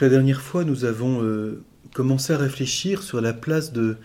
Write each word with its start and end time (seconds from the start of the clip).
La 0.00 0.08
dernière 0.08 0.42
fois, 0.42 0.62
nous 0.62 0.84
avons 0.84 1.24
euh, 1.24 1.60
commencé 1.92 2.32
à 2.32 2.36
réfléchir 2.36 3.02
sur 3.02 3.20
la 3.20 3.32
place 3.32 3.72
de 3.72 3.96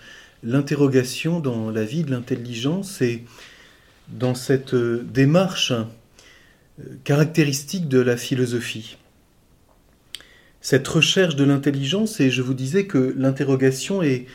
l'interrogation 0.41 1.39
dans 1.39 1.69
la 1.69 1.83
vie 1.83 2.03
de 2.03 2.09
l'intelligence 2.09 2.99
et 3.03 3.23
dans 4.07 4.33
cette 4.33 4.73
euh, 4.73 5.05
démarche 5.13 5.71
euh, 5.71 6.83
caractéristique 7.03 7.87
de 7.89 7.99
la 7.99 8.17
philosophie. 8.17 8.97
Cette 10.61 10.87
recherche 10.87 11.35
de 11.35 11.43
l'intelligence, 11.43 12.19
et 12.19 12.31
je 12.31 12.41
vous 12.41 12.55
disais 12.55 12.87
que 12.87 13.13
l'interrogation 13.15 14.01
est 14.01 14.25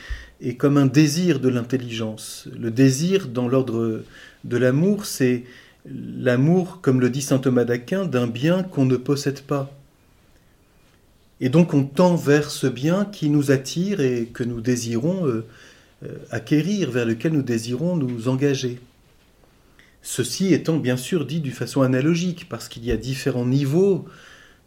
comme 0.58 0.76
un 0.76 0.86
désir 0.86 1.40
de 1.40 1.48
l'intelligence. 1.48 2.48
Le 2.56 2.70
désir 2.70 3.26
dans 3.26 3.48
l'ordre 3.48 4.04
de 4.44 4.56
l'amour, 4.56 5.06
c'est 5.06 5.42
l'amour, 5.86 6.80
comme 6.82 7.00
le 7.00 7.10
dit 7.10 7.22
saint 7.22 7.38
Thomas 7.38 7.64
d'Aquin, 7.64 8.04
d'un 8.04 8.28
bien 8.28 8.62
qu'on 8.62 8.84
ne 8.84 8.96
possède 8.96 9.40
pas. 9.40 9.74
Et 11.40 11.48
donc 11.48 11.74
on 11.74 11.84
tend 11.84 12.16
vers 12.16 12.50
ce 12.50 12.66
bien 12.66 13.04
qui 13.04 13.30
nous 13.30 13.50
attire 13.50 14.00
et 14.00 14.26
que 14.26 14.42
nous 14.42 14.60
désirons 14.60 15.26
euh, 15.26 15.46
euh, 16.04 16.16
acquérir, 16.30 16.90
vers 16.90 17.06
lequel 17.06 17.32
nous 17.32 17.42
désirons 17.42 17.96
nous 17.96 18.28
engager. 18.28 18.80
Ceci 20.02 20.52
étant 20.52 20.78
bien 20.78 20.96
sûr 20.96 21.26
dit 21.26 21.40
d'une 21.40 21.52
façon 21.52 21.82
analogique, 21.82 22.48
parce 22.48 22.68
qu'il 22.68 22.84
y 22.84 22.92
a 22.92 22.96
différents 22.96 23.46
niveaux 23.46 24.06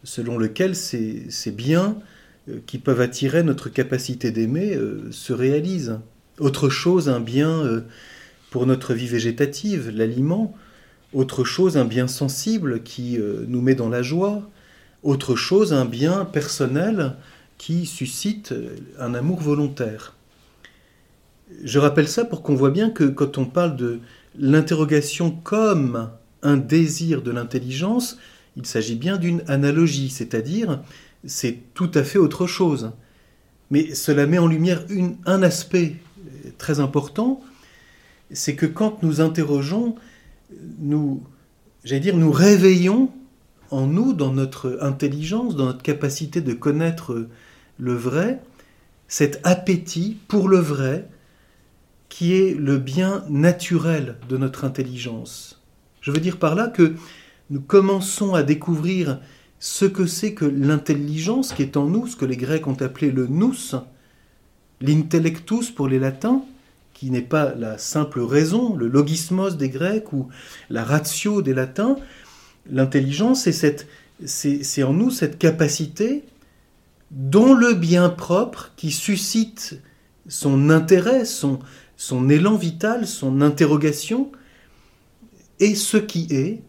selon 0.04 0.38
lesquels 0.38 0.74
ces, 0.74 1.28
biens 1.54 1.96
euh, 2.48 2.58
qui 2.66 2.78
peuvent 2.78 3.00
attirer 3.00 3.42
notre 3.42 3.68
capacité 3.68 4.30
d'aimer 4.30 4.78
se 5.10 5.32
réalisent. 5.32 6.00
Autre 6.38 6.70
chose, 6.70 7.10
un 7.10 7.20
bien 7.20 7.84
pour 8.50 8.66
notre 8.66 8.94
vie 8.94 9.06
végétative, 9.06 9.90
l'aliment. 9.94 10.56
Autre 11.12 11.44
chose, 11.44 11.76
un 11.76 11.84
bien 11.84 12.08
sensible 12.08 12.82
qui 12.82 13.18
nous 13.46 13.60
met 13.60 13.74
dans 13.74 13.90
la 13.90 14.02
joie 14.02 14.50
autre 15.02 15.34
chose, 15.36 15.72
un 15.72 15.84
bien 15.84 16.24
personnel 16.24 17.16
qui 17.58 17.86
suscite 17.86 18.54
un 18.98 19.14
amour 19.14 19.40
volontaire. 19.40 20.14
Je 21.64 21.78
rappelle 21.78 22.08
ça 22.08 22.24
pour 22.24 22.42
qu'on 22.42 22.54
voit 22.54 22.70
bien 22.70 22.90
que 22.90 23.04
quand 23.04 23.38
on 23.38 23.44
parle 23.44 23.76
de 23.76 24.00
l'interrogation 24.38 25.30
comme 25.30 26.10
un 26.42 26.56
désir 26.56 27.22
de 27.22 27.30
l'intelligence, 27.30 28.18
il 28.56 28.66
s'agit 28.66 28.96
bien 28.96 29.16
d'une 29.16 29.42
analogie, 29.46 30.10
c'est-à-dire 30.10 30.82
c'est 31.24 31.58
tout 31.74 31.90
à 31.94 32.02
fait 32.02 32.18
autre 32.18 32.46
chose. 32.46 32.90
Mais 33.70 33.94
cela 33.94 34.26
met 34.26 34.38
en 34.38 34.46
lumière 34.46 34.84
un 35.24 35.42
aspect 35.42 35.96
très 36.58 36.80
important, 36.80 37.40
c'est 38.30 38.54
que 38.54 38.66
quand 38.66 39.02
nous 39.02 39.20
interrogeons, 39.20 39.96
nous, 40.80 41.22
j'allais 41.84 42.00
dire, 42.00 42.16
nous 42.16 42.32
réveillons 42.32 43.10
en 43.72 43.86
nous, 43.86 44.12
dans 44.12 44.32
notre 44.32 44.78
intelligence, 44.80 45.56
dans 45.56 45.66
notre 45.66 45.82
capacité 45.82 46.40
de 46.40 46.52
connaître 46.52 47.28
le 47.78 47.94
vrai, 47.94 48.40
cet 49.08 49.40
appétit 49.44 50.16
pour 50.28 50.48
le 50.48 50.58
vrai 50.58 51.08
qui 52.08 52.34
est 52.34 52.54
le 52.54 52.76
bien 52.76 53.24
naturel 53.28 54.16
de 54.28 54.36
notre 54.36 54.64
intelligence. 54.64 55.62
Je 56.00 56.10
veux 56.10 56.20
dire 56.20 56.38
par 56.38 56.54
là 56.54 56.68
que 56.68 56.94
nous 57.50 57.60
commençons 57.60 58.34
à 58.34 58.42
découvrir 58.42 59.18
ce 59.58 59.84
que 59.84 60.06
c'est 60.06 60.34
que 60.34 60.44
l'intelligence 60.44 61.52
qui 61.52 61.62
est 61.62 61.76
en 61.76 61.86
nous, 61.86 62.06
ce 62.06 62.16
que 62.16 62.24
les 62.24 62.36
Grecs 62.36 62.66
ont 62.66 62.80
appelé 62.80 63.10
le 63.10 63.26
nous, 63.26 63.54
l'intellectus 64.80 65.70
pour 65.70 65.88
les 65.88 65.98
latins, 65.98 66.42
qui 66.92 67.10
n'est 67.10 67.22
pas 67.22 67.54
la 67.54 67.78
simple 67.78 68.20
raison, 68.20 68.76
le 68.76 68.88
logismos 68.88 69.56
des 69.56 69.68
Grecs 69.68 70.12
ou 70.12 70.28
la 70.70 70.84
ratio 70.84 71.42
des 71.42 71.54
latins, 71.54 71.96
L'intelligence, 72.70 73.48
c'est 74.24 74.82
en 74.82 74.92
nous 74.92 75.10
cette 75.10 75.38
capacité 75.38 76.24
dont 77.10 77.54
le 77.54 77.74
bien 77.74 78.08
propre 78.08 78.72
qui 78.76 78.90
suscite 78.90 79.80
son 80.28 80.70
intérêt, 80.70 81.24
son, 81.24 81.60
élan 82.30 82.56
vital, 82.56 83.06
son 83.06 83.40
interrogation, 83.40 84.32
est 85.60 85.74
ce 85.74 85.96
qui 85.96 86.26
est, 86.30 86.62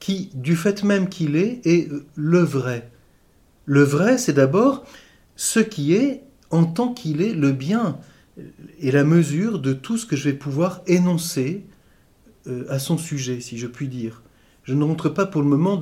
qui, 0.00 0.30
du 0.34 0.56
fait 0.56 0.82
même 0.82 1.08
qu'il 1.08 1.36
est, 1.36 1.60
est 1.64 1.88
le 2.14 2.40
vrai. 2.40 2.90
Le 3.66 3.82
vrai, 3.82 4.18
c'est 4.18 4.32
d'abord 4.32 4.84
ce 5.36 5.60
qui 5.60 5.94
est 5.94 6.22
en 6.50 6.64
tant 6.64 6.92
qu'il 6.92 7.22
est 7.22 7.32
le 7.32 7.52
bien 7.52 7.98
et 8.80 8.90
la 8.90 9.04
mesure 9.04 9.60
de 9.60 9.72
tout 9.72 9.96
ce 9.96 10.06
que 10.06 10.16
je 10.16 10.24
vais 10.24 10.34
pouvoir 10.36 10.82
énoncer 10.86 11.64
euh, 12.46 12.66
à 12.68 12.78
son 12.78 12.98
sujet, 12.98 13.40
si 13.40 13.58
je 13.58 13.66
puis 13.66 13.88
dire. 13.88 14.23
Je 14.64 14.74
ne 14.74 14.82
rentre 14.84 15.08
pas 15.08 15.26
pour 15.26 15.42
le 15.42 15.48
moment 15.48 15.76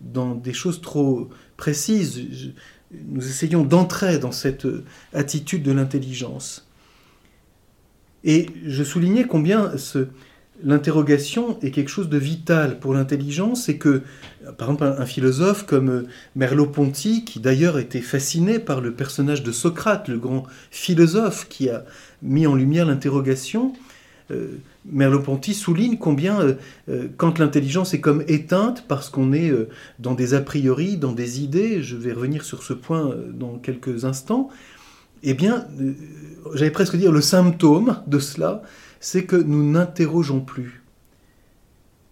dans, 0.00 0.34
des 0.34 0.52
choses 0.52 0.80
trop 0.80 1.28
précises. 1.56 2.52
nous 2.90 3.26
essayons 3.26 3.64
d'entrer 3.64 4.18
dans 4.18 4.32
cette 4.32 4.66
attitude 5.12 5.62
de 5.62 5.72
l'intelligence. 5.72 6.66
Et 8.24 8.46
je 8.66 8.82
soulignais 8.82 9.24
combien 9.24 9.72
l'interrogation 10.62 11.58
est 11.60 11.70
quelque 11.70 11.90
chose 11.90 12.08
de 12.08 12.16
vital 12.16 12.78
pour 12.78 12.94
l'intelligence 12.94 13.68
et 13.68 13.76
que, 13.76 14.02
par 14.56 14.68
exemple, 14.68 14.84
un, 14.84 15.06
philosophe 15.06 15.66
comme 15.66 16.06
Merleau-Ponty, 16.36 17.24
qui 17.24 17.40
d'ailleurs 17.40 17.78
était 17.78 18.00
fasciné 18.00 18.58
par 18.58 18.80
le 18.80 18.94
personnage 18.94 19.42
de 19.42 19.52
Socrate, 19.52 20.08
le 20.08 20.18
grand 20.18 20.44
philosophe 20.70 21.48
qui 21.48 21.68
a 21.68 21.84
mis 22.22 22.46
en 22.46 22.54
lumière 22.54 22.86
l'interrogation, 22.86 23.74
euh, 24.30 24.58
Merleau-Ponty 24.86 25.52
souligne 25.52 25.98
combien, 25.98 26.40
euh, 26.40 26.54
euh, 26.88 27.08
quand 27.18 27.38
l'intelligence 27.38 27.92
est 27.92 28.00
comme 28.00 28.24
éteinte, 28.26 28.84
parce 28.88 29.10
qu'on 29.10 29.32
est 29.32 29.52
dans 29.98 30.14
des 30.14 30.34
a 30.34 30.40
priori, 30.40 30.96
dans 30.96 31.12
des 31.12 31.42
idées, 31.42 31.82
je 31.82 31.96
vais 31.96 32.12
revenir 32.12 32.44
sur 32.44 32.62
ce 32.62 32.72
point 32.72 33.14
dans 33.32 33.58
quelques 33.58 34.04
instants, 34.04 34.48
eh 35.22 35.34
bien, 35.34 35.66
j'allais 36.54 36.70
presque 36.70 36.96
dire 36.96 37.12
le 37.12 37.22
symptôme 37.22 38.02
de 38.06 38.18
cela, 38.18 38.62
c'est 39.00 39.24
que 39.24 39.36
nous 39.36 39.70
n'interrogeons 39.70 40.40
plus. 40.40 40.82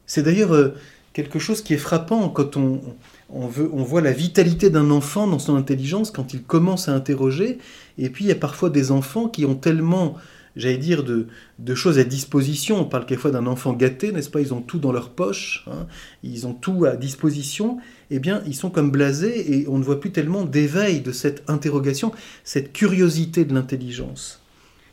C'est 0.07 0.23
d'ailleurs 0.23 0.73
quelque 1.13 1.39
chose 1.39 1.63
qui 1.63 1.75
est 1.75 1.79
frappant 1.79 2.31
quand 2.31 2.57
on, 2.57 2.81
on 3.29 3.47
voit 3.47 4.01
la 4.01 4.13
vitalité 4.13 4.71
d'un 4.71 4.91
enfant 4.91 5.27
dans 5.27 5.39
son 5.39 5.57
intelligence 5.57 6.11
quand 6.11 6.33
il 6.33 6.43
commence 6.43 6.89
à 6.89 6.95
interroger, 6.95 7.59
et 7.99 8.09
puis 8.09 8.25
il 8.25 8.29
y 8.29 8.33
a 8.33 8.37
parfois 8.37 8.71
des 8.71 8.91
enfants 8.91 9.29
qui 9.29 9.45
ont 9.45 9.57
tellement 9.57 10.17
j'allais 10.57 10.79
dire, 10.79 11.05
de, 11.05 11.27
choses 11.75 11.99
à 11.99 12.05
disposition. 12.05 12.81
On 12.81 12.85
parle 12.85 13.07
quelquefois 13.07 13.31
d'un 13.31 13.47
enfant 13.47 13.73
gâté, 13.73 14.13
n'est-ce 14.13 14.31
pas? 14.31 14.41
Ils 14.41 14.55
ont 14.55 14.61
tout 14.61 14.79
dans 14.79 14.93
leur 14.93 15.11
poche, 15.11 15.65
hein. 15.69 15.87
ils 16.23 16.47
ont 16.47 16.55
tout 16.55 16.85
à 16.85 16.97
disposition. 16.97 17.79
Eh 18.11 18.19
bien, 18.19 18.43
ils 18.47 18.55
sont 18.55 18.71
comme 18.71 18.91
blasés 18.91 19.59
et 19.59 19.69
on 19.69 19.79
ne 19.79 19.85
voit 19.85 20.01
plus 20.01 20.13
tellement 20.13 20.45
d'éveil 20.45 21.01
de 21.01 21.13
cette 21.13 21.49
interrogation, 21.49 22.13
cette 22.45 22.73
curiosité 22.73 23.45
de 23.45 23.55
l'intelligence. 23.55 24.43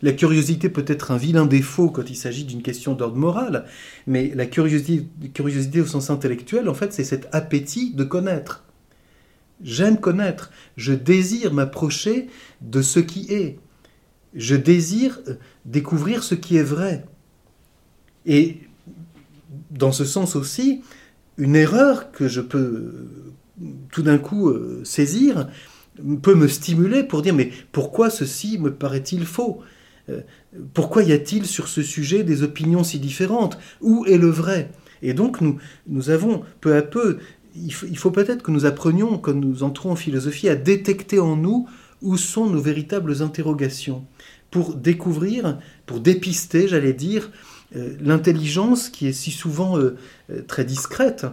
La 0.01 0.13
curiosité 0.13 0.69
peut 0.69 0.85
être 0.87 1.11
un 1.11 1.17
vilain 1.17 1.45
défaut 1.45 1.89
quand 1.89 2.09
il 2.09 2.15
s'agit 2.15 2.45
d'une 2.45 2.61
question 2.61 2.93
d'ordre 2.93 3.17
moral, 3.17 3.65
mais 4.07 4.31
la 4.33 4.45
curiosité, 4.45 5.05
curiosité 5.33 5.81
au 5.81 5.85
sens 5.85 6.09
intellectuel, 6.09 6.69
en 6.69 6.73
fait, 6.73 6.93
c'est 6.93 7.03
cet 7.03 7.27
appétit 7.33 7.93
de 7.93 8.05
connaître. 8.05 8.63
J'aime 9.61 9.99
connaître, 9.99 10.51
je 10.77 10.93
désire 10.93 11.53
m'approcher 11.53 12.27
de 12.61 12.81
ce 12.81 13.01
qui 13.01 13.33
est. 13.33 13.59
Je 14.35 14.55
désire 14.55 15.19
euh, 15.27 15.35
découvrir 15.65 16.23
ce 16.23 16.35
qui 16.35 16.57
est 16.57 16.63
vrai. 16.63 17.05
Et 18.25 18.57
dans 19.71 19.91
ce 19.91 20.05
sens 20.05 20.35
aussi, 20.35 20.81
une 21.37 21.55
erreur 21.55 22.11
que 22.11 22.27
je 22.27 22.41
peux 22.41 22.57
euh, 22.57 23.73
tout 23.91 24.03
d'un 24.03 24.17
coup 24.17 24.49
euh, 24.49 24.81
saisir 24.83 25.49
peut 26.21 26.35
me 26.35 26.47
stimuler 26.47 27.03
pour 27.03 27.21
dire 27.21 27.33
mais 27.33 27.51
pourquoi 27.71 28.09
ceci 28.09 28.57
me 28.57 28.73
paraît-il 28.73 29.25
faux? 29.25 29.61
Pourquoi 30.73 31.03
y 31.03 31.11
a-t-il 31.11 31.45
sur 31.45 31.67
ce 31.67 31.83
sujet 31.83 32.23
des 32.23 32.41
opinions 32.41 32.83
si 32.83 32.97
différentes? 32.97 33.59
Où 33.79 34.05
est 34.07 34.17
le 34.17 34.29
vrai? 34.29 34.71
Et 35.03 35.13
donc 35.13 35.39
nous, 35.39 35.59
nous 35.85 36.09
avons 36.09 36.41
peu 36.61 36.75
à 36.75 36.81
peu, 36.81 37.19
il 37.55 37.71
faut 37.71 38.09
peut-être 38.09 38.41
que 38.41 38.49
nous 38.49 38.65
apprenions, 38.65 39.19
quand 39.19 39.35
nous 39.35 39.61
entrons 39.61 39.91
en 39.91 39.95
philosophie, 39.95 40.49
à 40.49 40.55
détecter 40.55 41.19
en 41.19 41.35
nous 41.35 41.67
où 42.01 42.17
sont 42.17 42.49
nos 42.49 42.61
véritables 42.61 43.21
interrogations 43.21 44.05
pour 44.51 44.75
découvrir, 44.75 45.59
pour 45.85 45.99
dépister, 45.99 46.67
j'allais 46.67 46.93
dire, 46.93 47.31
euh, 47.75 47.95
l'intelligence 48.01 48.89
qui 48.89 49.07
est 49.07 49.13
si 49.13 49.31
souvent 49.31 49.77
euh, 49.77 49.95
euh, 50.31 50.41
très 50.41 50.65
discrète, 50.65 51.25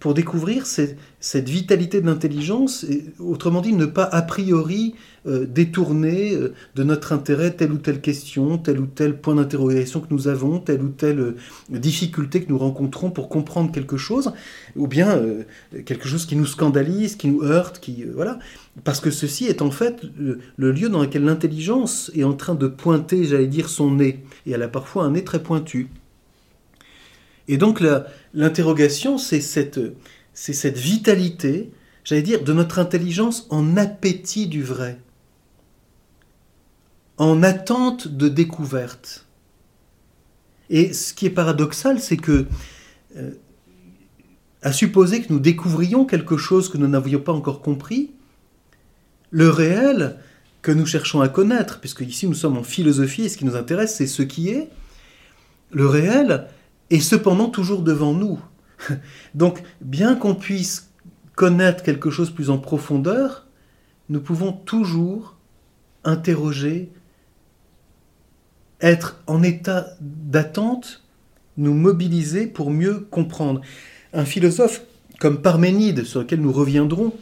pour 0.00 0.14
découvrir 0.14 0.66
cette, 0.66 0.96
vitalité 1.48 2.00
de 2.00 2.06
l'intelligence, 2.06 2.86
autrement 3.18 3.60
dit, 3.60 3.74
ne 3.74 3.86
pas 3.86 4.04
a 4.04 4.22
priori 4.22 4.94
détourner 5.26 6.34
de 6.74 6.82
notre 6.82 7.12
intérêt 7.12 7.50
telle 7.50 7.72
ou 7.72 7.76
telle 7.76 8.00
question, 8.00 8.56
tel 8.56 8.80
ou 8.80 8.86
tel 8.86 9.20
point 9.20 9.34
d'interrogation 9.34 10.00
que 10.00 10.06
nous 10.10 10.28
avons, 10.28 10.58
telle 10.58 10.82
ou 10.82 10.88
telle 10.88 11.34
difficulté 11.68 12.42
que 12.42 12.48
nous 12.48 12.56
rencontrons 12.56 13.10
pour 13.10 13.28
comprendre 13.28 13.70
quelque 13.70 13.98
chose, 13.98 14.32
ou 14.76 14.86
bien 14.86 15.20
quelque 15.84 16.08
chose 16.08 16.24
qui 16.24 16.36
nous 16.36 16.46
scandalise, 16.46 17.16
qui 17.16 17.28
nous 17.28 17.42
heurte, 17.42 17.80
qui 17.80 18.04
voilà. 18.04 18.38
Parce 18.84 19.00
que 19.00 19.10
ceci 19.10 19.46
est 19.46 19.62
en 19.62 19.70
fait 19.70 20.02
le, 20.16 20.72
lieu 20.72 20.88
dans 20.88 21.02
lequel 21.02 21.24
l'intelligence 21.24 22.10
est 22.14 22.24
en 22.24 22.34
train 22.34 22.54
de 22.54 22.66
pointer, 22.66 23.24
j'allais 23.24 23.46
dire, 23.46 23.68
son 23.68 23.90
nez. 23.90 24.24
Et 24.46 24.52
elle 24.52 24.62
a 24.62 24.68
parfois 24.68 25.04
un 25.04 25.10
nez 25.10 25.24
très 25.24 25.42
pointu. 25.42 25.88
Et 27.48 27.56
donc 27.56 27.82
l'interrogation, 28.34 29.18
c'est 29.18 29.40
cette, 29.40 29.80
cette 30.32 30.78
vitalité, 30.78 31.70
j'allais 32.04 32.22
dire, 32.22 32.44
de 32.44 32.52
notre 32.52 32.78
intelligence 32.78 33.46
en 33.50 33.76
appétit 33.76 34.46
du 34.46 34.62
vrai, 34.62 35.00
en 37.16 37.42
attente 37.42 38.08
de 38.08 38.28
découverte. 38.28 39.26
Et 40.70 40.92
ce 40.92 41.12
qui 41.12 41.26
est 41.26 41.30
paradoxal, 41.30 42.00
c'est 42.00 42.16
que, 42.16 42.46
euh, 43.16 43.32
à 44.62 44.72
supposer 44.72 45.22
que 45.22 45.32
nous 45.32 45.40
découvrions 45.40 46.04
quelque 46.04 46.36
chose 46.36 46.68
que 46.68 46.78
nous 46.78 46.86
n'avions 46.86 47.20
pas 47.20 47.32
encore 47.32 47.60
compris, 47.60 48.12
le 49.30 49.48
réel 49.48 50.18
que 50.62 50.70
nous 50.70 50.86
cherchons 50.86 51.20
à 51.20 51.28
connaître, 51.28 51.80
puisque 51.80 52.02
ici 52.02 52.26
nous 52.26 52.34
sommes 52.34 52.58
en 52.58 52.62
philosophie 52.62 53.22
et 53.22 53.28
ce 53.28 53.38
qui 53.38 53.44
nous 53.44 53.56
intéresse, 53.56 53.96
c'est 53.96 54.06
ce 54.06 54.22
qui 54.22 54.50
est, 54.50 54.68
le 55.72 55.86
réel 55.86 56.46
est 56.90 57.00
cependant 57.00 57.48
toujours 57.48 57.82
devant 57.82 58.12
nous. 58.12 58.40
Donc, 59.34 59.62
bien 59.80 60.14
qu'on 60.14 60.34
puisse 60.34 60.90
connaître 61.34 61.82
quelque 61.82 62.10
chose 62.10 62.30
plus 62.30 62.50
en 62.50 62.58
profondeur, 62.58 63.46
nous 64.08 64.20
pouvons 64.20 64.52
toujours 64.52 65.36
interroger, 66.04 66.90
être 68.80 69.22
en 69.26 69.42
état 69.42 69.88
d'attente, 70.00 71.02
nous 71.56 71.74
mobiliser 71.74 72.46
pour 72.46 72.70
mieux 72.70 73.00
comprendre. 73.10 73.60
Un 74.12 74.24
philosophe 74.24 74.82
comme 75.20 75.42
Parménide, 75.42 76.04
sur 76.04 76.20
lequel 76.20 76.40
nous 76.40 76.52
reviendrons, 76.52 77.12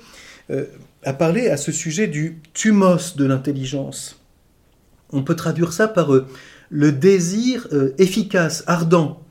euh, 0.50 0.64
a 1.04 1.12
parlé 1.12 1.48
à 1.48 1.56
ce 1.56 1.72
sujet 1.72 2.06
du 2.06 2.40
thumos 2.54 3.16
de 3.16 3.24
l'intelligence. 3.24 4.20
On 5.10 5.22
peut 5.22 5.36
traduire 5.36 5.72
ça 5.72 5.88
par 5.88 6.14
euh, 6.14 6.26
le 6.70 6.92
désir 6.92 7.66
euh, 7.72 7.92
efficace, 7.98 8.62
ardent. 8.66 9.22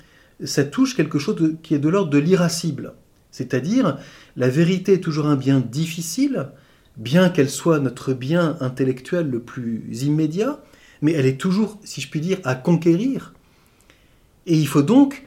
Ça 0.44 0.64
touche 0.64 0.96
quelque 0.96 1.20
chose 1.20 1.56
qui 1.64 1.74
est 1.74 1.80
de 1.80 1.90
l'ordre 1.90 2.12
de 2.12 2.18
l'irascible. 2.18 2.94
C'est-à-dire, 3.32 3.98
la 4.36 4.50
vérité 4.50 4.94
est 4.94 5.02
toujours 5.02 5.28
un 5.28 5.36
bien 5.36 5.60
difficile, 5.60 6.50
bien 6.96 7.30
qu'elle 7.30 7.50
soit 7.50 7.80
notre 7.80 8.14
bien 8.14 8.58
intellectuel 8.60 9.30
le 9.30 9.40
plus 9.40 10.04
immédiat, 10.04 10.64
mais 11.02 11.12
elle 11.12 11.26
est 11.26 11.40
toujours, 11.40 11.80
si 11.84 12.02
je 12.02 12.10
puis 12.10 12.22
dire, 12.22 12.40
à 12.44 12.56
conquérir. 12.56 13.34
Et 14.46 14.56
il 14.56 14.68
faut 14.68 14.82
donc 14.82 15.26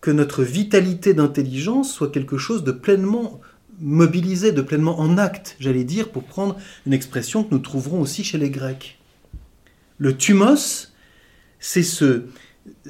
que 0.00 0.10
notre 0.10 0.42
vitalité 0.42 1.14
d'intelligence 1.14 1.92
soit 1.92 2.10
quelque 2.10 2.36
chose 2.36 2.64
de 2.64 2.72
pleinement 2.72 3.40
mobilisé, 3.80 4.52
de 4.52 4.62
pleinement 4.62 5.00
en 5.00 5.18
acte, 5.18 5.56
j'allais 5.58 5.84
dire, 5.84 6.10
pour 6.10 6.24
prendre 6.24 6.56
une 6.86 6.92
expression 6.92 7.44
que 7.44 7.54
nous 7.54 7.60
trouverons 7.60 8.00
aussi 8.00 8.24
chez 8.24 8.38
les 8.38 8.50
Grecs. 8.50 8.98
Le 9.98 10.16
thumos, 10.16 10.92
c'est 11.58 11.82
ce, 11.82 12.24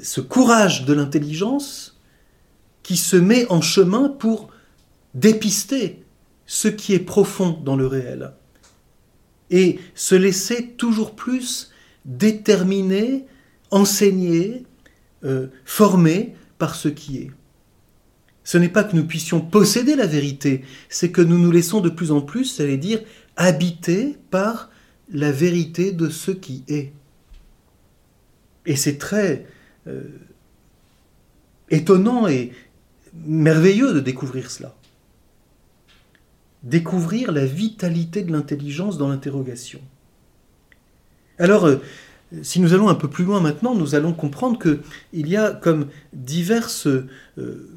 ce 0.01 0.21
courage 0.21 0.85
de 0.85 0.93
l'intelligence 0.93 1.99
qui 2.83 2.97
se 2.97 3.17
met 3.17 3.45
en 3.51 3.61
chemin 3.61 4.09
pour 4.09 4.49
dépister 5.13 6.03
ce 6.45 6.67
qui 6.67 6.93
est 6.93 6.99
profond 6.99 7.59
dans 7.63 7.75
le 7.75 7.87
réel 7.87 8.33
et 9.49 9.79
se 9.95 10.15
laisser 10.15 10.71
toujours 10.77 11.15
plus 11.15 11.71
déterminer, 12.05 13.25
enseigner, 13.71 14.63
euh, 15.23 15.47
former 15.65 16.35
par 16.57 16.75
ce 16.75 16.87
qui 16.87 17.17
est. 17.17 17.31
Ce 18.43 18.57
n'est 18.57 18.69
pas 18.69 18.85
que 18.85 18.95
nous 18.95 19.05
puissions 19.05 19.41
posséder 19.41 19.95
la 19.95 20.07
vérité, 20.07 20.63
c'est 20.87 21.11
que 21.11 21.21
nous 21.21 21.37
nous 21.37 21.51
laissons 21.51 21.81
de 21.81 21.89
plus 21.89 22.11
en 22.11 22.21
plus, 22.21 22.61
allez 22.61 22.77
dire, 22.77 23.01
habiter 23.35 24.15
par 24.31 24.69
la 25.11 25.31
vérité 25.31 25.91
de 25.91 26.09
ce 26.09 26.31
qui 26.31 26.63
est. 26.69 26.93
Et 28.65 28.75
c'est 28.75 28.97
très 28.97 29.45
étonnant 31.69 32.27
et 32.27 32.51
merveilleux 33.25 33.93
de 33.93 33.99
découvrir 33.99 34.51
cela. 34.51 34.75
Découvrir 36.63 37.31
la 37.31 37.45
vitalité 37.45 38.23
de 38.23 38.31
l'intelligence 38.31 38.97
dans 38.97 39.09
l'interrogation. 39.09 39.79
Alors, 41.39 41.65
euh, 41.65 41.77
si 42.41 42.59
nous 42.59 42.73
allons 42.73 42.89
un 42.89 42.95
peu 42.95 43.09
plus 43.09 43.23
loin 43.23 43.39
maintenant, 43.39 43.75
nous 43.75 43.95
allons 43.95 44.13
comprendre 44.13 44.59
qu'il 44.59 45.27
y 45.27 45.37
a 45.37 45.51
comme 45.51 45.87
diverses 46.13 46.87
euh, 46.87 47.69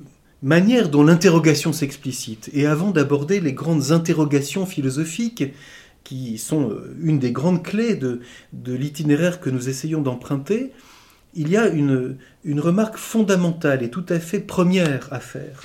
manières 0.43 0.89
dont 0.89 1.03
l'interrogation 1.03 1.73
s'explicite. 1.73 2.51
Et 2.53 2.67
avant 2.67 2.91
d'aborder 2.91 3.41
les 3.41 3.53
grandes 3.53 3.93
interrogations 3.93 4.67
philosophiques, 4.67 5.45
qui 6.05 6.39
sont 6.39 6.71
euh, 6.71 6.97
une 7.03 7.19
des 7.19 7.33
grandes 7.33 7.63
clés 7.63 7.95
de, 7.95 8.21
l'itinéraire 8.67 9.41
que 9.41 9.51
nous 9.51 9.69
essayons 9.69 10.01
d'emprunter, 10.01 10.73
il 11.35 11.49
y 11.49 11.57
a 11.57 11.69
une, 11.69 12.17
remarque 12.59 12.97
fondamentale 12.97 13.83
et 13.83 13.91
tout 13.91 14.07
à 14.09 14.19
fait 14.19 14.41
première 14.41 15.13
à 15.13 15.21
faire. 15.21 15.63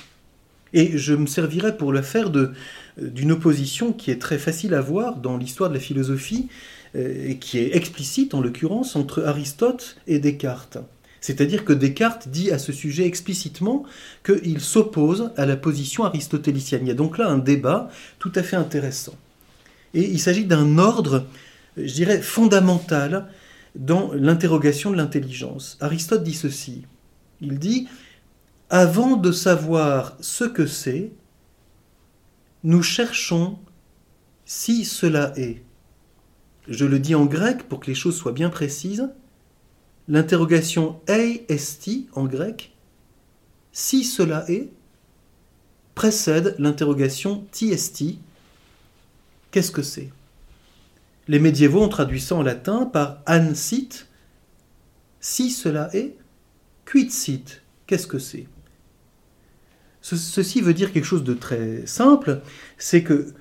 Et 0.72 0.98
je 0.98 1.14
me 1.14 1.26
servirai 1.26 1.76
pour 1.76 1.92
le 1.92 2.02
faire 2.02 2.30
d'une 2.98 3.32
opposition 3.32 3.92
qui 3.92 4.10
est 4.10 4.20
très 4.20 4.38
facile 4.38 4.74
à 4.74 4.80
voir 4.80 5.16
dans 5.16 5.36
l'histoire 5.36 5.70
de 5.70 5.74
la 5.74 5.80
philosophie 5.80 6.48
euh, 6.94 7.30
et 7.30 7.38
qui 7.38 7.58
est 7.58 7.74
explicite 7.76 8.34
en 8.34 8.40
l'occurrence 8.40 8.96
entre 8.96 9.24
Aristote 9.24 9.96
et 10.06 10.18
Descartes. 10.18 10.78
C'est-à-dire 11.20 11.64
que 11.64 11.72
Descartes 11.72 12.28
dit 12.28 12.50
à 12.50 12.58
ce 12.58 12.72
sujet 12.72 13.06
explicitement 13.06 13.84
qu'il 14.24 14.60
s'oppose 14.60 15.32
à 15.36 15.46
la 15.46 15.56
position 15.56 16.04
aristotélicienne. 16.04 16.82
Il 16.84 16.88
y 16.88 16.92
a 16.92 16.94
donc 16.94 17.18
là 17.18 17.28
un 17.28 17.38
débat 17.38 17.90
tout 18.18 18.32
à 18.34 18.42
fait 18.42 18.56
intéressant. 18.56 19.14
Et 19.94 20.02
il 20.02 20.20
s'agit 20.20 20.44
d'un 20.44 20.78
ordre, 20.78 21.26
je 21.76 21.92
dirais, 21.92 22.20
fondamental 22.20 23.26
dans 23.76 24.12
l'interrogation 24.12 24.90
de 24.90 24.96
l'intelligence. 24.96 25.76
Aristote 25.80 26.22
dit 26.22 26.34
ceci. 26.34 26.86
Il 27.40 27.58
dit, 27.58 27.88
avant 28.70 29.16
de 29.16 29.32
savoir 29.32 30.16
ce 30.20 30.44
que 30.44 30.66
c'est, 30.66 31.12
nous 32.64 32.82
cherchons 32.82 33.58
si 34.44 34.84
cela 34.84 35.32
est. 35.36 35.62
Je 36.68 36.84
le 36.84 36.98
dis 36.98 37.14
en 37.14 37.26
grec 37.26 37.68
pour 37.68 37.80
que 37.80 37.86
les 37.86 37.94
choses 37.94 38.16
soient 38.16 38.32
bien 38.32 38.50
précises. 38.50 39.08
L'interrogation 40.08 41.00
ei 41.08 41.44
esti 41.48 42.08
en 42.12 42.24
grec, 42.24 42.74
si 43.72 44.04
cela 44.04 44.44
est, 44.48 44.70
précède 45.94 46.54
l'interrogation 46.58 47.44
ti 47.50 47.70
esti, 47.70 48.20
Qu'est-ce 49.56 49.72
que 49.72 49.80
c'est? 49.80 50.10
Les 51.28 51.38
médiévaux 51.38 51.82
ont 51.82 51.88
traduit 51.88 52.20
ça 52.20 52.36
en 52.36 52.42
latin 52.42 52.86
par 52.86 53.22
sit. 53.54 54.06
Si 55.20 55.50
cela 55.50 55.90
est, 55.94 56.16
quid 56.84 57.10
sit? 57.10 57.62
Qu'est-ce 57.86 58.06
que 58.06 58.18
c'est? 58.18 58.46
Ceci 60.00 60.60
veut 60.60 60.74
dire 60.74 60.92
quelque 60.92 61.04
chose 61.04 61.24
de 61.24 61.34
très 61.34 61.84
simple, 61.84 62.40
c'est 62.78 63.02
que 63.02 63.34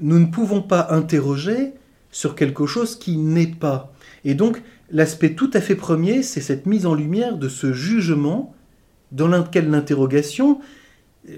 nous 0.00 0.18
ne 0.18 0.26
pouvons 0.26 0.62
pas 0.62 0.88
interroger 0.90 1.74
sur 2.10 2.34
quelque 2.34 2.64
chose 2.66 2.98
qui 2.98 3.18
n'est 3.18 3.46
pas. 3.46 3.92
Et 4.24 4.34
donc, 4.34 4.62
l'aspect 4.90 5.34
tout 5.34 5.50
à 5.52 5.60
fait 5.60 5.74
premier, 5.74 6.22
c'est 6.22 6.40
cette 6.40 6.64
mise 6.64 6.86
en 6.86 6.94
lumière 6.94 7.36
de 7.36 7.48
ce 7.48 7.74
jugement 7.74 8.54
dans 9.10 9.28
lequel 9.28 9.70
l'interrogation, 9.70 10.60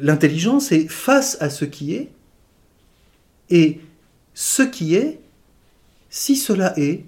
l'intelligence 0.01 0.71
est 0.71 0.87
face 0.89 1.37
à 1.41 1.51
ce 1.51 1.65
qui 1.65 1.95
est, 1.95 2.13
et 3.51 3.81
ce 4.35 4.63
qui 4.63 4.95
est, 4.95 5.21
si 6.17 6.37
cela 6.37 6.79
est, 6.79 7.07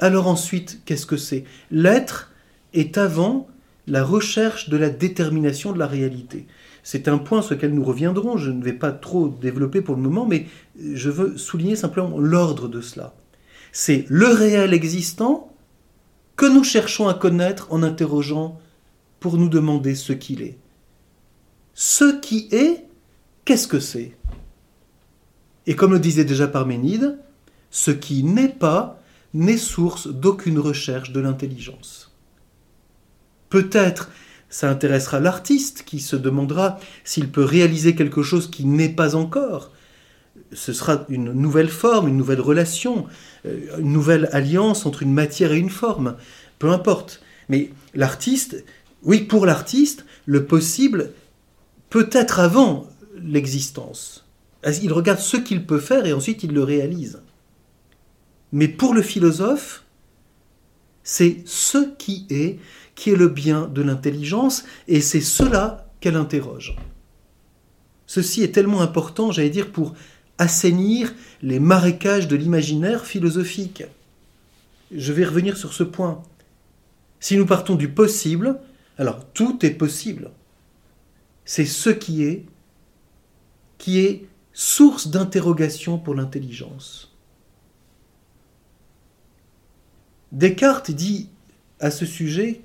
alors 0.00 0.26
ensuite, 0.26 0.80
qu'est-ce 0.86 1.04
que 1.04 1.18
c'est? 1.18 1.44
L'être 1.70 2.32
est 2.72 2.96
avant 2.96 3.46
la 3.86 4.02
recherche 4.02 4.70
de 4.70 4.78
la 4.78 4.88
détermination 4.88 5.70
de 5.70 5.78
la 5.78 5.86
réalité. 5.86 6.46
C'est 6.82 7.08
un 7.08 7.18
point 7.18 7.42
sur 7.42 7.56
lequel 7.56 7.74
nous 7.74 7.84
reviendrons, 7.84 8.38
je 8.38 8.50
ne 8.50 8.64
vais 8.64 8.72
pas 8.72 8.90
trop 8.90 9.28
développer 9.28 9.82
pour 9.82 9.96
le 9.96 10.00
moment, 10.00 10.24
mais 10.24 10.46
je 10.80 11.10
veux 11.10 11.36
souligner 11.36 11.76
simplement 11.76 12.18
l'ordre 12.18 12.68
de 12.68 12.80
cela. 12.80 13.14
C'est 13.70 14.06
le 14.08 14.28
réel 14.28 14.72
existant 14.72 15.52
que 16.34 16.46
nous 16.46 16.64
cherchons 16.64 17.06
à 17.06 17.12
connaître 17.12 17.66
en 17.68 17.82
interrogeant 17.82 18.58
pour 19.20 19.36
nous 19.36 19.50
demander 19.50 19.94
ce 19.94 20.14
qu'il 20.14 20.40
est. 20.40 20.56
Ce 21.74 22.18
qui 22.18 22.48
est, 22.50 22.86
qu'est-ce 23.44 23.68
que 23.68 23.78
c'est? 23.78 24.16
Et 25.66 25.76
comme 25.76 25.92
le 25.92 25.98
disait 25.98 26.24
déjà 26.24 26.48
Parménide, 26.48 27.18
ce 27.70 27.90
qui 27.90 28.22
n'est 28.22 28.48
pas 28.48 29.00
n'est 29.34 29.58
source 29.58 30.08
d'aucune 30.08 30.58
recherche 30.58 31.12
de 31.12 31.20
l'intelligence. 31.20 32.12
Peut-être 33.50 34.10
ça 34.50 34.70
intéressera 34.70 35.20
l'artiste 35.20 35.84
qui 35.84 36.00
se 36.00 36.16
demandera 36.16 36.78
s'il 37.04 37.30
peut 37.30 37.44
réaliser 37.44 37.94
quelque 37.94 38.22
chose 38.22 38.50
qui 38.50 38.64
n'est 38.64 38.88
pas 38.88 39.14
encore. 39.14 39.72
Ce 40.52 40.72
sera 40.72 41.04
une 41.10 41.32
nouvelle 41.32 41.68
forme, 41.68 42.08
une 42.08 42.16
nouvelle 42.16 42.40
relation, 42.40 43.06
euh, 43.44 43.78
une 43.78 43.92
nouvelle 43.92 44.28
alliance 44.32 44.86
entre 44.86 45.02
une 45.02 45.12
matière 45.12 45.52
et 45.52 45.58
une 45.58 45.68
forme. 45.68 46.16
Peu 46.58 46.70
importe. 46.70 47.20
Mais 47.50 47.70
l'artiste, 47.94 48.64
oui, 49.02 49.20
pour 49.20 49.44
l'artiste, 49.44 50.06
le 50.24 50.44
possible 50.44 51.12
peut 51.90 52.08
être 52.12 52.40
avant 52.40 52.88
l'existence. 53.22 54.24
Il 54.82 54.92
regarde 54.92 55.20
ce 55.20 55.36
qu'il 55.36 55.66
peut 55.66 55.80
faire 55.80 56.06
et 56.06 56.12
ensuite 56.12 56.42
il 56.42 56.52
le 56.52 56.64
réalise. 56.64 57.20
Mais 58.52 58.68
pour 58.68 58.94
le 58.94 59.02
philosophe, 59.02 59.84
c'est 61.02 61.42
ce 61.46 61.94
qui 61.96 62.26
est 62.30 62.58
qui 62.98 63.10
est 63.10 63.16
le 63.16 63.28
bien 63.28 63.68
de 63.68 63.80
l'intelligence 63.80 64.64
et 64.88 65.00
c'est 65.00 65.20
cela 65.20 65.86
qu'elle 66.00 66.16
interroge. 66.16 66.76
Ceci 68.06 68.42
est 68.42 68.52
tellement 68.52 68.80
important, 68.80 69.30
j'allais 69.30 69.50
dire, 69.50 69.70
pour 69.70 69.94
assainir 70.38 71.14
les 71.40 71.60
marécages 71.60 72.26
de 72.26 72.34
l'imaginaire 72.34 73.06
philosophique. 73.06 73.84
Je 74.90 75.12
vais 75.12 75.24
revenir 75.24 75.56
sur 75.56 75.72
ce 75.72 75.84
point. 75.84 76.22
Si 77.20 77.36
nous 77.36 77.46
partons 77.46 77.76
du 77.76 77.88
possible, 77.88 78.58
alors 78.96 79.24
tout 79.32 79.64
est 79.64 79.70
possible. 79.70 80.30
C'est 81.44 81.66
ce 81.66 81.90
qui 81.90 82.24
est, 82.24 82.46
qui 83.78 84.00
est 84.00 84.26
source 84.52 85.08
d'interrogation 85.08 85.98
pour 85.98 86.16
l'intelligence. 86.16 87.07
Descartes 90.32 90.90
dit 90.90 91.28
à 91.80 91.90
ce 91.90 92.06
sujet, 92.06 92.60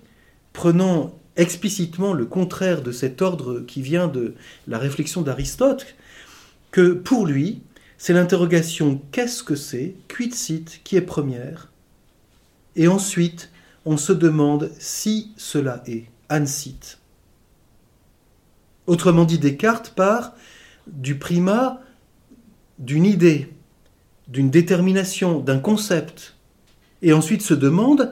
prenant 0.52 1.18
explicitement 1.36 2.14
le 2.14 2.26
contraire 2.26 2.82
de 2.82 2.92
cet 2.92 3.22
ordre 3.22 3.62
qui 3.62 3.82
vient 3.82 4.08
de 4.08 4.36
la 4.68 4.78
réflexion 4.78 5.22
d'Aristote, 5.22 5.96
que 6.72 6.92
pour 6.92 7.26
lui, 7.26 7.62
c'est 7.98 8.14
l'interrogation 8.14 9.02
qu'est-ce 9.12 9.44
que 9.44 9.56
c'est, 9.56 9.96
quid 10.08 10.34
sit, 10.34 10.82
qui 10.84 10.96
est 10.96 11.02
première, 11.02 11.72
et 12.76 12.88
ensuite 12.88 13.50
on 13.86 13.98
se 13.98 14.14
demande 14.14 14.72
si 14.80 15.32
cela 15.38 15.84
est, 15.88 16.06
sit. 16.46 16.98
Autrement 18.88 19.24
dit, 19.24 19.40
Descartes 19.40 19.94
part 19.96 20.34
du 20.88 21.16
primat 21.16 21.82
d'une 22.80 23.06
idée, 23.06 23.54
d'une 24.28 24.50
détermination, 24.50 25.40
d'un 25.40 25.60
concept, 25.60 26.36
et 27.04 27.14
ensuite 27.14 27.44
se 27.44 27.54
demande 27.54 28.12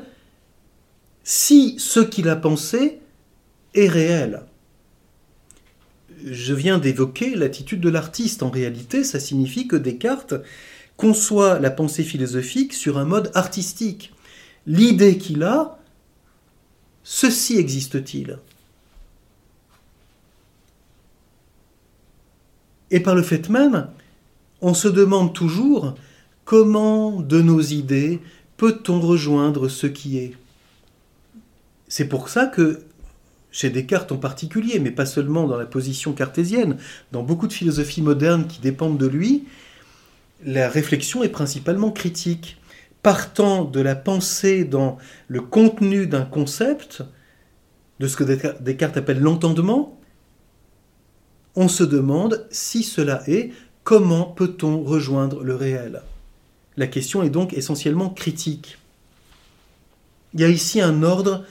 si 1.24 1.80
ce 1.80 2.02
qu'il 2.02 2.30
a 2.30 2.36
pensé 2.36 3.00
est 3.74 3.88
réel. 3.88 4.44
Je 6.24 6.54
viens 6.54 6.78
d'évoquer 6.78 7.36
l'attitude 7.36 7.80
de 7.80 7.90
l'artiste. 7.90 8.44
En 8.44 8.52
réalité, 8.52 9.04
ça 9.04 9.20
signifie 9.20 9.68
que 9.68 9.78
Descartes 9.78 10.36
conçoit 10.98 11.58
la 11.58 11.72
pensée 11.72 12.04
philosophique 12.04 12.74
sur 12.74 13.00
un 13.00 13.06
mode 13.06 13.32
artistique. 13.34 14.14
L'idée 14.68 15.18
qu'il 15.18 15.42
a, 15.42 15.80
ceci 17.04 17.58
existe-t-il? 17.58 18.38
Et 22.92 23.00
par 23.00 23.16
le 23.16 23.24
fait 23.24 23.50
même, 23.50 23.88
on 24.60 24.74
se 24.74 24.90
demande 24.90 25.34
toujours 25.34 25.96
comment 26.44 27.22
de 27.22 27.42
nos 27.42 27.62
idées 27.62 28.20
peut-on 28.62 29.00
rejoindre 29.00 29.70
ce 29.70 29.88
qui 29.88 30.20
est? 30.20 30.34
C'est 31.88 32.08
pour 32.08 32.30
ça 32.30 32.46
que, 32.46 32.84
chez 33.50 33.72
Descartes 33.72 34.12
en 34.12 34.18
particulier, 34.18 34.77
mais 34.77 34.91
pas 34.91 35.08
seulement 35.08 35.48
dans 35.48 35.58
la 35.58 35.65
position 35.65 36.13
cartésienne, 36.13 36.77
dans 37.12 37.24
beaucoup 37.24 37.48
de 37.48 37.53
philosophies 37.53 38.03
modernes 38.03 38.46
qui 38.46 38.62
dépendent 38.62 39.00
de 39.00 39.08
lui, 39.08 39.46
la 40.46 40.70
réflexion 40.70 41.24
est 41.24 41.30
principalement 41.30 41.89
critique. 41.89 42.62
Partant 43.01 43.65
de 43.65 43.82
la 43.82 43.96
pensée 43.96 44.63
dans 44.63 45.00
le 45.27 45.41
contenu 45.41 46.06
d'un 46.06 46.25
concept, 46.25 47.01
de 48.00 48.08
ce 48.08 48.15
que 48.15 48.60
Descartes 48.62 48.98
appelle 48.98 49.22
l'entendement, 49.22 50.00
on 51.56 51.68
se 51.68 51.84
demande 51.84 52.46
si 52.51 52.84
cela 52.84 53.24
est, 53.25 53.53
comment 53.84 54.25
peut-on 54.25 54.84
rejoindre 54.84 55.44
le 55.44 55.56
réel? 55.56 56.03
La 56.82 56.88
question 56.88 57.22
est 57.22 57.30
donc 57.30 57.54
essentiellement 57.54 58.10
critique. 58.10 58.80
Il 60.34 60.40
y 60.40 60.44
a 60.44 60.50
ici 60.50 60.82
un 60.82 61.04
ordre 61.04 61.46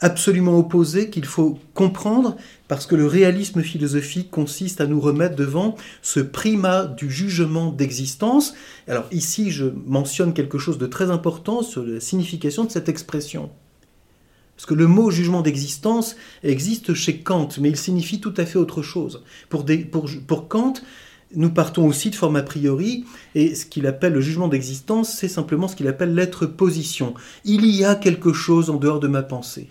absolument 0.00 0.58
opposé 0.58 1.10
qu'il 1.10 1.26
faut 1.26 1.58
comprendre 1.74 2.38
parce 2.66 2.86
que 2.86 2.94
le 2.94 3.04
réalisme 3.04 3.60
philosophique 3.60 4.30
consiste 4.30 4.80
à 4.80 4.86
nous 4.86 4.98
remettre 4.98 5.36
devant 5.36 5.76
ce 6.00 6.20
primat 6.20 6.86
du 6.86 7.10
jugement 7.10 7.72
d'existence. 7.72 8.54
Alors 8.88 9.04
ici, 9.12 9.50
je 9.50 9.66
mentionne 9.84 10.32
quelque 10.32 10.56
chose 10.56 10.78
de 10.78 10.86
très 10.86 11.10
important 11.10 11.60
sur 11.60 11.84
la 11.84 12.00
signification 12.00 12.64
de 12.64 12.70
cette 12.70 12.88
expression. 12.88 13.50
Parce 14.56 14.64
que 14.64 14.72
le 14.72 14.86
mot 14.86 15.10
jugement 15.10 15.42
d'existence 15.42 16.16
existe 16.42 16.94
chez 16.94 17.18
Kant, 17.18 17.48
mais 17.60 17.68
il 17.68 17.76
signifie 17.76 18.18
tout 18.18 18.34
à 18.38 18.46
fait 18.46 18.58
autre 18.58 18.80
chose. 18.80 19.24
Pour, 19.50 19.66
pour, 20.26 20.48
Kant, 20.48 20.72
nous 21.34 21.50
partons 21.50 21.86
aussi 21.86 22.10
de 22.10 22.14
forme 22.14 22.36
a 22.36 22.42
priori, 22.42 23.04
et 23.34 23.54
ce 23.54 23.64
qu'il 23.64 23.86
appelle 23.86 24.12
le 24.12 24.20
jugement 24.20 24.48
d'existence, 24.48 25.12
c'est 25.12 25.28
simplement 25.28 25.68
ce 25.68 25.76
qu'il 25.76 25.88
appelle 25.88 26.14
l'être 26.14 26.46
position. 26.46 27.14
Il 27.44 27.66
y 27.66 27.84
a 27.84 27.94
quelque 27.94 28.32
chose 28.32 28.70
en 28.70 28.76
dehors 28.76 29.00
de 29.00 29.08
ma 29.08 29.22
pensée. 29.22 29.70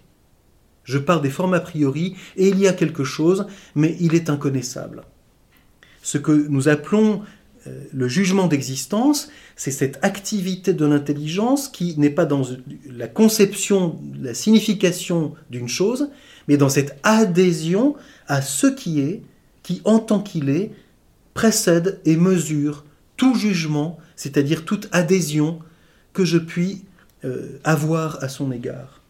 Je 0.84 0.98
pars 0.98 1.22
des 1.22 1.30
formes 1.30 1.54
a 1.54 1.60
priori, 1.60 2.16
et 2.38 2.50
il 2.50 2.60
y 2.60 2.68
a 2.68 2.74
quelque 2.74 3.04
chose, 3.04 3.46
mais 3.76 3.98
il 4.00 4.16
est 4.16 4.30
inconnaissable. 4.30 5.04
Ce 6.02 6.18
que 6.18 6.32
nous 6.32 6.70
appelons 6.70 7.22
euh, 7.68 7.84
le 7.92 8.08
jugement 8.08 8.48
d'existence, 8.48 9.30
c'est 9.56 9.72
cette 9.72 10.00
activité 10.02 10.74
de 10.74 10.86
l'intelligence 10.86 11.68
qui 11.68 11.98
n'est 12.00 12.10
pas 12.10 12.26
dans 12.26 12.44
la 12.90 13.08
conception, 13.08 14.00
la 14.20 14.34
signification 14.34 15.34
d'une 15.50 15.68
chose, 15.68 16.10
mais 16.48 16.56
dans 16.56 16.70
cette 16.70 16.98
adhésion 17.04 17.96
à 18.28 18.42
ce 18.42 18.68
qui 18.68 19.02
est, 19.02 19.24
qui 19.62 19.82
en 19.84 20.00
tant 20.00 20.22
qu'il 20.22 20.50
est, 20.50 20.72
précède 21.34 22.00
et 22.06 22.16
mesure 22.16 22.86
tout 23.18 23.36
jugement, 23.36 23.98
c'est-à-dire 24.16 24.66
toute 24.66 24.88
adhésion 24.92 25.60
que 26.14 26.26
je 26.26 26.38
puis 26.38 26.86
euh, 27.26 27.60
avoir 27.64 28.24
à 28.24 28.30
son 28.30 28.52
égard. 28.52 29.02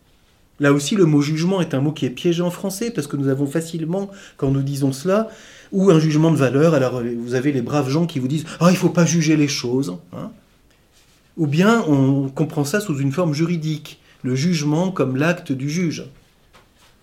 Là 0.60 0.74
aussi, 0.74 0.96
le 0.96 1.06
mot 1.06 1.22
jugement 1.22 1.62
est 1.62 1.74
un 1.74 1.80
mot 1.80 1.92
qui 1.92 2.06
est 2.06 2.10
piégé 2.10 2.42
en 2.42 2.52
français 2.52 2.92
parce 2.92 3.08
que 3.08 3.16
nous 3.16 3.28
avons 3.28 3.46
facilement, 3.46 4.10
quand 4.36 4.52
nous 4.52 4.62
disons 4.62 4.92
cela, 4.92 5.30
ou 5.72 5.92
un 5.92 6.00
jugement 6.00 6.32
de 6.32 6.38
valeur. 6.38 6.74
Alors 6.74 7.02
vous 7.02 7.36
avez 7.36 7.52
les 7.52 7.62
braves 7.62 7.90
gens 7.90 8.06
qui 8.06 8.20
vous 8.20 8.28
disent 8.28 8.46
ah 8.60 8.70
il 8.72 8.78
faut 8.78 8.90
pas 8.90 9.06
juger 9.06 9.38
les 9.38 9.48
choses, 9.48 9.98
hein. 10.12 10.32
ou 11.38 11.48
bien 11.48 11.84
on 11.88 12.30
comprend 12.30 12.66
ça 12.66 12.82
sous 12.82 12.98
une 12.98 13.12
forme 13.12 13.34
juridique, 13.34 14.02
le 14.24 14.36
jugement 14.36 14.92
comme 14.92 15.16
l'acte 15.16 15.52
du 15.52 15.70
juge. 15.70 16.06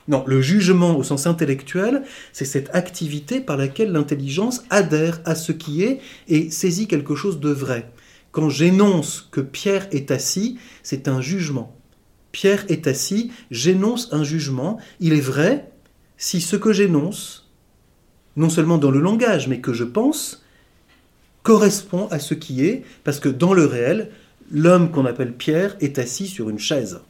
Non, 0.09 0.23
le 0.27 0.41
jugement 0.41 0.97
au 0.97 1.03
sens 1.03 1.27
intellectuel, 1.27 2.03
c'est 2.33 2.45
cette 2.45 2.75
activité 2.75 3.41
par 3.41 3.57
laquelle 3.57 3.91
l'intelligence 3.91 4.63
adhère 4.71 5.21
à 5.25 5.35
ce 5.35 5.53
qui 5.53 5.83
est 5.83 6.01
et 6.29 6.51
saisit 6.51 6.87
quelque 6.87 7.17
chose 7.17 7.41
de 7.41 7.51
vrai. 7.51 7.91
Quand 8.31 8.49
j'énonce 8.49 9.29
que 9.31 9.41
Pierre 9.41 9.89
est 9.91 10.11
assis, 10.11 10.59
c'est 10.83 11.09
un 11.09 11.21
jugement. 11.21 11.75
Pierre 12.31 12.65
est 12.69 12.87
assis, 12.87 13.33
j'énonce 13.51 14.13
un 14.13 14.23
jugement. 14.23 14.79
Il 15.01 15.13
est 15.13 15.21
vrai 15.21 15.71
si 16.19 16.41
ce 16.41 16.57
que 16.57 16.73
j'énonce 16.73 17.47
non 18.37 18.51
seulement 18.51 18.79
dans 18.79 18.91
le 18.91 19.01
langage, 19.01 19.49
mais 19.49 19.61
que 19.61 19.73
je 19.73 19.85
pense, 19.85 20.45
correspond 21.43 22.07
à 22.11 22.19
ce 22.19 22.35
qui 22.35 22.65
est, 22.65 22.85
parce 23.03 23.19
que 23.19 23.29
dans 23.29 23.55
le 23.55 23.65
réel, 23.65 24.11
l'homme 24.51 24.91
qu'on 24.91 25.07
appelle 25.07 25.33
Pierre 25.33 25.77
est 25.81 25.99
assis 25.99 26.27
sur 26.27 26.51
une 26.51 26.59
chaise. 26.59 27.01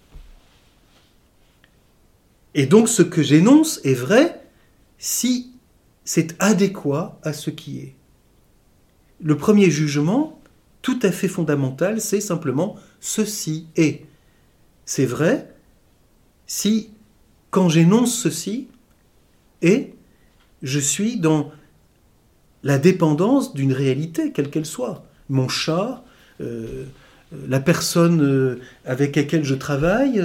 Et 2.57 2.65
donc 2.65 2.89
ce 2.89 3.03
que 3.03 3.23
j'énonce 3.23 3.81
est 3.85 3.95
vrai 3.95 4.41
si 4.99 5.53
c'est 6.05 6.35
adéquat 6.39 7.21
à 7.23 7.35
ce 7.35 7.51
qui 7.51 7.81
est. 7.81 7.95
Le 9.23 9.37
premier 9.37 9.71
jugement, 9.71 10.41
tout 10.81 10.99
à 11.03 11.13
fait 11.13 11.29
fondamental, 11.29 12.01
c'est 12.01 12.21
simplement 12.21 12.77
ceci 12.99 13.67
est. 13.77 14.07
C'est 14.87 15.05
vrai 15.05 15.53
si, 16.47 16.91
quand 17.51 17.69
j'énonce 17.69 18.17
ceci, 18.17 18.69
est 19.61 19.93
je 20.63 20.79
suis 20.79 21.19
dans 21.19 21.53
la 22.63 22.79
dépendance 22.79 23.53
d'une 23.53 23.75
réalité, 23.75 24.33
quelle 24.33 24.49
qu'elle 24.49 24.67
soit. 24.67 25.05
Mon 25.29 25.49
chat, 25.49 26.05
euh, 26.41 26.87
la 27.47 27.61
personne 27.61 28.23
euh, 28.23 28.61
avec 28.87 29.15
laquelle 29.15 29.45
je 29.45 29.55
travaille, 29.55 30.23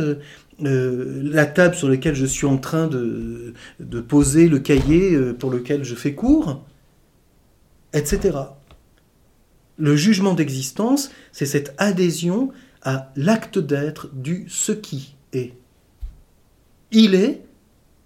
euh, 0.63 1.21
la 1.23 1.45
table 1.45 1.75
sur 1.75 1.89
laquelle 1.89 2.15
je 2.15 2.25
suis 2.25 2.47
en 2.47 2.57
train 2.57 2.87
de, 2.87 3.53
de 3.79 4.01
poser 4.01 4.47
le 4.47 4.59
cahier 4.59 5.17
pour 5.39 5.49
lequel 5.51 5.83
je 5.83 5.95
fais 5.95 6.13
cours, 6.13 6.63
etc. 7.93 8.37
Le 9.77 9.95
jugement 9.95 10.33
d'existence, 10.33 11.11
c'est 11.31 11.45
cette 11.45 11.73
adhésion 11.77 12.51
à 12.83 13.11
l'acte 13.15 13.59
d'être 13.59 14.09
du 14.13 14.45
ce 14.47 14.71
qui 14.71 15.15
est. 15.33 15.53
Il 16.91 17.15
est, 17.15 17.41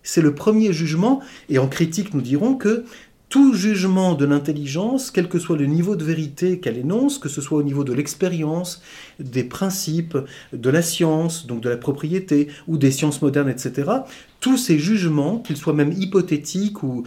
c'est 0.04 0.22
le 0.22 0.36
premier 0.36 0.72
jugement, 0.74 1.22
et 1.50 1.58
en 1.58 1.68
critique 1.68 2.14
nous 2.14 2.22
dirons 2.22 2.56
que 2.56 2.86
tout 3.30 3.54
jugement 3.54 4.14
de 4.14 4.26
l'intelligence, 4.26 5.12
quel 5.12 5.28
que 5.28 5.40
soit 5.40 5.58
le 5.58 5.66
niveau 5.66 5.96
de 5.96 6.04
vérité 6.04 6.60
qu'elle 6.60 6.78
énonce, 6.78 7.18
que 7.18 7.30
ce 7.30 7.42
soit 7.42 7.58
au 7.58 7.64
niveau 7.64 7.84
de 7.84 7.94
l'expérience, 7.94 8.82
des 9.20 9.44
principes, 9.44 10.18
de 10.54 10.70
la 10.70 10.82
science, 10.82 11.48
donc 11.48 11.62
de 11.62 11.70
la 11.70 11.78
propriété, 11.78 12.48
ou 12.68 12.78
des 12.78 12.92
sciences 12.92 13.22
modernes, 13.22 13.50
etc., 13.50 13.92
tous 14.40 14.58
ces 14.58 14.78
jugements, 14.78 15.40
qu'ils 15.40 15.58
soient 15.58 15.74
même 15.74 15.92
hypothétiques 15.92 16.84
ou, 16.84 17.04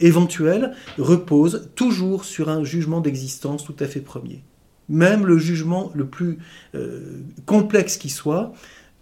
éventuels, 0.00 0.72
reposent 0.96 1.68
toujours 1.74 2.24
sur 2.24 2.48
un 2.48 2.64
jugement 2.64 3.00
d'existence 3.00 3.64
tout 3.64 3.76
à 3.80 3.86
fait 3.86 4.00
premier. 4.00 4.42
Même 4.88 5.26
le 5.26 5.36
jugement 5.36 5.92
le 5.94 6.06
plus 6.06 6.38
euh, 6.74 7.20
complexe 7.44 7.98
qui 7.98 8.08
soit, 8.08 8.54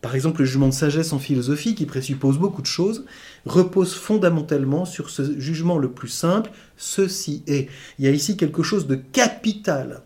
par 0.07 0.15
exemple 0.15 0.43
le 0.43 0.47
jugement 0.47 0.69
de 0.69 0.73
sagesse 0.73 1.13
en 1.13 1.19
philosophie, 1.19 1.75
qui 1.75 1.85
présuppose 1.85 2.39
beaucoup 2.39 2.63
de 2.63 2.69
choses, 2.69 3.07
repose 3.45 3.93
fondamentalement 3.93 4.85
sur 4.85 5.11
ce 5.11 5.37
jugement 5.41 5.79
le 5.79 5.91
plus 5.91 6.07
simple, 6.07 6.53
ceci 6.77 7.43
est. 7.49 7.69
Il 7.99 8.05
y 8.05 8.09
a 8.09 8.13
ici 8.13 8.37
quelque 8.37 8.63
chose 8.63 8.87
de 8.87 8.95
capital, 8.95 10.03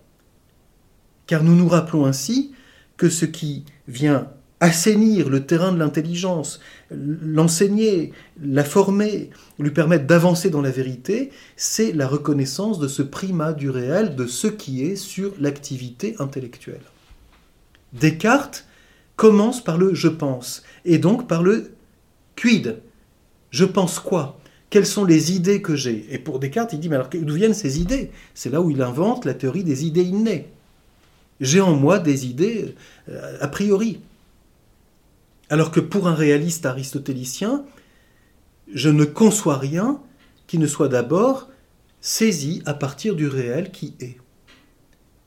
car 1.27 1.45
nous 1.45 1.55
nous 1.55 1.69
rappelons 1.69 2.07
ainsi 2.07 2.53
que 2.97 3.11
ce 3.11 3.27
qui 3.27 3.67
vient 3.89 4.29
assainir 4.61 5.29
le 5.29 5.45
terrain 5.45 5.71
de 5.71 5.79
l'intelligence, 5.79 6.61
l'enseigner, 6.91 8.15
la 8.43 8.65
former, 8.65 9.29
lui 9.59 9.71
permettre 9.71 10.07
d'avancer 10.07 10.49
dans 10.49 10.63
la 10.63 10.71
vérité, 10.71 11.31
c'est 11.57 11.93
la 11.93 12.09
reconnaissance 12.09 12.79
de 12.79 12.89
ce 12.89 13.03
primat 13.03 13.53
du 13.53 13.69
réel, 13.69 14.17
de 14.17 14.27
ce 14.27 14.47
qui 14.47 14.83
est 14.83 14.97
sur 14.97 15.35
l'activité 15.39 16.17
intellectuelle. 16.21 16.81
Descartes 17.93 18.65
commence 19.21 19.63
par 19.63 19.77
le 19.77 19.93
je 19.93 20.09
pense, 20.09 20.63
et 20.87 20.97
donc 20.97 21.29
par 21.29 21.43
le 21.43 21.73
quid. 22.37 22.81
Je 23.51 23.67
pense 23.67 23.99
quoi? 23.99 24.41
Quelles 24.71 24.87
sont 24.87 25.05
les 25.05 25.33
idées 25.37 25.61
que 25.61 25.77
j'ai? 25.77 26.07
Et 26.09 26.19
pour 26.19 26.39
Descartes, 26.39 26.73
il 26.73 26.81
dit, 26.81 26.89
mais 26.89 26.97
alors 26.97 27.11
d'où 27.13 27.35
viennent 27.35 27.53
ces 27.53 27.83
idées? 27.83 28.13
C'est 28.33 28.49
là 28.49 28.63
où 28.63 28.71
il 28.71 28.81
invente 28.81 29.27
la 29.27 29.35
théorie 29.35 29.63
des 29.63 29.85
idées 29.85 30.05
innées. 30.05 30.49
J'ai 31.39 31.61
en 31.61 31.77
moi 31.77 31.99
des 31.99 32.27
idées 32.27 32.75
euh, 33.11 33.37
a 33.43 33.49
priori. 33.49 34.01
Alors 35.51 35.71
que 35.71 35.81
pour 35.81 36.09
un 36.09 36.15
réaliste 36.15 36.65
aristotélicien, 36.65 37.67
je 38.73 38.89
ne 38.89 39.05
conçois 39.05 39.59
rien 39.59 40.01
qui 40.47 40.57
ne 40.57 40.67
soit 40.67 40.89
d'abord 40.89 41.51
saisi 42.01 42.63
à 42.65 42.73
partir 42.73 43.17
du 43.17 43.29
réel 43.29 43.71
qui 43.71 43.93
est. 44.01 44.17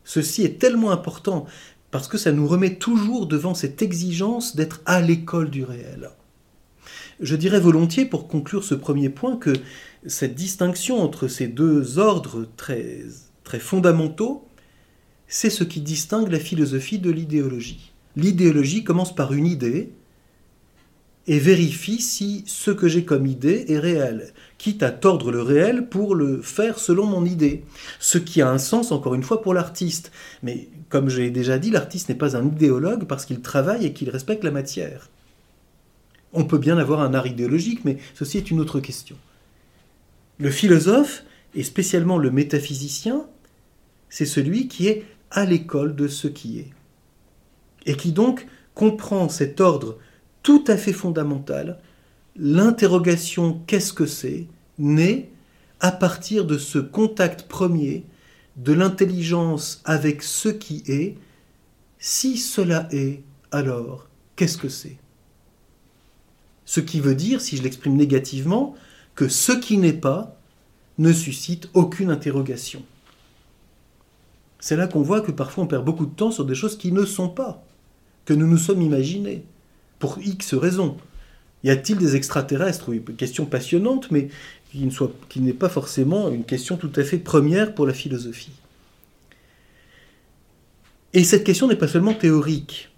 Ceci 0.04 0.44
est 0.44 0.60
tellement 0.60 0.90
important 0.90 1.46
parce 1.94 2.08
que 2.08 2.18
ça 2.18 2.32
nous 2.32 2.48
remet 2.48 2.74
toujours 2.74 3.28
devant 3.28 3.54
cette 3.54 3.84
exigence 3.84 4.56
d'être 4.56 4.82
à 4.88 5.00
l'école 5.00 5.52
du 5.52 5.64
réel. 5.64 6.10
Je 7.20 7.36
dirais 7.36 7.60
volontiers, 7.60 8.06
pour 8.06 8.28
conclure 8.28 8.64
ce 8.64 8.74
premier 8.74 9.10
point, 9.10 9.38
que 9.38 9.54
cette 10.08 10.34
distinction 10.34 11.00
entre 11.04 11.28
ces 11.28 11.46
deux 11.48 12.00
ordres 12.00 12.48
très, 12.58 13.02
très 13.44 13.60
fondamentaux, 13.60 14.44
c'est 15.28 15.52
ce 15.52 15.64
qui 15.64 15.82
distingue 15.82 16.32
la 16.32 16.40
philosophie 16.40 16.98
de 16.98 17.12
l'idéologie. 17.12 17.92
L'idéologie 18.16 18.84
commence 18.84 19.14
par 19.14 19.32
une 19.32 19.46
idée, 19.46 19.92
et 21.28 21.40
vérifie 21.40 22.02
si 22.02 22.44
ce 22.48 22.72
que 22.72 22.88
j'ai 22.88 23.06
comme 23.06 23.26
idée 23.26 23.66
est 23.70 23.80
réel, 23.80 24.34
quitte 24.58 24.84
à 24.84 24.92
tordre 24.92 25.32
le 25.32 25.42
réel 25.42 25.88
pour 25.88 26.16
le 26.16 26.42
faire 26.42 26.80
selon 26.80 27.06
mon 27.06 27.24
idée. 27.24 27.64
Ce 28.00 28.18
qui 28.18 28.42
a 28.42 28.50
un 28.50 28.58
sens, 28.58 28.92
encore 28.92 29.16
une 29.16 29.24
fois, 29.24 29.42
pour 29.42 29.54
l'artiste. 29.54 30.12
Mais 30.42 30.68
comme 30.94 31.10
j'ai 31.10 31.32
déjà 31.32 31.58
dit, 31.58 31.72
l'artiste 31.72 32.10
n'est 32.10 32.16
pas 32.16 32.38
un 32.38 32.46
idéologue 32.46 33.06
parce 33.06 33.26
qu'il 33.26 33.42
travaille 33.42 33.88
et 33.88 33.94
qu'il 33.94 34.12
respecte 34.12 34.44
la 34.44 34.52
matière. 34.52 35.10
On 36.34 36.44
peut 36.44 36.60
bien 36.60 36.78
avoir 36.78 37.02
un 37.02 37.16
art 37.16 37.26
idéologique, 37.26 37.84
mais 37.84 37.98
ceci 38.14 38.38
est 38.38 38.52
une 38.52 38.60
autre 38.60 38.80
question. 38.80 39.16
Le 40.38 40.52
philosophe, 40.52 41.24
et 41.56 41.64
spécialement 41.64 42.20
le 42.20 42.30
métaphysicien, 42.30 43.26
c'est 44.08 44.28
celui 44.28 44.68
qui 44.68 44.88
est 44.88 45.04
à 45.32 45.46
l'école 45.46 45.96
de 45.96 46.08
ce 46.08 46.28
qui 46.28 46.60
est. 46.60 46.70
Et 47.88 47.96
qui 47.96 48.12
donc 48.12 48.46
comprend 48.76 49.30
cet 49.30 49.62
ordre 49.62 49.98
tout 50.44 50.64
à 50.68 50.78
fait 50.78 50.94
fondamental, 50.94 51.80
l'interrogation 52.36 53.64
qu'est-ce 53.66 53.94
que 53.94 54.06
c'est 54.06 54.46
naît 54.78 55.32
à 55.80 55.92
partir 55.92 56.46
de 56.46 56.60
ce 56.60 56.78
contact 56.78 57.48
premier 57.48 58.04
de 58.58 58.74
l'intelligence 58.74 59.82
avec 59.86 60.24
ce 60.24 60.50
qui 60.50 60.84
est. 60.88 61.18
Si 62.00 62.38
cela 62.38 62.88
est, 62.92 63.22
alors 63.52 64.08
qu'est-ce 64.36 64.58
que 64.58 64.70
c'est? 64.70 64.98
Ce 66.66 66.80
qui 66.80 67.00
veut 67.00 67.16
dire, 67.16 67.42
si 67.42 67.58
je 67.58 67.64
l'exprime 67.64 67.96
négativement, 67.96 68.76
que 69.16 69.28
ce 69.28 69.52
qui 69.52 69.78
n'est 69.78 69.94
pas 69.94 70.38
ne 70.98 71.12
suscite 71.12 71.70
aucune 71.74 72.12
interrogation. 72.12 72.84
C'est 74.60 74.76
là 74.76 74.88
qu'on 74.88 75.02
voit 75.02 75.22
que 75.22 75.32
parfois 75.32 75.66
on 75.66 75.68
perd 75.68 75.84
beaucoup 75.84 76.06
de 76.06 76.16
temps 76.16 76.32
sur 76.32 76.46
des 76.46 76.56
choses 76.56 76.78
qui 76.78 76.92
ne 76.92 77.06
sont 77.06 77.30
pas, 77.30 77.64
que 78.26 78.34
nous 78.34 78.48
nous 78.48 78.58
sommes 78.58 78.82
imaginées 78.82 79.44
pour 80.00 80.20
X 80.20 80.54
raisons. 80.54 80.98
Y 81.64 81.70
a-t-il 81.70 81.98
des 81.98 82.16
extraterrestres? 82.16 82.90
Oui, 82.90 83.04
question 83.18 83.46
passionnante, 83.46 84.12
mais 84.12 84.30
qui, 85.30 85.42
n'est 85.42 85.54
pas 85.54 85.70
forcément 85.70 86.30
une 86.30 86.44
question 86.44 86.78
tout 86.78 86.92
à 86.96 87.04
fait 87.04 87.18
première 87.18 87.76
pour 87.76 87.86
la 87.86 87.94
philosophie. 87.94 88.54
Et 91.14 91.24
cette 91.24 91.44
question 91.44 91.68
n'est 91.68 91.76
pas 91.76 91.88
seulement 91.88 92.16
théorique, 92.16 92.90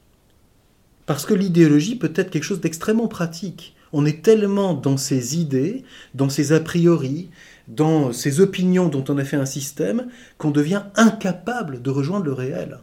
parce 1.05 1.25
que 1.25 1.33
l'idéologie 1.33 1.97
peut 1.97 2.13
être 2.15 2.29
quelque 2.29 2.43
chose 2.43 2.61
d'extrêmement 2.61 3.09
pratique. 3.09 3.75
On 3.91 4.05
est 4.05 4.23
tellement 4.23 4.73
dans 4.73 4.97
ses 4.97 5.37
idées, 5.37 5.83
dans 6.13 6.29
ses 6.29 6.53
a 6.53 6.61
priori, 6.61 7.29
dans 7.67 8.13
ses 8.13 8.39
opinions 8.39 8.87
dont 8.87 9.03
on 9.09 9.17
a 9.17 9.25
fait 9.25 9.35
un 9.35 9.45
système, 9.45 10.07
qu'on 10.37 10.51
devient 10.51 10.83
incapable 10.95 11.81
de 11.81 11.89
rejoindre 11.89 12.25
le 12.25 12.33
réel. 12.33 12.79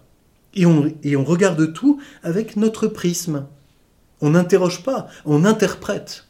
Et 0.54 0.66
on 0.66 1.24
regarde 1.24 1.72
tout 1.72 1.98
avec 2.22 2.56
notre 2.56 2.88
prisme. 2.88 3.46
On 4.20 4.30
n'interroge 4.30 4.82
pas, 4.82 5.08
on 5.24 5.46
interprète 5.46 6.26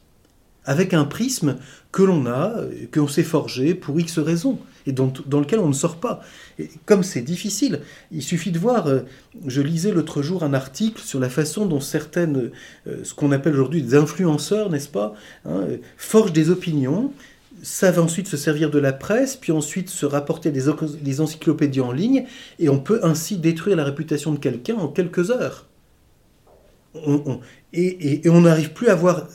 avec 0.65 0.93
un 0.93 1.05
prisme 1.05 1.57
que 1.93 2.01
l'on 2.01 2.25
a, 2.25 2.55
que 2.91 2.99
l'on 2.99 3.07
s'est 3.07 3.23
forgé 3.23 3.75
pour 3.75 3.97
X 3.99 4.17
raisons, 4.17 4.57
et 4.87 4.91
dans, 4.91 5.13
lequel 5.31 5.59
on 5.59 5.67
ne 5.67 5.73
sort 5.73 5.97
pas. 5.97 6.21
Et 6.57 6.69
comme 6.85 7.03
c'est 7.03 7.21
difficile, 7.21 7.81
il 8.11 8.23
suffit 8.23 8.51
de 8.51 8.57
voir, 8.57 8.87
euh, 8.87 9.01
je 9.45 9.61
lisais 9.61 9.91
l'autre 9.91 10.23
jour 10.23 10.43
un 10.43 10.55
article 10.55 11.01
sur 11.01 11.19
la 11.19 11.29
façon 11.29 11.67
dont 11.67 11.79
certaines, 11.79 12.49
euh, 12.87 13.03
ce 13.03 13.13
qu'on 13.13 13.31
appelle 13.31 13.53
aujourd'hui 13.53 13.83
des 13.83 13.95
influenceurs, 13.95 14.71
n'est-ce 14.71 14.89
pas, 14.89 15.13
hein, 15.45 15.67
forgent 15.95 16.33
des 16.33 16.49
opinions, 16.49 17.13
savent 17.61 17.99
ensuite 17.99 18.27
se 18.27 18.37
servir 18.37 18.71
de 18.71 18.79
la 18.79 18.91
presse, 18.91 19.35
puis 19.35 19.51
ensuite 19.51 19.89
se 19.89 20.07
rapporter 20.07 20.51
des 20.51 21.21
encyclopédies 21.21 21.79
en 21.79 21.91
ligne, 21.91 22.25
et 22.57 22.69
on 22.69 22.79
peut 22.79 23.01
ainsi 23.03 23.37
détruire 23.37 23.77
la 23.77 23.85
réputation 23.85 24.33
de 24.33 24.39
quelqu'un 24.39 24.75
en 24.75 24.87
quelques 24.87 25.29
heures 25.29 25.67
et, 27.73 28.21
on 28.29 28.41
n'arrive 28.41 28.73
plus 28.73 28.87
à 28.87 28.95
voir 28.95 29.27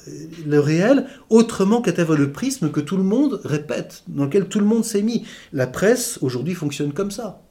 le 0.46 0.60
réel 0.60 1.06
autrement 1.28 1.82
qu'à 1.82 1.92
travers 1.92 2.16
le 2.16 2.30
prisme 2.32 2.70
que 2.70 2.80
tout 2.80 2.96
le 2.96 3.02
monde 3.02 3.40
répète, 3.44 4.04
dans 4.06 4.24
lequel 4.24 4.48
tout 4.48 4.60
le 4.60 4.66
monde 4.66 4.84
s'est 4.84 5.02
mis. 5.02 5.26
La 5.52 5.66
presse, 5.66 6.18
aujourd'hui, 6.22 6.54
fonctionne 6.54 6.92
comme 6.92 7.10
ça. 7.10 7.42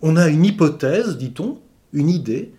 On 0.00 0.16
a 0.16 0.28
une 0.28 0.44
hypothèse, 0.44 1.18
dit-on, 1.18 1.58
une 1.92 2.08
idée. 2.08 2.52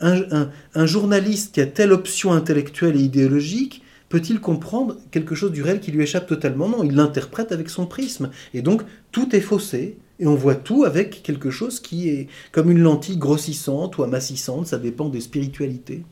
un, 0.00 0.86
journaliste 0.86 1.54
qui 1.54 1.60
a 1.60 1.66
telle 1.66 1.92
option 1.92 2.32
intellectuelle 2.32 2.96
et 2.96 3.02
idéologique 3.02 3.83
peut-il 4.14 4.40
comprendre 4.40 4.98
quelque 5.10 5.34
chose 5.34 5.50
du 5.50 5.60
réel 5.60 5.80
qui 5.80 5.90
lui 5.90 6.04
échappe 6.04 6.28
totalement 6.28 6.68
Non, 6.68 6.84
il 6.84 6.94
l'interprète 6.94 7.50
avec 7.50 7.68
son 7.68 7.84
prisme. 7.84 8.30
Et 8.52 8.62
donc, 8.62 8.82
tout 9.10 9.34
est 9.34 9.40
faussé, 9.40 9.98
et 10.20 10.26
on 10.28 10.36
voit 10.36 10.54
tout 10.54 10.84
avec 10.84 11.24
quelque 11.24 11.50
chose 11.50 11.80
qui 11.80 12.08
est 12.10 12.28
comme 12.52 12.70
une 12.70 12.78
lentille 12.78 13.16
grossissante 13.16 13.98
ou 13.98 14.04
amassissante, 14.04 14.68
ça 14.68 14.78
dépend 14.78 15.08
des 15.08 15.20
spiritualités. 15.20 16.04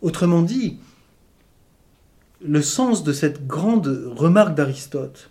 Autrement 0.00 0.40
dit, 0.40 0.78
le 2.42 2.62
sens 2.62 3.04
de 3.04 3.12
cette 3.12 3.46
grande 3.46 4.10
remarque 4.16 4.54
d'Aristote, 4.54 5.28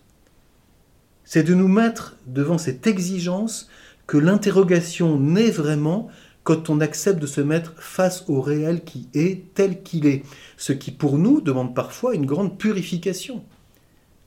c'est 1.23 1.41
de 1.41 1.55
nous 1.55 1.67
mettre 1.67 2.15
devant 2.27 2.59
cette 2.59 2.85
exigence 2.85 3.69
que 4.05 4.19
l'interrogation 4.19 5.19
naît 5.19 5.49
vraiment 5.49 6.09
quand 6.45 6.69
on 6.69 6.79
accepte 6.79 7.21
de 7.21 7.27
se 7.27 7.41
mettre 7.41 7.73
face 7.77 8.23
au 8.29 8.39
réel 8.39 8.85
qui 8.85 9.09
est 9.13 9.53
tel 9.53 9.83
qu'il 9.83 10.05
est, 10.05 10.23
ce 10.55 10.71
qui 10.71 10.91
pour 10.91 11.17
nous 11.17 11.41
demande 11.41 11.75
parfois 11.75 12.15
une 12.15 12.25
grande 12.25 12.57
purification 12.57 13.43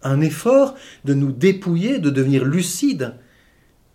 un 0.03 0.21
effort 0.21 0.75
de 1.05 1.15
nous 1.15 1.33
dépouiller, 1.33 1.99
de 1.99 2.11
devenir 2.11 2.45
lucide. 2.45 3.15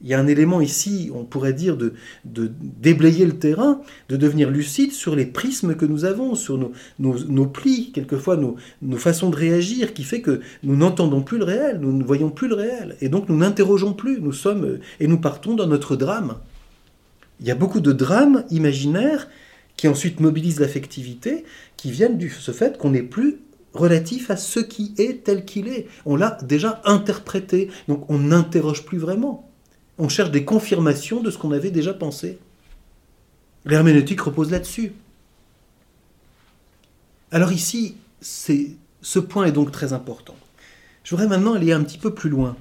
Il 0.01 0.09
y 0.09 0.13
a 0.13 0.19
un 0.19 0.27
élément 0.27 0.59
ici, 0.59 1.09
on 1.15 1.23
pourrait 1.23 1.53
dire, 1.53 1.77
de, 1.77 1.93
déblayer 2.25 3.25
le 3.25 3.39
terrain, 3.39 3.79
de 4.09 4.17
devenir 4.17 4.49
lucide 4.49 4.91
sur 4.91 5.15
les 5.15 5.25
prismes 5.25 5.75
que 5.75 5.85
nous 5.85 6.03
avons, 6.03 6.35
sur 6.35 6.59
nos, 6.99 7.45
plis, 7.45 7.93
quelquefois 7.93 8.35
nos, 8.35 8.57
nos, 8.81 8.97
façons 8.97 9.29
de 9.29 9.37
réagir, 9.37 9.93
qui 9.93 10.03
fait 10.03 10.19
que 10.19 10.41
nous 10.61 10.75
n'entendons 10.75 11.21
plus 11.21 11.37
le 11.37 11.45
réel, 11.45 11.79
nous 11.79 11.93
ne 11.93 12.03
voyons 12.03 12.31
plus 12.31 12.49
le 12.49 12.55
réel, 12.55 12.97
et 12.99 13.07
donc 13.07 13.29
nous 13.29 13.37
n'interrogeons 13.37 13.93
plus, 13.93 14.19
nous 14.19 14.33
sommes, 14.33 14.79
et 14.99 15.07
nous 15.07 15.21
partons 15.21 15.55
dans 15.55 15.67
notre 15.67 15.95
drame. 15.95 16.35
Il 17.43 17.49
y 17.49 17.51
a 17.51 17.55
beaucoup 17.55 17.81
de 17.81 17.91
drames 17.91 18.45
imaginaires 18.51 19.27
qui 19.75 19.89
ensuite 19.89 20.21
mobilisent 20.21 20.61
l'affectivité, 20.61 21.43
qui 21.75 21.91
viennent 21.91 22.17
du 22.17 22.29
ce 22.29 22.51
fait 22.51 22.77
qu'on 22.77 22.91
n'est 22.91 23.03
plus 23.03 23.41
relatif 23.73 24.31
à 24.31 24.37
ce 24.37 24.61
qui 24.61 24.93
est 24.97 25.25
tel 25.25 25.43
qu'il 25.43 25.67
est. 25.67 25.87
On 26.05 26.15
l'a 26.15 26.37
déjà 26.43 26.81
interprété, 26.85 27.69
donc 27.89 28.09
on 28.09 28.17
n'interroge 28.19 28.85
plus 28.85 28.97
vraiment. 28.97 29.51
On 29.97 30.07
cherche 30.07 30.31
des 30.31 30.45
confirmations 30.45 31.21
de 31.21 31.29
ce 31.31 31.37
qu'on 31.37 31.51
avait 31.51 31.69
déjà 31.69 31.93
pensé. 31.93 32.39
L'herméneutique 33.65 34.21
repose 34.21 34.49
là-dessus. 34.49 34.93
Alors 37.31 37.51
ici, 37.51 37.97
ce 38.21 39.19
point 39.19 39.45
est 39.45 39.51
donc 39.51 39.71
très 39.71 39.91
important. 39.91 40.35
Je 41.03 41.09
voudrais 41.09 41.27
maintenant 41.27 41.55
aller 41.55 41.73
un 41.73 41.83
petit 41.83 41.97
peu 41.97 42.13
plus 42.13 42.29
loin. 42.29 42.55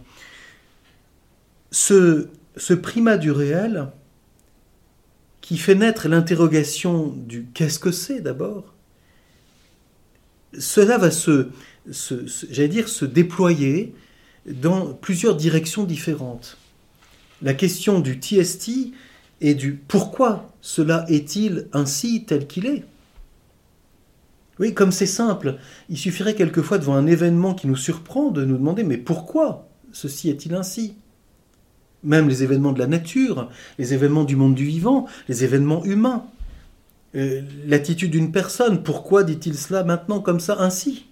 Ce, 1.70 2.28
ce 2.56 2.74
primat 2.74 3.16
du 3.16 3.30
réel, 3.30 3.88
qui 5.52 5.58
fait 5.58 5.74
naître 5.74 6.08
l'interrogation 6.08 7.08
du 7.08 7.44
qu'est-ce 7.52 7.78
que 7.78 7.90
c'est 7.90 8.22
d'abord, 8.22 8.72
cela 10.58 10.96
va 10.96 11.10
se, 11.10 11.50
dire, 12.64 12.88
se 12.88 13.04
déployer 13.04 13.94
dans 14.46 14.94
plusieurs 14.94 15.36
directions 15.36 15.84
différentes. 15.84 16.56
La 17.42 17.52
question 17.52 18.00
du 18.00 18.14
TST 18.14 18.94
et 19.42 19.54
du 19.54 19.74
pourquoi 19.74 20.50
cela 20.62 21.04
est-il 21.10 21.68
ainsi 21.74 22.24
tel 22.24 22.46
qu'il 22.46 22.64
est? 22.64 22.86
Oui, 24.58 24.72
comme 24.72 24.90
c'est 24.90 25.04
simple, 25.04 25.58
il 25.90 25.98
suffirait 25.98 26.34
quelquefois 26.34 26.78
devant 26.78 26.94
un 26.94 27.06
événement 27.06 27.52
qui 27.52 27.66
nous 27.66 27.76
surprend 27.76 28.30
de 28.30 28.46
nous 28.46 28.56
demander 28.56 28.84
mais 28.84 28.96
pourquoi 28.96 29.68
ceci 29.92 30.30
est-il 30.30 30.54
ainsi? 30.54 30.94
Même 32.04 32.28
les 32.28 32.42
événements 32.42 32.72
de 32.72 32.78
la 32.78 32.86
nature, 32.86 33.48
les 33.78 33.94
événements 33.94 34.24
du 34.24 34.36
monde 34.36 34.54
du 34.54 34.64
vivant, 34.64 35.06
les 35.28 35.44
événements 35.44 35.84
humains. 35.84 36.24
Euh, 37.14 37.42
l'attitude 37.66 38.10
d'une 38.10 38.32
personne, 38.32 38.82
pourquoi 38.82 39.22
dit-il 39.22 39.56
cela 39.56 39.84
maintenant 39.84 40.20
comme 40.20 40.40
ça, 40.40 40.56
ainsi? 40.60 41.06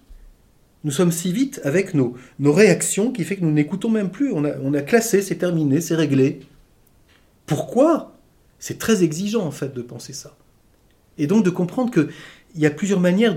Nous 0.83 0.91
sommes 0.91 1.11
si 1.11 1.31
vite 1.31 1.61
avec 1.63 1.93
nos, 1.93 2.15
réactions 2.39 3.11
qui 3.11 3.23
fait 3.23 3.35
que 3.35 3.45
nous 3.45 3.51
n'écoutons 3.51 3.89
même 3.89 4.09
plus. 4.09 4.31
On 4.31 4.73
a, 4.73 4.81
classé, 4.81 5.21
c'est 5.21 5.35
terminé, 5.35 5.79
c'est 5.79 5.95
réglé. 5.95 6.39
Pourquoi? 7.45 8.17
C'est 8.57 8.79
très 8.79 9.03
exigeant 9.03 9.45
en 9.45 9.51
fait 9.51 9.73
de 9.73 9.81
penser 9.81 10.13
ça. 10.13 10.35
Et 11.17 11.27
donc 11.27 11.45
de 11.45 11.49
comprendre 11.49 11.91
qu'il 11.91 12.09
y 12.55 12.65
a 12.65 12.71
plusieurs 12.71 12.99
manières 12.99 13.35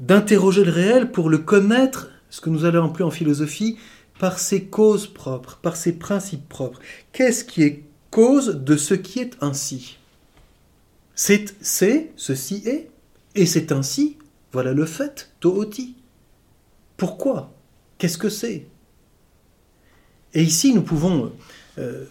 d'interroger 0.00 0.64
le 0.64 0.70
réel 0.70 1.10
pour 1.10 1.30
le 1.30 1.38
connaître, 1.38 2.10
ce 2.30 2.40
que 2.40 2.50
nous 2.50 2.64
allons 2.64 2.84
appeler 2.84 3.04
en 3.04 3.10
philosophie, 3.10 3.76
par 4.18 4.38
ses 4.38 4.64
causes 4.64 5.06
propres, 5.06 5.58
par 5.62 5.76
ses 5.76 5.92
principes 5.92 6.48
propres. 6.48 6.80
Qu'est-ce 7.12 7.44
qui 7.44 7.62
est 7.62 7.84
cause 8.10 8.56
de 8.56 8.76
ce 8.76 8.94
qui 8.94 9.20
est 9.20 9.36
ainsi? 9.40 9.98
C'est, 11.14 11.54
ceci 12.16 12.62
est, 12.66 12.90
et 13.34 13.46
c'est 13.46 13.72
ainsi, 13.72 14.18
voilà 14.52 14.72
le 14.72 14.86
fait, 14.86 15.30
tooti. 15.40 15.96
Pourquoi? 16.96 17.52
Qu'est-ce 17.98 18.18
que 18.18 18.28
c'est? 18.28 18.66
Et 20.34 20.42
ici, 20.42 20.74
nous 20.74 20.82
pouvons 20.82 21.32
euh, 21.78 22.04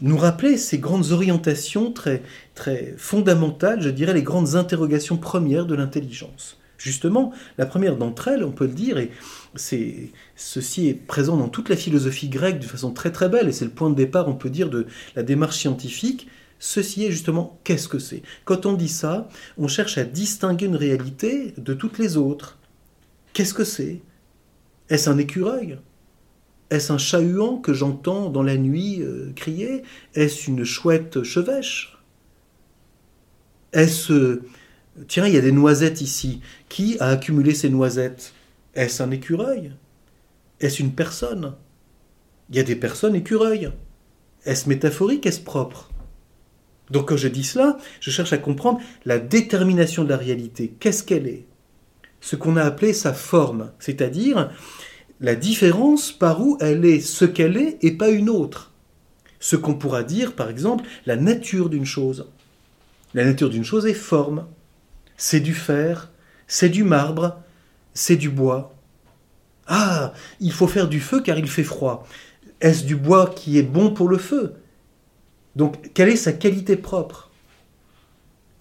nous 0.00 0.16
rappeler 0.16 0.56
ces 0.56 0.78
grandes 0.78 1.12
orientations 1.12 1.92
très 1.92 2.22
fondamentales, 2.96 3.80
je 3.80 3.90
dirais 3.90 4.14
les 4.14 4.22
grandes 4.22 4.56
interrogations 4.56 5.16
premières 5.16 5.66
de 5.66 5.74
l'intelligence. 5.74 6.59
Justement, 6.80 7.32
la 7.58 7.66
première 7.66 7.96
d'entre 7.96 8.28
elles, 8.28 8.42
on 8.42 8.52
peut 8.52 8.66
le 8.66 8.72
dire, 8.72 8.96
et 8.96 9.10
ceci 10.34 10.88
est 10.88 10.94
présent 10.94 11.36
dans 11.36 11.50
toute 11.50 11.68
la 11.68 11.76
philosophie 11.76 12.30
grecque 12.30 12.58
de 12.58 12.64
façon 12.64 12.90
très 12.90 13.12
très 13.12 13.28
belle, 13.28 13.48
et 13.48 13.52
c'est 13.52 13.66
le 13.66 13.70
point 13.70 13.90
de 13.90 13.94
départ, 13.94 14.28
on 14.28 14.34
peut 14.34 14.48
dire, 14.48 14.70
de 14.70 14.86
la 15.14 15.22
démarche 15.22 15.58
scientifique, 15.58 16.26
Ceci 16.62 17.06
est 17.06 17.10
justement 17.10 17.58
qu'est-ce 17.64 17.88
que 17.88 17.98
c'est? 17.98 18.22
Quand 18.44 18.66
on 18.66 18.74
dit 18.74 18.90
ça, 18.90 19.30
on 19.56 19.66
cherche 19.66 19.96
à 19.96 20.04
distinguer 20.04 20.66
une 20.66 20.76
réalité 20.76 21.54
de 21.56 21.72
toutes 21.72 21.98
les 21.98 22.18
autres. 22.18 22.58
Qu'est-ce 23.32 23.54
que 23.54 23.64
c'est? 23.64 24.02
Est-ce 24.90 25.08
un 25.08 25.16
écureuil? 25.16 25.78
Est-ce 26.68 26.92
un 26.92 26.98
chat-huant 26.98 27.56
que 27.56 27.72
j'entends 27.72 28.28
dans 28.28 28.42
la 28.42 28.58
nuit 28.58 29.00
euh, 29.00 29.32
crier? 29.34 29.84
Est-ce 30.14 30.50
une 30.50 30.64
chouette 30.64 31.22
chevêche? 31.22 31.98
Est-ce... 33.72 34.42
Tiens, 35.08 35.26
il 35.26 35.34
y 35.34 35.38
a 35.38 35.42
des 35.42 35.52
noisettes 35.52 36.00
ici. 36.00 36.40
Qui 36.68 36.98
a 37.00 37.08
accumulé 37.08 37.54
ces 37.54 37.70
noisettes? 37.70 38.32
Est-ce 38.74 39.02
un 39.02 39.10
écureuil? 39.10 39.72
Est-ce 40.60 40.82
une 40.82 40.92
personne? 40.92 41.54
Il 42.50 42.56
y 42.56 42.60
a 42.60 42.64
des 42.64 42.76
personnes 42.76 43.14
écureuils. 43.14 43.70
Est-ce 44.44 44.68
métaphorique? 44.68 45.26
Est-ce 45.26 45.40
propre? 45.40 45.90
Donc 46.90 47.08
quand 47.08 47.16
je 47.16 47.28
dis 47.28 47.44
cela, 47.44 47.78
je 48.00 48.10
cherche 48.10 48.32
à 48.32 48.38
comprendre 48.38 48.80
la 49.04 49.18
détermination 49.18 50.02
de 50.04 50.08
la 50.08 50.16
réalité. 50.16 50.74
Qu'est-ce 50.80 51.04
qu'elle 51.04 51.28
est? 51.28 51.46
Ce 52.20 52.36
qu'on 52.36 52.56
a 52.56 52.64
appelé 52.64 52.92
sa 52.92 53.12
forme, 53.12 53.70
c'est-à-dire 53.78 54.50
la 55.20 55.36
différence 55.36 56.12
par 56.12 56.40
où 56.40 56.58
elle 56.60 56.84
est 56.84 57.00
ce 57.00 57.24
qu'elle 57.24 57.56
est 57.56 57.78
et 57.82 57.92
pas 57.92 58.08
une 58.08 58.28
autre. 58.28 58.72
Ce 59.38 59.56
qu'on 59.56 59.74
pourra 59.74 60.02
dire, 60.02 60.34
par 60.34 60.50
exemple, 60.50 60.84
la 61.06 61.16
nature 61.16 61.70
d'une 61.70 61.86
chose. 61.86 62.26
La 63.14 63.24
nature 63.24 63.50
d'une 63.50 63.64
chose 63.64 63.86
est 63.86 63.94
forme. 63.94 64.46
C'est 65.22 65.40
du 65.40 65.52
fer, 65.52 66.08
c'est 66.46 66.70
du 66.70 66.82
marbre, 66.82 67.42
c'est 67.92 68.16
du 68.16 68.30
bois. 68.30 68.74
Ah, 69.66 70.14
il 70.40 70.50
faut 70.50 70.66
faire 70.66 70.88
du 70.88 70.98
feu 70.98 71.20
car 71.20 71.38
il 71.38 71.46
fait 71.46 71.62
froid. 71.62 72.08
Est-ce 72.62 72.84
du 72.84 72.96
bois 72.96 73.28
qui 73.28 73.58
est 73.58 73.62
bon 73.62 73.92
pour 73.92 74.08
le 74.08 74.16
feu? 74.16 74.54
Donc, 75.56 75.92
quelle 75.92 76.08
est 76.08 76.16
sa 76.16 76.32
qualité 76.32 76.74
propre? 76.74 77.30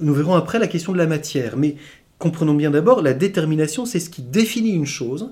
Nous 0.01 0.13
verrons 0.13 0.35
après 0.35 0.59
la 0.59 0.67
question 0.67 0.91
de 0.91 0.97
la 0.97 1.07
matière, 1.07 1.55
mais 1.55 1.77
comprenons 2.17 2.55
bien 2.55 2.71
d'abord, 2.71 3.01
la 3.01 3.13
détermination, 3.13 3.85
c'est 3.85 4.01
ce 4.01 4.09
qui 4.09 4.21
définit 4.21 4.71
une 4.71 4.85
chose 4.85 5.31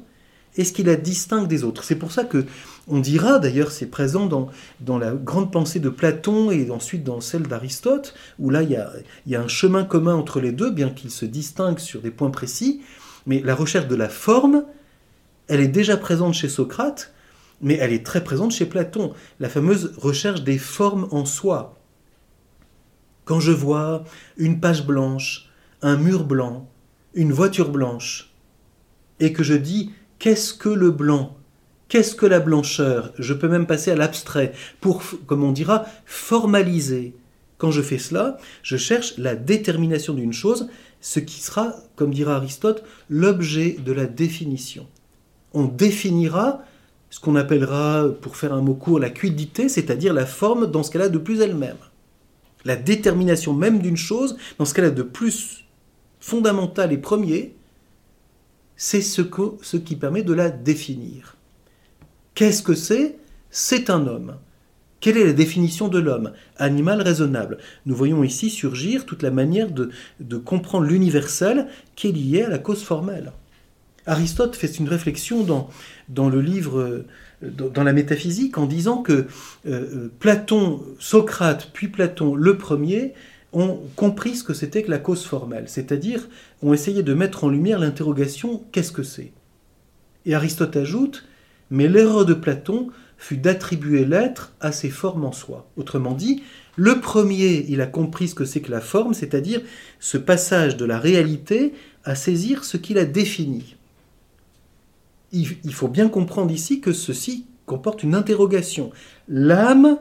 et 0.57 0.63
ce 0.63 0.73
qui 0.73 0.83
la 0.83 0.95
distingue 0.95 1.47
des 1.47 1.63
autres. 1.63 1.83
C'est 1.83 1.95
pour 1.95 2.11
ça 2.11 2.23
que 2.23 2.45
on 2.87 2.99
dira, 2.99 3.39
d'ailleurs, 3.39 3.71
c'est 3.71 3.87
présent 3.87 4.25
dans, 4.25 4.49
dans 4.79 4.97
la 4.97 5.11
grande 5.11 5.51
pensée 5.51 5.79
de 5.79 5.89
Platon 5.89 6.51
et 6.51 6.69
ensuite 6.71 7.03
dans 7.03 7.21
celle 7.21 7.43
d'Aristote, 7.43 8.13
où 8.39 8.49
là, 8.49 8.63
il 8.63 8.71
y, 8.71 8.75
a, 8.75 8.91
il 9.25 9.31
y 9.31 9.35
a 9.35 9.41
un 9.41 9.47
chemin 9.47 9.83
commun 9.83 10.15
entre 10.15 10.39
les 10.39 10.51
deux, 10.51 10.71
bien 10.71 10.89
qu'ils 10.89 11.11
se 11.11 11.25
distinguent 11.25 11.79
sur 11.79 12.01
des 12.01 12.11
points 12.11 12.31
précis, 12.31 12.81
mais 13.25 13.41
la 13.43 13.55
recherche 13.55 13.87
de 13.87 13.95
la 13.95 14.09
forme, 14.09 14.63
elle 15.47 15.59
est 15.59 15.67
déjà 15.67 15.97
présente 15.97 16.33
chez 16.33 16.49
Socrate, 16.49 17.13
mais 17.61 17.75
elle 17.75 17.91
est 17.91 18.05
très 18.05 18.23
présente 18.23 18.51
chez 18.51 18.65
Platon, 18.65 19.13
la 19.39 19.49
fameuse 19.49 19.93
recherche 19.97 20.43
des 20.43 20.57
formes 20.57 21.07
en 21.11 21.25
soi. 21.25 21.77
Quand 23.25 23.39
je 23.41 23.51
vois 23.51 24.05
une 24.37 24.61
page 24.61 24.85
blanche, 24.85 25.49
un 25.81 25.97
mur 25.97 26.23
blanc, 26.23 26.69
une 27.13 27.33
voiture 27.33 27.69
blanche, 27.69 28.33
et 29.19 29.33
que 29.33 29.43
je 29.43 29.55
dis 29.55 29.91
qu'est-ce 30.19 30.53
que 30.53 30.69
le 30.69 30.91
blanc? 30.91 31.35
Qu'est-ce 31.89 32.15
que 32.15 32.25
la 32.25 32.39
blancheur? 32.39 33.13
Je 33.17 33.33
peux 33.33 33.47
même 33.47 33.65
passer 33.65 33.91
à 33.91 33.95
l'abstrait 33.95 34.51
pour, 34.81 35.01
comme 35.25 35.43
on 35.43 35.51
dira, 35.51 35.85
formaliser. 36.05 37.15
Quand 37.57 37.71
je 37.71 37.81
fais 37.81 37.97
cela, 37.97 38.37
je 38.61 38.77
cherche 38.77 39.17
la 39.17 39.35
détermination 39.35 40.13
d'une 40.13 40.33
chose, 40.33 40.69
ce 41.01 41.19
qui 41.19 41.41
sera, 41.41 41.73
comme 41.95 42.13
dira 42.13 42.35
Aristote, 42.35 42.83
l'objet 43.09 43.77
de 43.83 43.91
la 43.93 44.05
définition. 44.05 44.85
On 45.53 45.63
définira 45.63 46.61
ce 47.09 47.19
qu'on 47.19 47.35
appellera, 47.35 48.09
pour 48.21 48.35
faire 48.35 48.53
un 48.53 48.61
mot 48.61 48.73
court, 48.73 48.99
la 48.99 49.09
quiddité, 49.09 49.69
c'est-à-dire 49.69 50.13
la 50.13 50.25
forme 50.25 50.69
dans 50.69 50.83
ce 50.83 50.91
qu'elle 50.91 51.01
a 51.01 51.09
de 51.09 51.17
plus 51.17 51.39
elle-même. 51.39 51.77
La 52.65 52.75
détermination 52.75 53.53
même 53.53 53.79
d'une 53.79 53.97
chose, 53.97 54.37
dans 54.59 54.65
ce 54.65 54.73
qu'elle 54.73 54.85
a 54.85 54.91
de 54.91 55.03
plus 55.03 55.63
fondamental 56.19 56.91
et 56.91 56.97
premier, 56.97 57.55
c'est 58.77 59.01
ce, 59.01 59.21
qui 59.77 59.95
permet 59.95 60.21
de 60.21 60.33
la 60.33 60.51
définir. 60.51 61.35
Qu'est-ce 62.35 62.61
que 62.61 62.75
c'est? 62.75 63.17
C'est 63.49 63.89
un 63.89 64.05
homme. 64.05 64.35
Quelle 64.99 65.17
est 65.17 65.25
la 65.25 65.33
définition 65.33 65.87
de 65.87 65.99
l'homme? 65.99 66.31
Animal 66.57 67.01
raisonnable. 67.01 67.57
Nous 67.85 67.95
voyons 67.95 68.23
ici 68.23 68.49
surgir 68.49 69.05
toute 69.05 69.23
la 69.23 69.31
manière 69.31 69.69
de, 69.71 70.37
comprendre 70.37 70.85
l'universel 70.85 71.67
qui 71.95 72.07
est 72.07 72.11
lié 72.11 72.43
à 72.43 72.49
la 72.49 72.59
cause 72.59 72.83
formelle. 72.83 73.31
Aristote 74.05 74.55
fait 74.55 74.79
une 74.79 74.87
réflexion 74.87 75.43
dans, 75.43 75.69
dans 76.07 76.29
le 76.29 76.39
livre, 76.39 77.03
dans 77.41 77.83
la 77.83 77.93
métaphysique, 77.93 78.57
en 78.57 78.65
disant 78.65 79.01
que 79.01 79.11
euh, 79.13 79.25
euh, 79.65 80.11
Platon, 80.19 80.81
Socrate, 80.99 81.71
puis 81.73 81.89
Platon, 81.89 82.35
le 82.35 82.57
premier, 82.57 83.13
ont 83.53 83.79
compris 83.95 84.35
ce 84.35 84.43
que 84.43 84.53
c'était 84.53 84.83
que 84.83 84.91
la 84.91 84.99
cause 84.99 85.23
formelle, 85.23 85.65
c'est-à-dire 85.67 86.27
ont 86.61 86.73
essayé 86.73 87.03
de 87.03 87.13
mettre 87.13 87.43
en 87.43 87.49
lumière 87.49 87.79
l'interrogation 87.79 88.63
qu'est-ce 88.71 88.91
que 88.91 89.03
c'est? 89.03 89.31
Et 90.25 90.35
Aristote 90.35 90.75
ajoute 90.75 91.25
Mais 91.71 91.87
l'erreur 91.87 92.25
de 92.25 92.33
Platon 92.33 92.89
fut 93.17 93.37
d'attribuer 93.37 94.05
l'être 94.05 94.53
à 94.59 94.71
ses 94.71 94.89
formes 94.89 95.25
en 95.25 95.31
soi. 95.31 95.67
Autrement 95.75 96.13
dit, 96.13 96.43
le 96.75 96.99
premier, 96.99 97.65
il 97.67 97.81
a 97.81 97.87
compris 97.87 98.27
ce 98.27 98.35
que 98.35 98.45
c'est 98.45 98.61
que 98.61 98.71
la 98.71 98.81
forme, 98.81 99.15
c'est-à-dire 99.15 99.61
ce 99.99 100.17
passage 100.17 100.77
de 100.77 100.85
la 100.85 100.99
réalité 100.99 101.73
à 102.03 102.13
saisir 102.13 102.63
ce 102.63 102.77
qu'il 102.77 102.99
a 102.99 103.05
défini 103.05 103.77
il 105.31 105.73
faut 105.73 105.87
bien 105.87 106.09
comprendre 106.09 106.51
ici 106.51 106.79
que 106.79 106.93
ceci 106.93 107.45
comporte 107.65 108.03
une 108.03 108.15
interrogation. 108.15 108.91
L'âme 109.27 109.97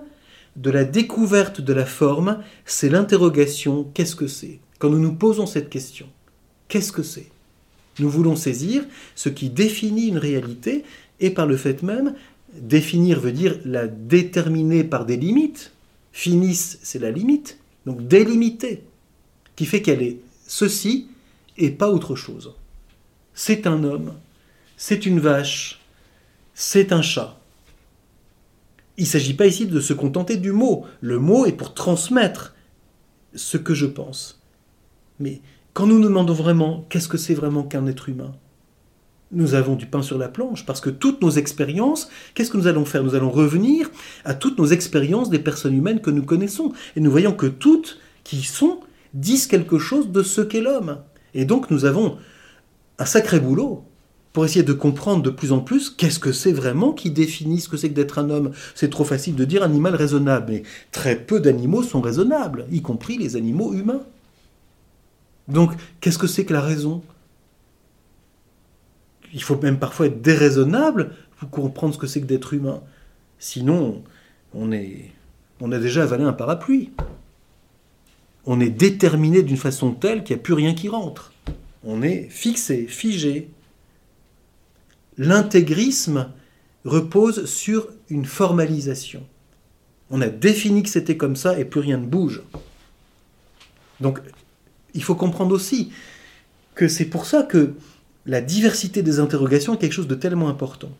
de 0.56 0.70
la 0.70 0.84
découverte 0.84 1.60
de 1.60 1.72
la 1.72 1.86
forme, 1.86 2.42
c'est 2.64 2.88
l'interrogation 2.88 3.84
qu'est-ce 3.94 4.16
que 4.16 4.26
c'est? 4.26 4.58
Quand 4.78 4.90
nous 4.90 4.98
nous 4.98 5.14
posons 5.14 5.46
cette 5.46 5.70
question, 5.70 6.06
qu'est-ce 6.68 6.92
que 6.92 7.02
c'est? 7.02 7.28
Nous 7.98 8.10
voulons 8.10 8.36
saisir 8.36 8.84
ce 9.14 9.28
qui 9.28 9.48
définit 9.48 10.08
une 10.08 10.18
réalité 10.18 10.84
et 11.20 11.30
par 11.30 11.46
le 11.46 11.56
fait 11.56 11.82
même, 11.82 12.14
définir 12.54 13.20
veut 13.20 13.32
dire 13.32 13.58
la 13.64 13.86
déterminer 13.86 14.84
par 14.84 15.06
des 15.06 15.16
limites. 15.16 15.72
Finis, 16.12 16.78
c'est 16.82 16.98
la 16.98 17.10
limite. 17.10 17.58
Donc 17.84 18.06
délimiter, 18.06 18.82
qui 19.54 19.64
fait 19.64 19.82
qu'elle 19.82 20.02
est 20.02 20.18
ceci 20.46 21.08
et 21.56 21.70
pas 21.70 21.90
autre 21.90 22.16
chose. 22.16 22.54
C'est 23.34 23.66
un 23.66 23.84
homme, 23.84 24.14
c'est 24.76 25.06
une 25.06 25.20
vache, 25.20 25.80
c'est 26.54 26.92
un 26.92 27.02
chat. 27.02 27.38
Il 28.98 29.02
ne 29.02 29.08
s'agit 29.08 29.34
pas 29.34 29.46
ici 29.46 29.66
de 29.66 29.80
se 29.80 29.92
contenter 29.92 30.36
du 30.36 30.52
mot. 30.52 30.84
Le 31.00 31.18
mot 31.18 31.46
est 31.46 31.52
pour 31.52 31.74
transmettre 31.74 32.54
ce 33.34 33.56
que 33.56 33.74
je 33.74 33.86
pense. 33.86 34.42
Mais 35.20 35.42
quand 35.74 35.86
nous 35.86 35.98
nous 35.98 36.08
demandons 36.08 36.32
vraiment 36.32 36.86
qu'est-ce 36.88 37.08
que 37.08 37.18
c'est 37.18 37.34
vraiment 37.34 37.62
qu'un 37.62 37.86
être 37.86 38.08
humain, 38.08 38.34
nous 39.32 39.54
avons 39.54 39.74
du 39.74 39.86
pain 39.86 40.02
sur 40.02 40.18
la 40.18 40.28
planche, 40.28 40.64
parce 40.64 40.80
que 40.80 40.88
toutes 40.88 41.20
nos 41.20 41.30
expériences, 41.30 42.08
qu'est-ce 42.34 42.50
que 42.50 42.56
nous 42.56 42.68
allons 42.68 42.84
faire? 42.84 43.02
Nous 43.02 43.16
allons 43.16 43.30
revenir 43.30 43.90
à 44.24 44.34
toutes 44.34 44.58
nos 44.58 44.66
expériences 44.66 45.30
des 45.30 45.40
personnes 45.40 45.74
humaines 45.74 46.00
que 46.00 46.10
nous 46.10 46.22
connaissons. 46.22 46.72
Et 46.94 47.00
nous 47.00 47.10
voyons 47.10 47.32
que 47.32 47.46
toutes 47.46 47.98
qui 48.24 48.42
sont 48.42 48.80
disent 49.14 49.46
quelque 49.46 49.78
chose 49.78 50.10
de 50.12 50.22
ce 50.22 50.40
qu'est 50.40 50.60
l'homme. 50.60 50.98
Et 51.34 51.44
donc 51.44 51.70
nous 51.70 51.84
avons 51.84 52.18
un 52.98 53.04
sacré 53.04 53.40
boulot 53.40 53.84
pour 54.36 54.44
essayer 54.44 54.62
de 54.62 54.74
comprendre 54.74 55.22
de 55.22 55.30
plus 55.30 55.50
en 55.50 55.60
plus 55.60 55.88
qu'est-ce 55.88 56.18
que 56.18 56.30
c'est 56.30 56.52
vraiment 56.52 56.92
qui 56.92 57.10
définit 57.10 57.58
ce 57.58 57.70
que 57.70 57.78
c'est 57.78 57.88
que 57.88 57.94
d'être 57.94 58.18
un 58.18 58.28
homme. 58.28 58.50
C'est 58.74 58.90
trop 58.90 59.04
facile 59.04 59.34
de 59.34 59.46
dire 59.46 59.62
animal 59.62 59.94
raisonnable, 59.94 60.52
mais 60.52 60.62
très 60.92 61.16
peu 61.16 61.40
d'animaux 61.40 61.82
sont 61.82 62.02
raisonnables, 62.02 62.66
y 62.70 62.82
compris 62.82 63.16
les 63.16 63.36
animaux 63.36 63.72
humains. 63.72 64.02
Donc, 65.48 65.72
qu'est-ce 66.02 66.18
que 66.18 66.26
c'est 66.26 66.44
que 66.44 66.52
la 66.52 66.60
raison? 66.60 67.02
Il 69.32 69.42
faut 69.42 69.58
même 69.58 69.78
parfois 69.78 70.04
être 70.04 70.20
déraisonnable 70.20 71.14
pour 71.38 71.48
comprendre 71.48 71.94
ce 71.94 71.98
que 71.98 72.06
c'est 72.06 72.20
que 72.20 72.26
d'être 72.26 72.52
humain. 72.52 72.82
Sinon, 73.38 74.02
on, 74.52 74.70
est, 74.70 75.12
on 75.62 75.72
a 75.72 75.78
déjà 75.78 76.02
avalé 76.02 76.24
un 76.24 76.34
parapluie. 76.34 76.90
On 78.44 78.60
est 78.60 78.68
déterminé 78.68 79.42
d'une 79.42 79.56
façon 79.56 79.92
telle 79.92 80.24
qu'il 80.24 80.36
n'y 80.36 80.40
a 80.40 80.42
plus 80.42 80.52
rien 80.52 80.74
qui 80.74 80.90
rentre. 80.90 81.32
On 81.84 82.02
est 82.02 82.28
fixé, 82.28 82.86
figé. 82.86 83.48
L'intégrisme 85.18 86.28
repose 86.84 87.46
sur 87.46 87.88
une 88.08 88.24
formalisation. 88.24 89.26
On 90.10 90.20
a 90.20 90.28
défini 90.28 90.82
que 90.82 90.88
c'était 90.88 91.16
comme 91.16 91.36
ça 91.36 91.58
et 91.58 91.64
plus 91.64 91.80
rien 91.80 91.98
ne 91.98 92.06
bouge. 92.06 92.42
Donc 94.00 94.20
il 94.94 95.02
faut 95.02 95.14
comprendre 95.14 95.54
aussi 95.54 95.90
que 96.74 96.88
c'est 96.88 97.06
pour 97.06 97.26
ça 97.26 97.42
que 97.42 97.74
la 98.26 98.40
diversité 98.40 99.02
des 99.02 99.20
interrogations 99.20 99.74
est 99.74 99.78
quelque 99.78 99.92
chose 99.92 100.08
de 100.08 100.14
tellement 100.14 100.48
important. 100.48 100.90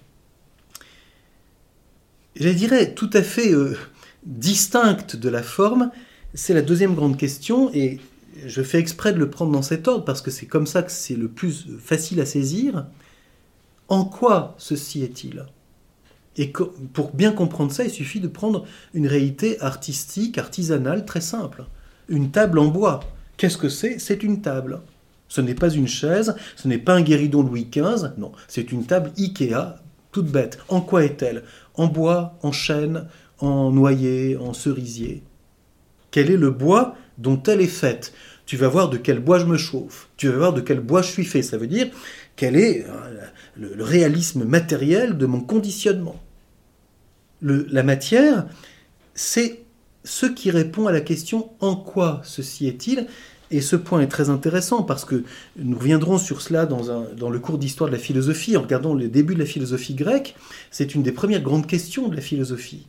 Je 2.37 2.48
dirais 2.48 2.94
tout 2.94 3.11
à 3.12 3.22
fait 3.22 3.52
euh, 3.52 3.76
distincte 4.24 5.16
de 5.16 5.29
la 5.29 5.42
forme, 5.42 5.90
c'est 6.35 6.55
la 6.55 6.62
deuxième 6.62 6.94
grande 6.94 7.16
question, 7.16 7.70
et 7.72 7.98
je 8.44 8.62
fais 8.62 8.79
exprès 8.79 9.12
de 9.12 9.18
le 9.18 9.31
prendre 9.31 9.52
dans 9.52 9.62
cet 9.62 9.88
ordre 9.88 10.05
parce 10.05 10.20
que 10.20 10.31
c'est 10.31 10.46
comme 10.46 10.66
ça 10.66 10.83
que 10.83 10.92
c'est 10.92 11.16
le 11.16 11.29
plus 11.29 11.66
facile 11.83 12.20
à 12.20 12.26
saisir. 12.26 12.87
En 13.88 14.05
quoi 14.05 14.55
ceci 14.59 15.03
est-il? 15.03 15.46
Et 16.37 16.53
pour 16.92 17.12
bien 17.14 17.33
comprendre 17.33 17.72
ça, 17.72 17.85
il 17.85 17.90
suffit 17.90 18.20
de 18.20 18.29
prendre 18.29 18.66
une 18.92 19.07
réalité 19.07 19.61
artistique, 19.61 20.38
artisanale, 20.38 21.05
très 21.07 21.20
simple. 21.20 21.64
Une 22.09 22.31
table 22.31 22.59
en 22.59 22.66
bois. 22.66 23.01
Qu'est-ce 23.37 23.57
que 23.57 23.68
c'est? 23.68 23.99
C'est 23.99 24.22
une 24.22 24.42
table. 24.42 24.81
Ce 25.29 25.40
n'est 25.40 25.55
pas 25.55 25.70
une 25.70 25.88
chaise, 25.88 26.37
ce 26.55 26.68
n'est 26.68 26.79
pas 26.79 26.94
un 26.94 27.03
guéridon 27.03 27.42
Louis 27.42 27.68
XV, 27.70 28.12
non, 28.16 28.31
c'est 28.46 28.70
une 28.70 28.87
table 28.87 29.11
Ikea, 29.18 29.77
toute 30.12 30.31
bête. 30.31 30.59
En 30.68 30.81
quoi 30.81 31.05
est-elle? 31.05 31.42
En 31.75 31.88
bois, 31.88 32.38
en 32.42 32.53
chêne, 32.53 33.09
en 33.40 33.72
noyer, 33.72 34.37
en 34.37 34.53
cerisier. 34.53 35.25
Quel 36.12 36.31
est 36.31 36.37
le 36.37 36.51
bois 36.51 36.94
dont 37.18 37.42
elle 37.42 37.61
est 37.61 37.66
faite? 37.66 38.12
Tu 38.46 38.57
vas 38.57 38.68
voir 38.68 38.88
de 38.88 38.99
quel 38.99 39.18
bois 39.18 39.40
je 39.40 39.46
me 39.46 39.57
chauffe, 39.57 40.09
tu 40.16 40.29
vas 40.29 40.37
voir 40.37 40.53
de 40.53 40.61
quel 40.61 40.79
bois 40.79 41.03
je 41.03 41.11
suis 41.11 41.25
fait, 41.25 41.42
ça 41.42 41.59
veut 41.59 41.66
dire 41.66 41.88
quel 42.37 42.57
est 42.57 42.85
euh, 42.87 43.27
le, 43.57 43.83
réalisme 43.83 44.44
matériel 44.44 45.16
de 45.16 45.27
mon 45.27 45.40
conditionnement. 45.40 46.20
la 47.42 47.83
matière, 47.83 48.46
c'est 49.14 49.64
ce 50.05 50.27
qui 50.27 50.51
répond 50.51 50.87
à 50.87 50.92
la 50.92 51.01
question 51.01 51.51
en 51.61 51.75
quoi 51.75 52.20
ceci 52.25 52.68
est-il? 52.68 53.07
Et 53.51 53.61
ce 53.61 53.77
point 53.77 54.01
est 54.01 54.09
très 54.09 54.29
intéressant 54.29 54.83
parce 54.83 55.05
que 55.05 55.22
nous 55.57 55.79
reviendrons 55.79 56.18
sur 56.18 56.42
cela 56.42 56.66
dans, 56.66 57.31
le 57.31 57.38
cours 57.38 57.59
d'histoire 57.59 57.88
de 57.88 57.94
la 57.94 58.01
philosophie 58.01 58.57
en 58.57 58.62
regardant 58.62 58.94
le 58.94 59.09
début 59.09 59.35
de 59.35 59.38
la 59.38 59.46
philosophie 59.46 59.94
grecque. 59.94 60.35
C'est 60.70 60.94
une 60.94 61.03
des 61.03 61.12
premières 61.12 61.42
grandes 61.42 61.66
questions 61.66 62.09
de 62.09 62.16
la 62.16 62.22
philosophie. 62.22 62.87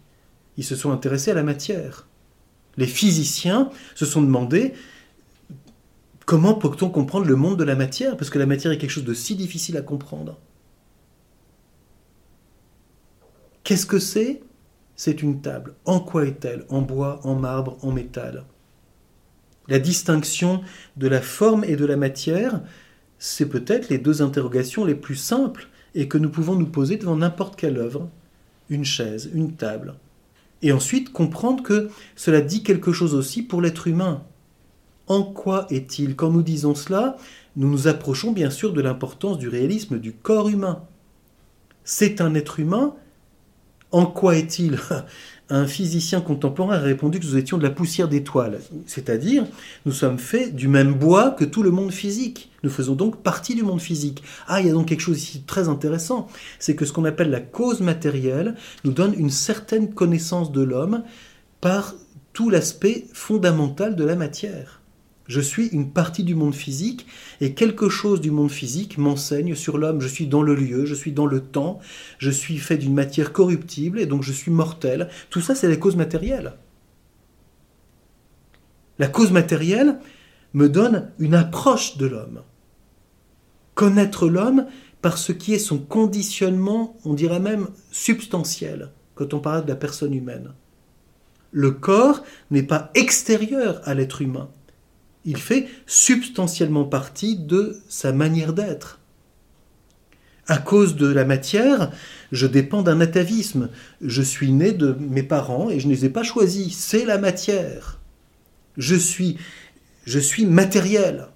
Ils 0.58 0.64
se 0.64 0.76
sont 0.76 0.92
intéressés 0.92 1.32
à 1.32 1.36
la 1.36 1.44
matière. 1.44 2.08
Les 2.78 2.88
physiciens 2.88 3.70
se 3.96 4.06
sont 4.06 4.22
demandé 4.22 4.74
comment 6.28 6.56
peut-on 6.56 6.90
comprendre 6.90 7.26
le 7.26 7.38
monde 7.38 7.58
de 7.58 7.63
la 7.63 7.76
matière? 7.76 8.18
Parce 8.18 8.30
que 8.30 8.38
la 8.38 8.46
matière 8.46 8.74
est 8.74 8.78
quelque 8.78 8.92
chose 8.92 9.06
de 9.06 9.13
si 9.13 9.36
difficile 9.36 9.78
à 9.78 9.82
comprendre. 9.82 10.38
Qu'est-ce 13.63 13.86
que 13.86 13.98
c'est? 13.98 14.42
C'est 14.98 15.24
une 15.24 15.42
table. 15.42 15.74
En 15.86 16.02
quoi 16.02 16.26
est-elle? 16.26 16.66
En 16.70 16.82
bois, 16.82 17.22
en 17.24 17.36
marbre, 17.36 17.78
en 17.82 17.94
métal 17.94 18.44
La 19.70 19.80
distinction 19.80 20.62
de 20.98 21.08
la 21.08 21.22
forme 21.22 21.63
et 21.63 21.78
de 21.78 21.86
la 21.86 21.96
matière, 21.96 22.62
c'est 23.20 23.48
peut-être 23.48 23.88
les 23.88 23.98
deux 23.98 24.22
interrogations 24.22 24.84
les 24.84 24.96
plus 24.96 25.16
simples 25.16 25.70
et 25.96 26.10
que 26.10 26.18
nous 26.18 26.30
pouvons 26.30 26.56
nous 26.56 26.68
poser 26.68 26.98
devant 26.98 27.16
n'importe 27.16 27.56
quelle 27.56 27.78
œuvre, 27.78 28.10
une 28.70 28.86
chaise, 28.86 29.30
une 29.34 29.54
table. 29.54 29.96
Et 30.62 30.74
ensuite 30.74 31.13
comprendre 31.13 31.63
que 31.63 31.90
cela 32.18 32.42
dit 32.42 32.63
quelque 32.63 32.92
chose 32.92 33.16
aussi 33.16 33.44
pour 33.44 33.62
l'être 33.62 33.88
humain. 33.88 34.26
En 35.08 35.24
quoi 35.24 35.67
est-il 35.70 36.15
Quand 36.15 36.30
nous 36.30 36.41
disons 36.41 36.76
cela, 36.76 37.17
nous 37.56 37.70
nous 37.70 37.88
approchons 37.88 38.32
bien 38.32 38.50
sûr 38.50 38.74
de 38.74 38.82
l'importance 38.82 39.38
du 39.38 39.48
réalisme 39.48 40.00
du 40.00 40.12
corps 40.13 40.50
humain? 40.50 40.84
C'est 41.84 42.20
un 42.20 42.36
être 42.36 42.60
humain? 42.60 42.93
En 43.91 44.06
quoi 44.06 44.36
est-il? 44.36 44.78
Un 45.50 45.65
physicien 45.65 46.20
contemporain 46.20 46.76
a 46.76 46.80
répondu 46.80 47.22
que 47.22 47.26
nous 47.26 47.38
étions 47.38 47.58
de 47.58 47.63
la 47.63 47.70
poussière 47.70 48.10
d'étoiles, 48.10 48.60
c'est-à-dire 48.86 49.46
nous 49.86 49.93
sommes 49.93 50.20
faits 50.20 50.54
du 50.54 50.67
même 50.67 50.93
bois 50.93 51.32
que 51.32 51.46
tout 51.46 51.63
le 51.63 51.72
monde 51.72 51.93
physique. 51.93 52.52
Nous 52.63 52.70
faisons 52.70 52.96
donc 52.96 53.24
partie 53.24 53.56
du 53.56 53.63
monde 53.63 53.80
physique. 53.80 54.22
Ah, 54.48 54.60
il 54.60 54.67
y 54.67 54.70
a 54.70 54.74
donc 54.74 54.89
quelque 54.89 55.00
chose 55.00 55.24
ici 55.24 55.39
de 55.39 55.46
très 55.46 55.70
intéressant, 55.70 56.28
c'est 56.60 56.76
que 56.76 56.84
ce 56.84 56.91
qu'on 56.91 57.06
appelle 57.06 57.30
la 57.30 57.39
cause 57.39 57.80
matérielle 57.80 58.56
nous 58.84 58.91
donne 58.91 59.13
une 59.13 59.30
certaine 59.30 59.93
connaissance 59.93 60.52
de 60.52 60.63
l'homme 60.63 61.04
par 61.62 61.96
tout 62.34 62.50
l'aspect 62.50 63.06
fondamental 63.13 63.96
de 63.96 64.04
la 64.04 64.17
matière. 64.17 64.77
Je 65.28 65.42
suis 65.42 65.68
une 65.68 65.92
partie 65.92 66.24
du 66.24 66.36
monde 66.36 66.56
physique 66.56 67.06
et 67.42 67.54
quelque 67.54 67.90
chose 67.90 68.22
du 68.22 68.32
monde 68.32 68.50
physique 68.50 68.98
m'enseigne 68.98 69.56
sur 69.56 69.78
l'homme. 69.78 70.00
Je 70.00 70.08
suis 70.08 70.28
dans 70.28 70.42
le 70.42 70.56
lieu, 70.56 70.86
je 70.86 70.96
suis 70.96 71.12
dans 71.12 71.26
le 71.26 71.42
temps, 71.42 71.80
je 72.18 72.32
suis 72.32 72.58
fait 72.58 72.78
d'une 72.78 72.94
matière 72.94 73.34
corruptible 73.34 74.00
et 74.00 74.06
donc 74.06 74.24
je 74.24 74.32
suis 74.32 74.52
mortel. 74.52 75.10
Tout 75.30 75.42
ça, 75.42 75.54
c'est 75.54 75.68
la 75.68 75.76
cause 75.76 75.98
matérielle. 75.98 76.54
La 79.00 79.08
cause 79.08 79.32
matérielle 79.32 80.00
me 80.54 80.70
donne 80.70 81.12
une 81.20 81.36
approche 81.36 81.98
de 81.98 82.08
l'homme. 82.08 82.42
Connaître 83.76 84.30
l'homme 84.30 84.66
par 85.02 85.18
ce 85.18 85.34
qui 85.34 85.54
est 85.54 85.60
son 85.60 85.78
conditionnement, 85.78 86.98
on 87.04 87.13
dirait 87.13 87.40
même 87.40 87.68
substantiel, 87.92 88.92
quand 89.13 89.34
on 89.34 89.40
parle 89.40 89.66
de 89.66 89.70
la 89.70 89.76
personne 89.76 90.13
humaine. 90.13 90.54
Le 91.52 91.72
corps 91.72 92.24
n'est 92.50 92.63
pas 92.63 92.92
extérieur 92.96 93.82
à 93.84 93.94
l'être 93.94 94.22
humain 94.22 94.50
il 95.28 95.38
fait 95.38 95.68
substantiellement 95.86 96.86
partie 96.86 97.36
de 97.36 97.82
sa 97.90 98.13
manière 98.13 98.54
d'être. 98.54 99.00
À 100.48 100.58
cause 100.58 100.96
de 100.96 101.06
la 101.06 101.26
matière, 101.26 101.92
je 102.32 102.48
dépends 102.48 102.82
d'un 102.82 103.02
atavisme. 103.02 103.70
Je 104.00 104.22
suis 104.22 104.54
né 104.54 104.72
de 104.72 104.96
mes 104.98 105.24
parents 105.24 105.70
et 105.70 105.82
je 105.82 105.88
ne 105.88 105.94
les 105.94 106.06
ai 106.06 106.10
pas 106.10 106.24
choisis. 106.24 106.78
C'est 106.78 107.04
la 107.04 107.18
matière. 107.18 108.00
Je 108.78 108.96
suis, 108.96 109.38
je 110.06 110.18
suis 110.18 110.46
matériel. 110.46 111.28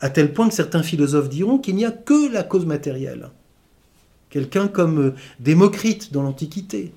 À 0.00 0.10
tel 0.10 0.34
point 0.34 0.48
que 0.48 0.54
certains 0.54 0.82
philosophes 0.82 1.30
diront 1.30 1.56
qu'il 1.56 1.76
n'y 1.76 1.86
a 1.86 1.92
que 1.92 2.30
la 2.30 2.42
cause 2.42 2.66
matérielle. 2.66 3.30
Quelqu'un 4.28 4.68
comme 4.68 4.98
euh, 5.00 5.14
Démocrite 5.40 6.12
dans 6.12 6.22
l'Antiquité. 6.22 6.92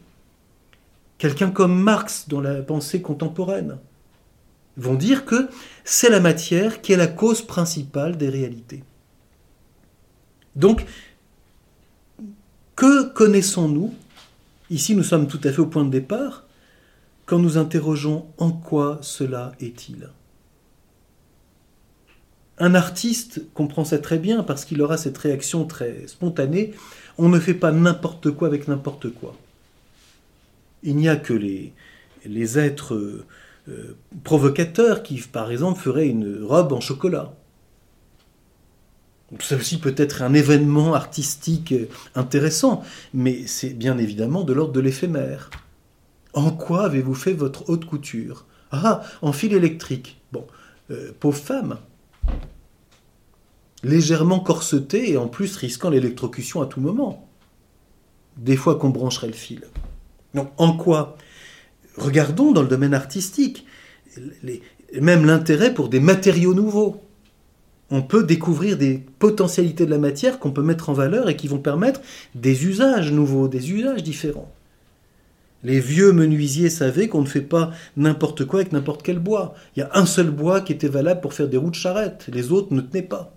Quelqu'un 1.18 1.52
comme 1.52 1.82
Marx 1.82 2.28
dans 2.28 2.42
la 2.42 2.62
pensée 2.62 3.02
contemporaine 3.02 3.78
vont 4.78 4.96
dire 4.96 5.26
que 5.26 5.50
c'est 5.84 6.10
la 6.10 6.20
matière 6.20 6.82
qui 6.82 6.94
est 6.94 6.98
la 6.98 7.08
cause 7.08 7.42
principale 7.42 8.18
des 8.18 8.30
réalités. 8.30 8.84
Donc, 10.56 10.86
que 12.76 13.10
connaissons-nous? 13.14 13.94
Ici, 14.70 14.96
nous 14.96 15.04
sommes 15.04 15.28
tout 15.28 15.40
à 15.44 15.52
fait 15.52 15.60
au 15.60 15.68
point 15.68 15.84
de 15.84 15.90
départ 15.90 16.46
quand 17.26 17.40
nous 17.40 17.58
interrogeons 17.58 18.26
en 18.38 18.52
quoi 18.52 19.00
cela 19.02 19.54
est-il. 19.60 20.10
Un 22.60 22.76
artiste 22.76 23.42
comprend 23.54 23.86
ça 23.86 23.98
très 23.98 24.20
bien 24.20 24.44
parce 24.44 24.66
qu'il 24.66 24.82
aura 24.82 24.98
cette 24.98 25.18
réaction 25.18 25.66
très 25.66 26.08
spontanée. 26.08 26.74
On 27.18 27.30
ne 27.30 27.40
fait 27.40 27.54
pas 27.54 27.72
n'importe 27.72 28.32
quoi 28.32 28.48
avec 28.48 28.68
n'importe 28.68 29.10
quoi. 29.10 29.36
Il 30.84 30.96
n'y 30.96 31.10
a 31.10 31.16
que 31.16 31.34
les, 31.34 31.74
les 32.26 32.60
êtres 32.60 33.26
euh, 33.70 33.98
provocateur 34.24 35.04
qui, 35.04 35.18
par 35.22 35.52
exemple, 35.52 35.80
ferait 35.80 36.08
une 36.08 36.44
robe 36.44 36.74
en 36.74 36.82
chocolat. 36.82 37.34
Ceci 39.40 39.80
peut 39.80 39.96
être 39.98 40.22
un 40.22 40.34
événement 40.34 40.94
artistique 40.94 41.72
euh, 41.72 41.88
intéressant, 42.16 42.84
mais 43.14 43.48
c'est 43.48 43.74
bien 43.74 43.98
évidemment 43.98 44.44
de 44.44 44.54
l'ordre 44.54 44.74
de 44.74 44.80
l'éphémère. 44.80 45.50
En 46.34 46.52
quoi 46.52 46.86
avez-vous 46.86 47.16
fait 47.16 47.34
votre 47.34 47.70
haute 47.70 47.86
couture? 47.86 48.46
Ah, 48.72 49.02
en 49.22 49.34
fil 49.34 49.54
électrique. 49.54 50.20
Bon, 50.32 50.46
euh, 50.92 51.12
pauvre 51.20 51.38
femme. 51.38 51.78
Légèrement 53.84 54.40
corsetée 54.40 55.12
et 55.12 55.18
en 55.18 55.28
plus 55.28 55.56
risquant 55.56 55.90
l'électrocution 55.90 56.62
à 56.62 56.66
tout 56.66 56.82
moment. 56.82 57.28
Des 58.38 58.56
fois 58.56 58.76
qu'on 58.76 58.90
brancherait 58.90 59.28
le 59.28 59.34
fil. 59.34 59.64
Donc, 60.34 60.52
en 60.58 60.76
quoi 60.76 61.16
Regardons 61.98 62.52
dans 62.52 62.62
le 62.62 62.68
domaine 62.68 62.94
artistique, 62.94 63.66
même 65.00 65.26
l'intérêt 65.26 65.74
pour 65.74 65.90
des 65.90 66.00
matériaux 66.00 66.54
nouveaux. 66.54 67.02
On 67.92 68.02
peut 68.02 68.24
découvrir 68.24 68.78
des 68.78 69.04
potentialités 69.20 69.86
de 69.86 69.92
la 69.92 70.00
matière 70.00 70.40
qu'on 70.40 70.52
peut 70.52 70.64
mettre 70.64 70.90
en 70.90 70.94
valeur 70.94 71.30
et 71.30 71.36
qui 71.36 71.48
vont 71.48 71.60
permettre 71.60 72.02
des 72.34 72.66
usages 72.66 73.12
nouveaux, 73.12 73.48
des 73.48 73.72
usages 73.72 74.04
différents. 74.04 74.52
Les 75.64 75.80
vieux 75.80 76.12
menuisiers 76.12 76.70
savaient 76.70 77.08
qu'on 77.08 77.22
ne 77.22 77.28
fait 77.28 77.42
pas 77.42 77.72
n'importe 77.96 78.46
quoi 78.46 78.62
avec 78.62 78.74
n'importe 78.74 79.04
quel 79.04 79.20
bois. 79.20 79.54
Il 79.76 79.80
y 79.80 79.84
a 79.84 79.92
un 79.94 80.06
seul 80.06 80.30
bois 80.30 80.62
qui 80.62 80.74
était 80.74 80.90
valable 80.90 81.22
pour 81.22 81.34
faire 81.34 81.48
des 81.48 81.58
roues 81.58 81.70
de 81.70 81.76
charrette, 81.76 82.26
les 82.32 82.52
autres 82.52 82.74
ne 82.74 82.82
tenaient 82.82 83.04
pas. 83.04 83.34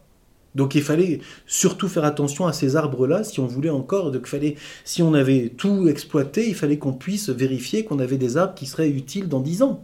Donc 0.57 0.75
il 0.75 0.83
fallait 0.83 1.21
surtout 1.47 1.87
faire 1.87 2.05
attention 2.05 2.47
à 2.47 2.53
ces 2.55 2.77
arbres-là 2.77 3.23
si 3.25 3.41
on 3.41 3.47
voulait 3.47 3.71
encore. 3.71 4.13
Fallait, 4.25 4.57
si 4.85 5.03
on 5.03 5.13
avait 5.13 5.53
tout 5.57 5.87
exploité, 5.87 6.49
il 6.49 6.55
fallait 6.55 6.79
qu'on 6.79 6.95
puisse 6.95 7.29
vérifier 7.29 7.85
qu'on 7.85 7.99
avait 7.99 8.17
des 8.17 8.39
arbres 8.39 8.55
qui 8.55 8.65
seraient 8.67 8.89
utiles 8.89 9.29
dans 9.29 9.41
dix 9.41 9.63
ans. 9.63 9.83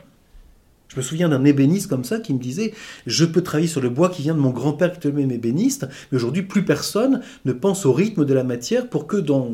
Je 0.93 0.99
me 0.99 1.03
souviens 1.03 1.31
d'un 1.31 1.45
ébéniste 1.45 1.89
comme 1.89 2.05
ça 2.05 2.19
qui 2.19 2.35
me 2.35 2.39
disait 2.39 2.75
Je 3.07 3.25
peux 3.25 3.41
travailler 3.41 3.69
sur 3.69 3.81
le 3.81 3.89
bois 3.89 4.11
qui 4.11 4.21
vient 4.21 4.35
de 4.35 4.41
mon 4.41 4.51
grand-père 4.51 4.93
qui 4.93 4.99
était 4.99 5.11
même 5.11 5.31
ébéniste, 5.31 5.89
mais 6.11 6.17
aujourd'hui, 6.17 6.43
plus 6.43 6.67
personne 6.67 7.23
ne 7.47 7.53
pense 7.53 7.87
au 7.87 7.95
rythme 7.95 8.27
de 8.27 8.35
la 8.35 8.45
matière 8.45 8.91
pour 8.91 9.07
que 9.07 9.17
dans, 9.17 9.49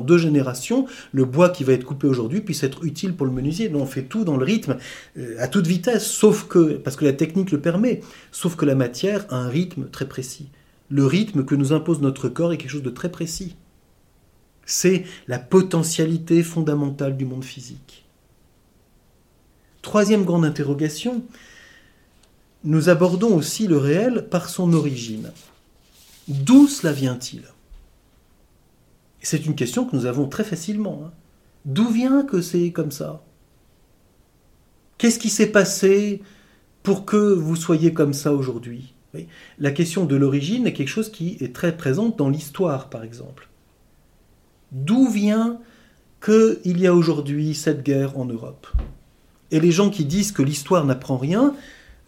deux 0.00 0.18
générations, 0.18 0.86
le 1.10 1.24
bois 1.24 1.48
qui 1.48 1.64
va 1.64 1.72
être 1.72 1.84
coupé 1.84 2.06
aujourd'hui 2.06 2.40
puisse 2.40 2.62
être 2.62 2.84
utile 2.84 3.14
pour 3.14 3.26
le 3.26 3.32
menuisier. 3.32 3.68
Donc 3.68 3.82
on 3.82 3.86
fait 3.86 4.04
tout 4.04 4.22
dans 4.22 4.36
le 4.36 4.44
rythme, 4.44 4.76
euh, 5.18 5.34
à 5.40 5.48
toute 5.48 5.66
vitesse, 5.66 6.06
sauf 6.06 6.46
que, 6.46 6.74
parce 6.74 6.94
que 6.94 7.04
la 7.04 7.12
technique 7.12 7.50
le 7.50 7.60
permet, 7.60 8.00
sauf 8.30 8.54
que 8.54 8.64
la 8.64 8.76
matière 8.76 9.26
a 9.30 9.38
un 9.38 9.48
rythme 9.48 9.88
très 9.90 10.06
précis. 10.06 10.50
Le 10.88 11.04
rythme 11.04 11.44
que 11.44 11.56
nous 11.56 11.72
impose 11.72 12.00
notre 12.00 12.28
corps 12.28 12.52
est 12.52 12.58
quelque 12.58 12.70
chose 12.70 12.84
de 12.84 12.90
très 12.90 13.10
précis. 13.10 13.56
C'est 14.66 15.04
la 15.26 15.40
potentialité 15.40 16.44
fondamentale 16.44 17.16
du 17.16 17.24
monde 17.24 17.44
physique. 17.44 18.05
Troisième 19.86 20.24
grande 20.24 20.44
interrogation, 20.44 21.22
nous 22.64 22.88
abordons 22.88 23.36
aussi 23.36 23.68
le 23.68 23.78
réel 23.78 24.26
par 24.28 24.48
son 24.48 24.72
origine. 24.72 25.30
D'où 26.26 26.66
cela 26.66 26.92
vient-il? 26.92 27.42
C'est 29.20 29.46
une 29.46 29.54
question 29.54 29.84
que 29.84 29.94
nous 29.94 30.06
avons 30.06 30.26
très 30.26 30.42
facilement. 30.42 31.02
Hein. 31.04 31.12
D'où 31.66 31.88
vient 31.88 32.24
que 32.24 32.40
c'est 32.40 32.72
comme 32.72 32.90
ça? 32.90 33.22
Qu'est-ce 34.98 35.20
qui 35.20 35.30
s'est 35.30 35.52
passé 35.52 36.20
pour 36.82 37.04
que 37.04 37.16
vous 37.16 37.54
soyez 37.54 37.94
comme 37.94 38.12
ça 38.12 38.32
aujourd'hui? 38.32 38.92
La 39.60 39.70
question 39.70 40.04
de 40.04 40.16
l'origine 40.16 40.66
est 40.66 40.72
quelque 40.72 40.88
chose 40.88 41.12
qui 41.12 41.36
est 41.38 41.54
très 41.54 41.76
présente 41.76 42.18
dans 42.18 42.28
l'histoire, 42.28 42.90
par 42.90 43.04
exemple. 43.04 43.48
D'où 44.72 45.08
vient 45.08 45.60
qu'il 46.20 46.80
y 46.80 46.88
a 46.88 46.92
aujourd'hui 46.92 47.54
cette 47.54 47.84
guerre 47.84 48.18
en 48.18 48.24
Europe? 48.24 48.66
Et 49.50 49.60
les 49.60 49.72
gens 49.72 49.90
qui 49.90 50.04
disent 50.04 50.32
que 50.32 50.42
l'histoire 50.42 50.84
n'apprend 50.84 51.16
rien 51.16 51.54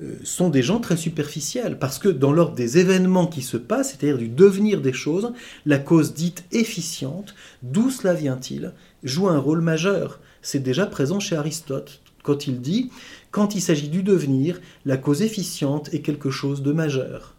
euh, 0.01 0.14
sont 0.22 0.48
des 0.48 0.62
gens 0.62 0.79
très 0.81 0.96
superficiels, 0.96 1.79
parce 1.79 1.98
que 1.98 2.09
dans 2.09 2.33
l'ordre 2.33 2.55
des 2.55 2.79
événements 2.79 3.27
qui 3.27 3.42
se 3.42 3.57
passent, 3.57 3.90
c'est-à-dire 3.90 4.18
du 4.18 4.29
devenir 4.29 4.81
des 4.81 4.92
choses, 4.92 5.33
la 5.66 5.79
cause 5.79 6.14
dite 6.14 6.44
efficiente, 6.53 7.35
d'où 7.62 7.90
cela 7.90 8.14
vient-il, 8.14 8.72
joue 9.03 9.29
un 9.29 9.38
rôle 9.38 9.61
majeur. 9.61 10.20
C'est 10.40 10.62
déjà 10.62 10.87
présent 10.87 11.18
chez 11.20 11.37
Aristote, 11.37 12.01
quand 12.22 12.46
il 12.46 12.61
dit, 12.61 12.90
quand 13.31 13.55
il 13.55 13.61
s'agit 13.61 13.88
du 13.88 14.03
devenir, 14.03 14.61
la 14.85 14.96
cause 14.96 15.22
efficiente 15.22 15.92
est 15.92 16.01
quelque 16.01 16.31
chose 16.31 16.62
de 16.62 16.72
majeur. 16.72 17.35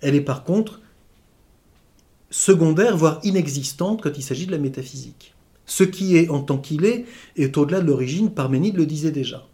Elle 0.00 0.14
est 0.14 0.20
par 0.20 0.44
contre 0.44 0.80
secondaire, 2.30 2.96
voire 2.96 3.20
inexistante 3.24 4.02
quand 4.02 4.16
il 4.16 4.22
s'agit 4.22 4.46
de 4.46 4.52
la 4.52 4.58
métaphysique. 4.58 5.34
Ce 5.68 5.84
qui 5.84 6.16
est 6.16 6.30
en 6.30 6.40
tant 6.40 6.56
qu'il 6.56 6.86
est 6.86 7.04
est 7.36 7.56
au-delà 7.58 7.80
de 7.80 7.86
l'origine, 7.86 8.30
Parménide 8.30 8.76
le 8.76 8.86
disait 8.86 9.10
déjà. 9.10 9.46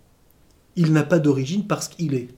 Il 0.77 0.93
n'a 0.93 1.03
pas 1.03 1.19
d'origine 1.19 1.67
parce 1.67 1.89
qu'il 1.89 2.15
est. 2.15 2.29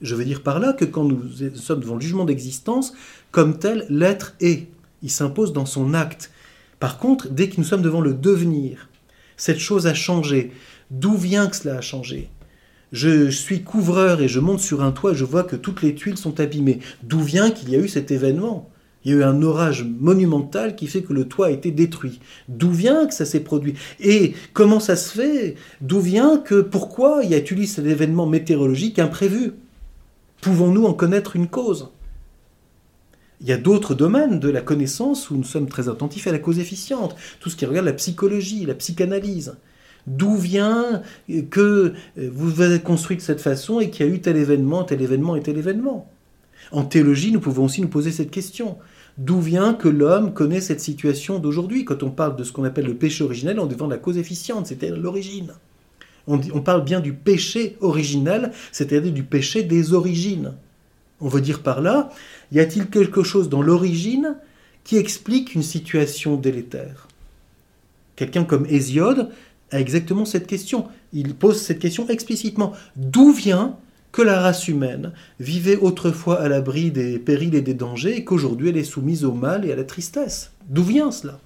Je 0.00 0.14
veux 0.14 0.24
dire 0.24 0.42
par 0.42 0.60
là 0.60 0.72
que 0.72 0.84
quand 0.84 1.04
nous 1.04 1.20
sommes 1.54 1.80
devant 1.80 1.96
le 1.96 2.00
jugement 2.00 2.24
d'existence, 2.24 2.94
comme 3.32 3.58
tel, 3.58 3.84
l'être 3.90 4.36
est. 4.40 4.68
Il 5.02 5.10
s'impose 5.10 5.52
dans 5.52 5.66
son 5.66 5.92
acte. 5.92 6.30
Par 6.78 6.98
contre, 6.98 7.28
dès 7.28 7.48
que 7.48 7.56
nous 7.58 7.64
sommes 7.64 7.82
devant 7.82 8.00
le 8.00 8.14
devenir, 8.14 8.88
cette 9.36 9.58
chose 9.58 9.88
a 9.88 9.94
changé. 9.94 10.52
D'où 10.92 11.16
vient 11.16 11.48
que 11.48 11.56
cela 11.56 11.78
a 11.78 11.80
changé? 11.80 12.30
Je 12.92 13.28
suis 13.28 13.62
couvreur 13.62 14.20
et 14.20 14.28
je 14.28 14.38
monte 14.38 14.60
sur 14.60 14.82
un 14.82 14.92
toit, 14.92 15.14
je 15.14 15.24
vois 15.24 15.44
que 15.44 15.56
toutes 15.56 15.82
les 15.82 15.96
tuiles 15.96 16.16
sont 16.16 16.38
abîmées. 16.38 16.78
D'où 17.02 17.20
vient 17.20 17.50
qu'il 17.50 17.70
y 17.70 17.76
a 17.76 17.80
eu 17.80 17.88
cet 17.88 18.12
événement? 18.12 18.70
Il 19.04 19.12
y 19.12 19.14
a 19.14 19.18
eu 19.18 19.22
un 19.22 19.42
orage 19.42 19.84
monumental 19.84 20.76
qui 20.76 20.86
fait 20.86 21.02
que 21.02 21.12
le 21.12 21.26
toit 21.26 21.46
a 21.46 21.50
été 21.50 21.70
détruit. 21.70 22.20
D'où 22.48 22.70
vient 22.70 23.06
que 23.06 23.14
ça 23.14 23.24
s'est 23.24 23.40
produit? 23.40 23.74
Et 23.98 24.34
comment 24.52 24.80
ça 24.80 24.96
se 24.96 25.18
fait? 25.18 25.54
D'où 25.80 26.00
vient 26.00 26.36
que 26.36 26.60
pourquoi 26.60 27.20
il 27.24 27.30
y 27.30 27.34
a 27.34 27.38
eu 27.38 27.66
cet 27.66 27.86
événement 27.86 28.26
météorologique 28.26 28.98
imprévu? 28.98 29.52
Pouvons-nous 30.42 30.84
en 30.84 30.92
connaître 30.92 31.36
une 31.36 31.48
cause? 31.48 31.90
Il 33.40 33.48
y 33.48 33.52
a 33.52 33.56
d'autres 33.56 33.94
domaines 33.94 34.38
de 34.38 34.50
la 34.50 34.60
connaissance 34.60 35.30
où 35.30 35.36
nous 35.36 35.44
sommes 35.44 35.68
très 35.68 35.88
attentifs 35.88 36.26
à 36.26 36.32
la 36.32 36.38
cause 36.38 36.58
efficiente, 36.58 37.16
tout 37.40 37.48
ce 37.48 37.56
qui 37.56 37.64
regarde 37.64 37.86
la 37.86 37.94
psychologie, 37.94 38.66
la 38.66 38.74
psychanalyse. 38.74 39.56
D'où 40.06 40.36
vient 40.36 41.02
que 41.50 41.94
vous 42.16 42.60
avez 42.60 42.80
construit 42.80 43.16
de 43.16 43.22
cette 43.22 43.40
façon 43.40 43.80
et 43.80 43.88
qu'il 43.88 44.06
y 44.06 44.10
a 44.10 44.12
eu 44.12 44.20
tel 44.20 44.36
événement, 44.36 44.84
tel 44.84 45.00
événement 45.00 45.36
et 45.36 45.42
tel 45.42 45.56
événement? 45.56 46.10
En 46.72 46.84
théologie, 46.84 47.32
nous 47.32 47.40
pouvons 47.40 47.64
aussi 47.64 47.80
nous 47.80 47.88
poser 47.88 48.12
cette 48.12 48.30
question. 48.30 48.76
D'où 49.20 49.38
vient 49.38 49.74
que 49.74 49.88
l'homme 49.88 50.32
connaît 50.32 50.62
cette 50.62 50.80
situation 50.80 51.38
d'aujourd'hui 51.38 51.84
Quand 51.84 52.02
on 52.02 52.08
parle 52.08 52.36
de 52.36 52.42
ce 52.42 52.52
qu'on 52.52 52.64
appelle 52.64 52.86
le 52.86 52.94
péché 52.94 53.22
originel, 53.22 53.60
on 53.60 53.66
défend 53.66 53.86
la 53.86 53.98
cause 53.98 54.16
efficiente, 54.16 54.66
c'est-à-dire 54.66 54.96
l'origine. 54.96 55.52
On, 56.26 56.40
on, 56.54 56.62
parle 56.62 56.84
bien 56.84 57.00
du 57.00 57.12
péché 57.12 57.76
original, 57.82 58.50
c'est-à-dire 58.72 59.12
du 59.12 59.22
péché 59.22 59.62
des 59.62 59.92
origines. 59.92 60.54
On 61.20 61.28
veut 61.28 61.42
dire 61.42 61.62
par 61.62 61.82
là, 61.82 62.08
y 62.50 62.60
a-t-il 62.60 62.86
quelque 62.86 63.22
chose 63.22 63.50
dans 63.50 63.60
l'origine 63.60 64.36
qui 64.84 64.96
explique 64.96 65.54
une 65.54 65.62
situation 65.62 66.36
délétère? 66.36 67.06
Quelqu'un 68.16 68.44
comme 68.44 68.64
Hésiode 68.70 69.28
a 69.70 69.80
exactement 69.80 70.24
cette 70.24 70.46
question. 70.46 70.88
Il 71.12 71.34
pose 71.34 71.60
cette 71.60 71.78
question 71.78 72.08
explicitement. 72.08 72.72
D'où 72.96 73.32
vient 73.32 73.76
que 74.12 74.22
la 74.22 74.40
race 74.40 74.68
humaine 74.68 75.12
vivait 75.38 75.76
autrefois 75.76 76.40
à 76.40 76.48
l'abri 76.48 76.90
des 76.90 77.18
périls 77.18 77.54
et 77.54 77.60
des 77.60 77.74
dangers 77.74 78.16
et 78.16 78.24
qu'aujourd'hui 78.24 78.70
elle 78.70 78.76
est 78.76 78.84
soumise 78.84 79.24
au 79.24 79.32
mal 79.32 79.64
et 79.64 79.72
à 79.72 79.76
la 79.76 79.84
tristesse. 79.84 80.52
D'où 80.68 80.82
vient 80.82 81.10
cela? 81.12 81.38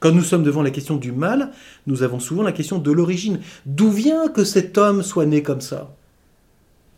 Quand 0.00 0.12
nous 0.12 0.22
sommes 0.22 0.42
devant 0.42 0.62
la 0.62 0.70
question 0.70 0.96
du 0.96 1.12
mal, 1.12 1.50
nous 1.86 2.02
avons 2.02 2.20
souvent 2.20 2.42
la 2.42 2.52
question 2.52 2.78
de 2.78 2.92
l'origine. 2.92 3.40
D'où 3.64 3.90
vient 3.90 4.28
que 4.28 4.44
cet 4.44 4.76
homme 4.76 5.02
soit 5.02 5.26
né 5.26 5.42
comme 5.42 5.62
ça? 5.62 5.94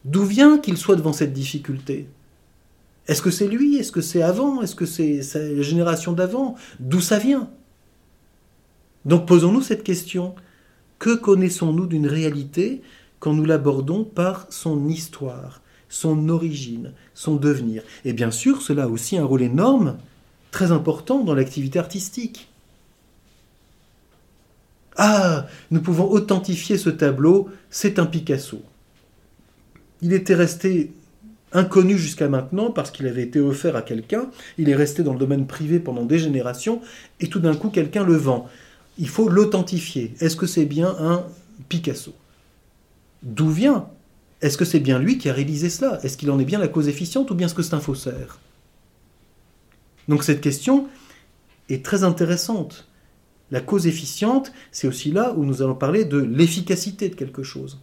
D'où 0.04 0.24
vient 0.24 0.58
qu'il 0.58 0.76
soit 0.76 0.96
devant 0.96 1.12
cette 1.12 1.32
difficulté? 1.32 2.08
Est-ce 3.06 3.22
que 3.22 3.30
c'est 3.30 3.46
lui? 3.46 3.76
Est-ce 3.76 3.92
que 3.92 4.00
c'est 4.00 4.22
avant? 4.22 4.62
Est-ce 4.62 4.74
que 4.74 4.86
c'est 4.86 5.20
la 5.34 5.62
génération 5.62 6.12
d'avant? 6.12 6.56
D'où 6.80 7.00
ça 7.00 7.18
vient? 7.18 7.48
Donc 9.04 9.26
posons-nous 9.26 9.62
cette 9.62 9.84
question. 9.84 10.34
Que 10.98 11.14
connaissons-nous 11.14 11.86
d'une 11.86 12.08
réalité 12.08 12.82
quand 13.20 13.32
nous 13.32 13.44
l'abordons 13.44 14.04
par 14.04 14.46
son 14.50 14.88
histoire, 14.88 15.60
son 15.88 16.28
origine, 16.28 16.92
son 17.14 17.36
devenir. 17.36 17.82
Et 18.04 18.12
bien 18.12 18.30
sûr, 18.30 18.62
cela 18.62 18.84
a 18.84 18.88
aussi 18.88 19.16
un 19.16 19.24
rôle 19.24 19.42
énorme, 19.42 19.96
très 20.50 20.72
important 20.72 21.24
dans 21.24 21.34
l'activité 21.34 21.78
artistique. 21.78 22.48
Ah, 24.96 25.46
nous 25.70 25.82
pouvons 25.82 26.10
authentifier 26.10 26.78
ce 26.78 26.88
tableau, 26.90 27.50
c'est 27.70 27.98
un 27.98 28.06
Picasso. 28.06 28.62
Il 30.00 30.12
était 30.12 30.34
resté 30.34 30.92
inconnu 31.52 31.98
jusqu'à 31.98 32.28
maintenant 32.28 32.70
parce 32.70 32.90
qu'il 32.90 33.06
avait 33.06 33.22
été 33.22 33.40
offert 33.40 33.76
à 33.76 33.82
quelqu'un, 33.82 34.30
il 34.58 34.68
est 34.68 34.74
resté 34.74 35.02
dans 35.02 35.12
le 35.12 35.18
domaine 35.18 35.46
privé 35.46 35.80
pendant 35.80 36.04
des 36.04 36.18
générations, 36.18 36.80
et 37.20 37.28
tout 37.28 37.40
d'un 37.40 37.54
coup 37.54 37.68
quelqu'un 37.68 38.04
le 38.04 38.16
vend. 38.16 38.48
Il 38.98 39.08
faut 39.08 39.28
l'authentifier. 39.28 40.14
Est-ce 40.20 40.36
que 40.36 40.46
c'est 40.46 40.64
bien 40.64 40.96
un 40.98 41.24
Picasso? 41.68 42.14
D'où 43.22 43.50
vient? 43.50 43.88
Est-ce 44.42 44.58
que 44.58 44.64
c'est 44.64 44.80
bien 44.80 44.98
lui 44.98 45.18
qui 45.18 45.28
a 45.28 45.32
réalisé 45.32 45.70
cela? 45.70 45.98
Est-ce 46.02 46.16
qu'il 46.16 46.30
en 46.30 46.38
est 46.38 46.44
bien 46.44 46.58
la 46.58 46.68
cause 46.68 46.88
efficiente 46.88 47.30
ou 47.30 47.34
bien 47.34 47.46
est-ce 47.46 47.54
que 47.54 47.62
c'est 47.62 47.74
un 47.74 47.80
faussaire? 47.80 48.38
Donc 50.08 50.24
cette 50.24 50.40
question 50.40 50.88
est 51.68 51.84
très 51.84 52.04
intéressante. 52.04 52.86
La 53.50 53.60
cause 53.60 53.86
efficiente, 53.86 54.52
c'est 54.72 54.88
aussi 54.88 55.10
là 55.10 55.32
où 55.36 55.44
nous 55.44 55.62
allons 55.62 55.74
parler 55.74 56.04
de 56.04 56.18
l'efficacité 56.18 57.08
de 57.08 57.14
quelque 57.14 57.42
chose. 57.42 57.80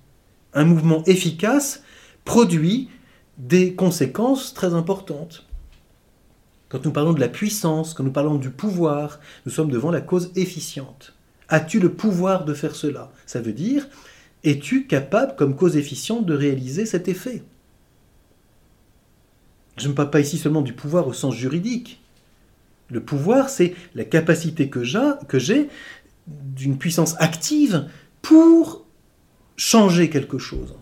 Un 0.54 0.66
mouvement 0.66 1.04
efficace 1.06 1.84
produit 2.26 2.90
des 3.38 3.74
conséquences 3.74 4.54
très 4.54 4.74
importantes. 4.74 5.46
Quand 6.70 6.86
nous 6.86 6.92
parlons 6.92 7.14
de 7.14 7.20
la 7.20 7.30
puissance, 7.30 7.94
quand 7.94 8.04
nous 8.04 8.12
parlons 8.12 8.36
du 8.36 8.50
pouvoir, 8.50 9.20
nous 9.46 9.52
sommes 9.52 9.72
devant 9.72 9.92
la 9.92 10.02
cause 10.02 10.32
efficiente. 10.36 11.14
As-tu 11.50 11.80
le 11.80 11.94
pouvoir 11.94 12.46
de 12.46 12.54
faire 12.54 12.76
cela? 12.76 13.12
Ça 13.26 13.42
veut 13.42 13.54
dire 13.54 13.88
es-tu 14.44 14.88
capable, 14.88 15.36
comme 15.36 15.56
cause 15.56 15.78
efficiente, 15.78 16.26
de 16.26 16.34
réaliser 16.34 16.86
cet 16.86 17.08
effet? 17.08 17.44
Je 19.78 19.88
ne 19.88 19.94
parle 19.94 20.12
pas 20.12 20.20
ici 20.20 20.38
seulement 20.38 20.62
du 20.62 20.74
pouvoir 20.74 21.08
au 21.08 21.14
sens 21.14 21.36
juridique. 21.36 22.02
Le 22.90 23.02
pouvoir, 23.02 23.50
c'est 23.50 23.74
la 23.96 24.04
capacité 24.04 24.70
que 24.70 24.84
j'ai 24.84 25.70
d'une 26.28 26.78
puissance 26.78 27.16
active 27.20 27.90
pour 28.22 28.86
changer 29.56 30.10
quelque 30.10 30.38
chose. 30.38 30.76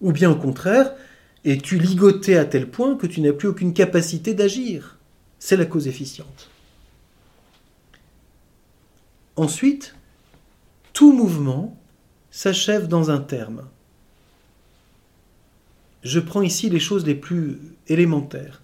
Ou 0.00 0.12
bien 0.12 0.30
au 0.30 0.36
contraire, 0.36 0.94
es-tu 1.44 1.78
ligoté 1.78 2.36
à 2.36 2.44
tel 2.44 2.68
point 2.68 2.96
que 2.96 3.06
tu 3.06 3.20
n'as 3.20 3.32
plus 3.32 3.48
aucune 3.48 3.72
capacité 3.72 4.34
d'agir? 4.34 4.98
C'est 5.38 5.56
la 5.56 5.64
cause 5.64 5.86
efficiente. 5.86 6.50
Ensuite, 9.36 9.94
tout 10.92 11.12
mouvement 11.12 11.78
s'achève 12.36 12.86
dans 12.86 13.10
un 13.10 13.20
terme. 13.20 13.62
Je 16.02 16.20
prends 16.20 16.42
ici 16.42 16.68
les 16.68 16.78
choses 16.78 17.06
les 17.06 17.14
plus 17.14 17.58
élémentaires. 17.88 18.60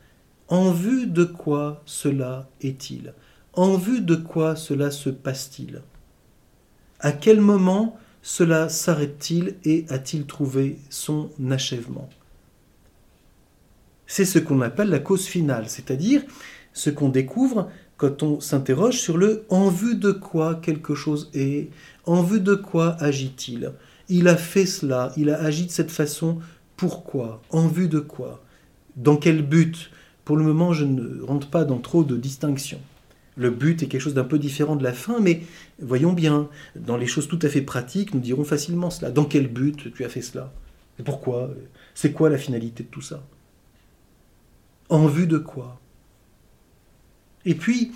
En 0.48 0.72
vue 0.72 1.06
de 1.06 1.24
quoi 1.24 1.82
cela 1.86 2.50
est-il? 2.60 3.14
En 3.54 3.78
vue 3.78 4.02
de 4.02 4.14
quoi 4.14 4.56
cela 4.56 4.90
se 4.90 5.08
passe-t-il? 5.08 5.80
À 7.00 7.12
quel 7.12 7.40
moment 7.40 7.98
cela 8.20 8.68
s'arrête-t-il 8.68 9.56
et 9.64 9.86
a-t-il 9.88 10.26
trouvé 10.26 10.78
son 10.90 11.30
achèvement? 11.50 12.10
C'est 14.06 14.26
ce 14.26 14.38
qu'on 14.38 14.60
appelle 14.60 14.90
la 14.90 14.98
cause 14.98 15.24
finale, 15.24 15.70
c'est-à-dire 15.70 16.22
ce 16.74 16.90
qu'on 16.90 17.08
découvre 17.08 17.70
quand 18.02 18.24
on 18.24 18.40
s'interroge 18.40 18.98
sur 18.98 19.16
le 19.16 19.44
en 19.48 19.68
vue 19.68 19.94
de 19.94 20.10
quoi 20.10 20.56
quelque 20.56 20.92
chose 20.92 21.30
est, 21.34 21.68
en 22.04 22.20
vue 22.20 22.40
de 22.40 22.56
quoi 22.56 22.96
agit-il? 23.00 23.70
Il 24.08 24.26
a 24.26 24.36
fait 24.36 24.66
cela, 24.66 25.12
il 25.16 25.30
a 25.30 25.40
agi 25.40 25.66
de 25.66 25.70
cette 25.70 25.92
façon, 25.92 26.40
pourquoi? 26.76 27.40
En 27.50 27.68
vue 27.68 27.86
de 27.86 28.00
quoi? 28.00 28.42
Dans 28.96 29.14
quel 29.14 29.42
but? 29.42 29.92
Pour 30.24 30.36
le 30.36 30.42
moment, 30.42 30.72
je 30.72 30.84
ne 30.84 31.22
rentre 31.22 31.48
pas 31.48 31.64
dans 31.64 31.78
trop 31.78 32.02
de 32.02 32.16
distinctions. 32.16 32.80
Le 33.36 33.50
but 33.50 33.84
est 33.84 33.86
quelque 33.86 34.00
chose 34.00 34.14
d'un 34.14 34.24
peu 34.24 34.40
différent 34.40 34.74
de 34.74 34.82
la 34.82 34.92
fin, 34.92 35.20
mais 35.20 35.42
voyons 35.80 36.12
bien, 36.12 36.48
dans 36.74 36.96
les 36.96 37.06
choses 37.06 37.28
tout 37.28 37.38
à 37.42 37.48
fait 37.48 37.62
pratiques, 37.62 38.14
nous 38.14 38.20
dirons 38.20 38.42
facilement 38.42 38.90
cela. 38.90 39.12
Dans 39.12 39.26
quel 39.26 39.46
but 39.46 39.94
tu 39.94 40.04
as 40.04 40.08
fait 40.08 40.22
cela? 40.22 40.52
Pourquoi? 41.04 41.50
C'est 41.94 42.10
quoi 42.10 42.30
la 42.30 42.38
finalité 42.38 42.82
de 42.82 42.88
tout 42.88 43.00
ça? 43.00 43.22
En 44.88 45.06
vue 45.06 45.28
de 45.28 45.38
quoi? 45.38 45.78
Et 47.44 47.54
puis, 47.54 47.92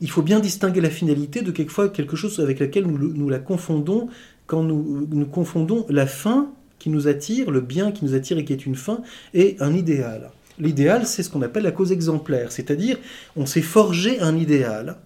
il 0.00 0.10
faut 0.10 0.22
bien 0.22 0.40
distinguer 0.40 0.80
la 0.80 0.90
finalité 0.90 1.42
de 1.42 1.50
quelquefois 1.50 1.88
quelque 1.88 2.16
chose 2.16 2.40
avec 2.40 2.58
laquelle 2.58 2.86
nous, 2.86 3.28
la 3.28 3.38
confondons 3.38 4.08
quand 4.46 4.62
nous, 4.62 5.06
nous 5.10 5.26
confondons 5.26 5.86
la 5.88 6.06
fin 6.06 6.50
qui 6.78 6.90
nous 6.90 7.08
attire, 7.08 7.50
le 7.50 7.60
bien 7.60 7.92
qui 7.92 8.04
nous 8.04 8.14
attire 8.14 8.36
et 8.38 8.44
qui 8.44 8.52
est 8.52 8.66
une 8.66 8.74
fin, 8.74 9.00
et 9.32 9.56
un 9.60 9.72
idéal. 9.72 10.30
L'idéal, 10.58 11.06
c'est 11.06 11.22
ce 11.22 11.30
qu'on 11.30 11.42
appelle 11.42 11.62
la 11.62 11.72
cause 11.72 11.92
exemplaire, 11.92 12.52
c'est-à-dire 12.52 12.98
on 13.36 13.46
s'est 13.46 13.62
forgé 13.62 14.20
un 14.20 14.36
idéal. 14.36 14.98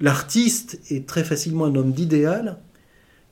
L'artiste 0.00 0.80
est 0.90 1.06
très 1.06 1.24
facilement 1.24 1.66
un 1.66 1.74
homme 1.76 1.92
d'idéal 1.92 2.58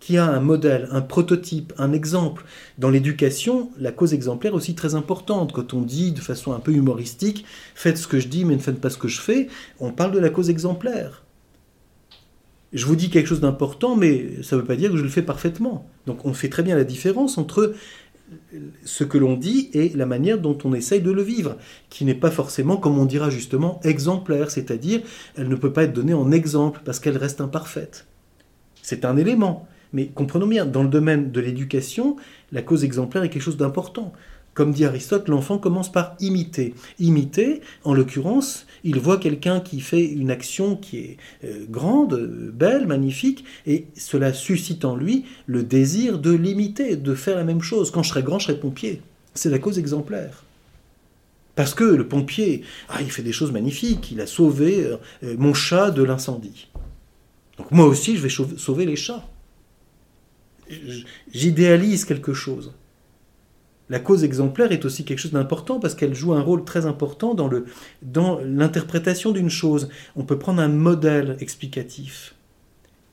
qui 0.01 0.17
a 0.17 0.27
un 0.27 0.41
modèle, 0.41 0.89
un 0.91 1.01
prototype, 1.01 1.73
un 1.79 1.93
exemple. 1.93 2.45
Dans 2.79 2.91
l'éducation, 2.91 3.71
la 3.79 3.93
cause 3.93 4.15
exemplaire 4.15 4.53
est 4.53 4.57
aussi 4.57 4.75
très 4.75 4.95
importante. 4.95 5.53
Quand 5.53 5.75
on 5.75 5.81
dit 5.81 6.13
de 6.13 6.21
façon 6.21 6.53
un 6.53 6.61
peu 6.61 6.73
humoristique, 6.73 7.45
faites 7.75 7.99
ce 7.99 8.07
que 8.07 8.21
je 8.21 8.29
dis 8.29 8.45
mais 8.45 8.55
ne 8.55 8.61
faites 8.61 8.81
pas 8.81 8.91
ce 8.91 8.99
que 8.99 9.09
je 9.09 9.21
fais, 9.21 9.49
on 9.81 9.93
parle 9.93 10.13
de 10.13 10.19
la 10.19 10.31
cause 10.31 10.51
exemplaire. 10.51 11.25
Je 12.73 12.85
vous 12.85 12.97
dis 12.97 13.09
quelque 13.09 13.27
chose 13.27 13.41
d'important, 13.41 13.97
mais 13.97 14.43
ça 14.43 14.55
ne 14.55 14.61
veut 14.61 14.67
pas 14.67 14.77
dire 14.77 14.91
que 14.91 14.97
je 14.97 15.03
le 15.03 15.09
fais 15.09 15.23
parfaitement. 15.23 15.89
Donc 16.07 16.27
on 16.27 16.35
fait 16.35 16.51
très 16.51 16.63
bien 16.63 16.77
la 16.77 16.85
différence 16.85 17.39
entre 17.39 17.75
ce 18.85 19.05
que 19.05 19.17
l'on 19.17 19.37
dit 19.37 19.71
et 19.73 19.89
la 19.91 20.05
manière 20.07 20.39
dont 20.39 20.59
on 20.65 20.75
essaye 20.75 21.01
de 21.01 21.11
le 21.11 21.23
vivre, 21.23 21.57
qui 21.89 22.05
n'est 22.05 22.15
pas 22.15 22.31
forcément, 22.31 22.77
comme 22.77 22.99
on 22.99 23.07
dira 23.07 23.31
justement, 23.31 23.81
exemplaire, 23.85 24.51
c'est-à-dire 24.51 25.01
elle 25.37 25.49
ne 25.49 25.57
peut 25.57 25.73
pas 25.73 25.85
être 25.85 25.95
donnée 25.95 26.15
en 26.15 26.31
exemple 26.31 26.83
parce 26.85 27.01
qu'elle 27.01 27.17
reste 27.17 27.41
imparfaite. 27.41 28.07
C'est 28.83 29.05
un 29.05 29.17
élément, 29.17 29.67
mais 29.93 30.07
comprenons 30.07 30.47
bien, 30.47 30.67
dans 30.67 30.83
le 30.83 30.89
domaine 30.89 31.31
de 31.31 31.41
l'éducation, 31.41 32.17
la 32.53 32.63
cause 32.63 32.85
exemplaire 32.85 33.23
est 33.23 33.31
quelque 33.31 33.43
chose 33.43 33.57
d'important. 33.57 34.13
Comme 34.59 34.73
dit 34.73 34.85
Aristote, 34.85 35.29
l'enfant 35.29 35.59
commence 35.59 35.93
par 35.93 36.17
imiter. 36.19 36.75
Imiter, 36.99 37.61
en 37.85 37.95
l'occurrence, 37.95 38.67
il 38.83 38.99
voit 38.99 39.19
quelqu'un 39.19 39.61
qui 39.61 39.81
fait 39.81 40.05
une 40.05 40.33
action 40.33 40.75
qui 40.75 40.99
est 40.99 41.17
euh, 41.45 41.65
grande, 41.71 42.17
belle, 42.53 42.89
magnifique, 42.89 43.45
et 43.69 43.87
cela 43.97 44.33
suscite 44.33 44.85
en 44.85 44.97
lui 44.97 45.27
le 45.47 45.63
désir 45.63 46.19
de 46.19 46.33
l'imiter, 46.33 46.97
de 46.97 47.15
faire 47.15 47.37
la 47.37 47.45
même 47.45 47.63
chose. 47.63 47.93
Quand 47.93 48.03
je 48.03 48.09
serai 48.09 48.25
grand, 48.25 48.41
je 48.41 48.47
serai 48.47 48.59
pompier. 48.59 49.01
C'est 49.33 49.49
la 49.49 49.61
cause 49.61 49.79
exemplaire. 49.79 50.43
Parce 51.55 51.75
que 51.75 51.85
le 51.85 52.09
pompier, 52.09 52.63
ah, 52.89 53.01
il 53.01 53.13
fait 53.13 53.23
des 53.23 53.31
choses 53.31 53.53
magnifiques, 53.53 54.11
il 54.11 54.21
a 54.21 54.27
sauvé 54.27 54.87
euh, 55.23 55.37
mon 55.39 55.55
chat 55.55 55.93
de 55.93 56.03
l'incendie. 56.03 56.67
Donc 57.59 57.71
moi 57.71 57.87
aussi, 57.87 58.17
je 58.17 58.23
vais 58.23 58.57
sauver 58.59 58.87
les 58.87 58.97
chats. 58.97 59.25
J'idéalise 61.33 62.05
quelque 62.05 62.35
chose 62.35 62.73
la 63.91 63.99
cause 63.99 64.25
exemplaire 64.25 64.73
est 64.73 64.85
aussi 64.85 65.05
quelque 65.05 65.19
chose 65.19 65.33
d'important 65.33 65.81
parce 65.81 65.95
qu'elle 65.95 66.15
joue 66.15 66.35
un 66.35 66.43
rôle 66.43 66.65
très 66.65 66.87
important 66.87 67.35
dans, 67.35 67.49
le, 67.49 67.65
dans 68.03 68.39
l'interprétation 68.41 69.33
d'une 69.33 69.51
chose. 69.51 69.89
On 70.17 70.25
peut 70.25 70.39
prendre 70.39 70.61
un 70.61 70.69
modèle 70.69 71.37
explicatif. 71.41 72.35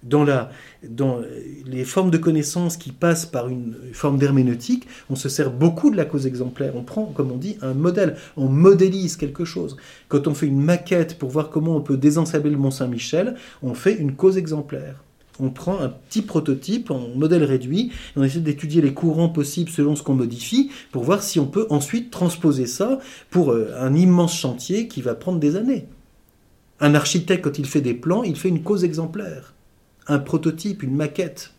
Dans, 0.03 0.23
la, 0.23 0.51
dans 0.87 1.19
les 1.65 1.83
formes 1.83 2.11
de 2.11 2.19
connaissances 2.19 2.77
qui 2.77 2.91
passent 2.91 3.25
par 3.25 3.47
une 3.49 3.75
forme 3.91 4.19
d'herméneutique, 4.19 4.85
on 5.09 5.15
se 5.15 5.29
sert 5.29 5.49
beaucoup 5.49 5.89
de 5.89 5.97
la 5.97 6.05
cause 6.05 6.27
exemplaire. 6.27 6.75
On 6.75 6.83
prend, 6.83 7.05
comme 7.05 7.31
on 7.31 7.37
dit, 7.37 7.57
un 7.63 7.73
modèle, 7.73 8.15
on 8.37 8.47
modélise 8.47 9.17
quelque 9.17 9.45
chose. 9.45 9.77
Quand 10.07 10.27
on 10.27 10.35
fait 10.35 10.45
une 10.45 10.61
maquette 10.61 11.17
pour 11.17 11.31
voir 11.31 11.49
comment 11.49 11.75
on 11.75 11.81
peut 11.81 11.97
désensabler 11.97 12.51
le 12.51 12.57
Mont 12.57 12.69
Saint-Michel, 12.69 13.33
on 13.63 13.73
fait 13.73 13.95
une 13.95 14.15
cause 14.15 14.37
exemplaire 14.37 15.04
on 15.39 15.49
prend 15.49 15.79
un 15.79 15.89
petit 15.89 16.21
prototype 16.21 16.91
en 16.91 17.09
modèle 17.09 17.43
réduit, 17.43 17.91
et 17.91 18.19
on 18.19 18.23
essaie 18.23 18.39
d'étudier 18.39 18.81
les 18.81 18.93
courants 18.93 19.29
possibles 19.29 19.69
selon 19.69 19.95
ce 19.95 20.03
qu'on 20.03 20.15
modifie, 20.15 20.71
pour 20.91 21.03
voir 21.03 21.21
si 21.21 21.39
on 21.39 21.47
peut 21.47 21.67
ensuite 21.69 22.11
transposer 22.11 22.65
ça 22.65 22.99
pour 23.29 23.51
euh, 23.51 23.73
un 23.77 23.93
immense 23.93 24.36
chantier 24.36 24.88
qui 24.88 25.01
va 25.01 25.15
prendre 25.15 25.39
des 25.39 25.55
années. 25.55 25.88
Un 26.79 26.95
architecte, 26.95 27.43
quand 27.43 27.59
il 27.59 27.65
fait 27.65 27.81
des 27.81 27.93
plans, 27.93 28.23
il 28.23 28.36
fait 28.36 28.49
une 28.49 28.63
cause 28.63 28.83
exemplaire, 28.83 29.53
un 30.07 30.19
prototype, 30.19 30.83
une 30.83 30.95
maquette. 30.95 31.53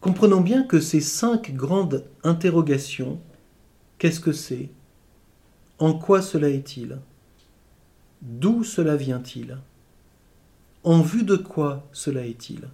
Comprenons 0.00 0.40
bien 0.40 0.62
que 0.62 0.80
ces 0.80 1.00
cinq 1.00 1.54
grandes 1.54 2.04
interrogations, 2.22 3.18
qu'est-ce 3.98 4.20
que 4.20 4.32
c'est? 4.32 4.70
En 5.78 5.92
quoi 5.92 6.22
cela 6.22 6.48
est-il? 6.48 6.98
D'où 8.22 8.64
cela 8.64 8.96
vient-il? 8.96 9.58
En 10.84 11.02
vue 11.02 11.22
de 11.22 11.36
quoi 11.36 11.86
cela 11.92 12.26
est-il? 12.26 12.68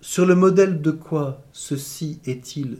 Sur 0.00 0.26
le 0.26 0.34
modèle 0.34 0.80
de 0.80 0.90
quoi 0.90 1.42
ceci 1.52 2.20
est-il? 2.24 2.78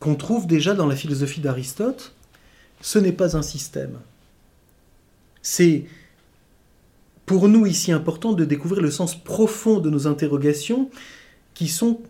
Qu'on 0.00 0.14
trouve 0.14 0.46
déjà 0.46 0.74
dans 0.74 0.86
la 0.86 0.96
philosophie 0.96 1.40
d'Aristote, 1.40 2.14
ce 2.80 2.98
n'est 2.98 3.12
pas 3.12 3.36
un 3.36 3.42
système. 3.42 3.98
C'est 5.40 5.86
pour 7.24 7.48
nous 7.48 7.66
ici 7.66 7.92
important 7.92 8.32
de 8.32 8.44
découvrir 8.44 8.82
le 8.82 8.90
sens 8.90 9.14
profond 9.14 9.80
de 9.80 9.90
nos 9.90 10.06
interrogations 10.06 10.90
qui 11.54 11.68
sont 11.68 12.00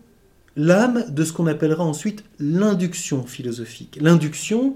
l'âme 0.55 1.05
de 1.09 1.23
ce 1.23 1.31
qu'on 1.31 1.47
appellera 1.47 1.83
ensuite 1.83 2.23
l'induction 2.39 3.25
philosophique. 3.25 3.97
L'induction, 4.01 4.73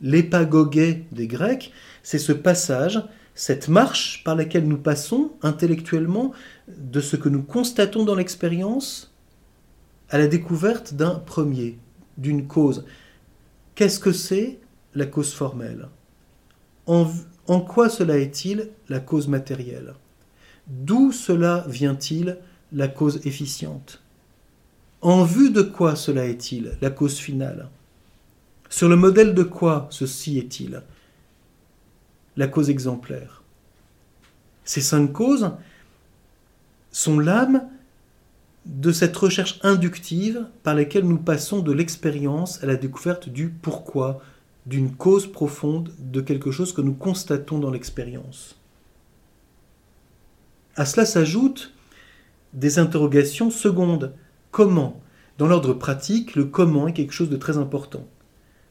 l'épagogé 0.00 1.06
des 1.12 1.26
Grecs, 1.26 1.72
c'est 2.02 2.18
ce 2.18 2.32
passage, 2.32 3.02
cette 3.34 3.68
marche 3.68 4.22
par 4.24 4.36
laquelle 4.36 4.68
nous 4.68 4.78
passons 4.78 5.32
intellectuellement 5.42 6.32
de 6.68 7.00
ce 7.00 7.16
que 7.16 7.28
nous 7.28 7.42
constatons 7.42 8.04
dans 8.04 8.14
l'expérience 8.14 9.12
à 10.10 10.18
la 10.18 10.26
découverte 10.26 10.94
d'un 10.94 11.16
premier, 11.16 11.78
d'une 12.18 12.46
cause. 12.46 12.84
Qu'est-ce 13.74 13.98
que 13.98 14.12
c'est 14.12 14.58
la 14.94 15.06
cause 15.06 15.32
formelle? 15.32 15.88
En, 16.86 17.10
en, 17.48 17.60
quoi 17.60 17.88
cela 17.88 18.18
est-il 18.18 18.68
la 18.88 19.00
cause 19.00 19.26
matérielle? 19.26 19.94
D'où 20.68 21.10
cela 21.10 21.64
vient-il 21.68 22.38
la 22.72 22.88
cause 22.88 23.26
efficiente? 23.26 24.02
En 25.00 25.24
vue 25.24 25.50
de 25.50 25.62
quoi 25.62 25.96
cela 25.96 26.26
est-il 26.26 26.78
la 26.80 26.90
cause 26.90 27.18
finale? 27.18 27.68
Sur 28.74 28.88
le 28.88 28.96
modèle 28.96 29.34
de 29.34 29.44
quoi 29.44 29.86
ceci 29.90 30.36
est-il? 30.36 30.82
La 32.36 32.48
cause 32.48 32.70
exemplaire. 32.70 33.44
Ces 34.64 34.80
cinq 34.80 35.12
causes 35.12 35.52
sont 36.90 37.20
l'âme 37.20 37.68
de 38.66 38.90
cette 38.90 39.16
recherche 39.16 39.60
inductive 39.62 40.48
par 40.64 40.74
laquelle 40.74 41.06
nous 41.06 41.18
passons 41.18 41.60
de 41.60 41.70
l'expérience 41.70 42.64
à 42.64 42.66
la 42.66 42.74
découverte 42.74 43.28
du 43.28 43.48
pourquoi, 43.48 44.20
d'une 44.66 44.90
cause 44.90 45.30
profonde 45.30 45.92
de 46.00 46.20
quelque 46.20 46.50
chose 46.50 46.72
que 46.72 46.80
nous 46.80 46.94
constatons 46.94 47.60
dans 47.60 47.70
l'expérience. 47.70 48.58
À 50.74 50.84
cela 50.84 51.06
s'ajoutent 51.06 51.72
des 52.54 52.80
interrogations 52.80 53.50
secondes. 53.52 54.14
Comment? 54.50 55.00
Dans 55.38 55.46
l'ordre 55.46 55.74
pratique, 55.74 56.34
le 56.34 56.46
comment 56.46 56.88
est 56.88 56.92
quelque 56.92 57.12
chose 57.12 57.30
de 57.30 57.36
très 57.36 57.56
important. 57.56 58.04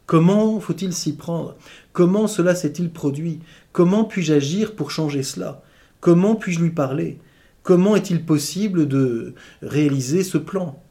Comment 0.06 0.60
faut-il 0.60 0.94
s'y 0.94 1.16
prendre? 1.16 1.56
Comment 1.94 2.28
cela 2.28 2.56
s'est-il 2.56 2.92
produit? 2.92 3.40
Comment 3.72 4.04
puis-je 4.04 4.34
agir 4.34 4.76
pour 4.76 4.92
changer 4.92 5.24
cela? 5.24 5.62
Comment 6.02 6.36
puis-je 6.36 6.60
lui 6.60 6.72
parler? 6.72 7.20
Comment 7.64 7.96
est-il 7.96 8.26
possible 8.26 8.88
de 8.88 9.34
réaliser 9.62 10.24
ce 10.24 10.38
plan? 10.38 10.82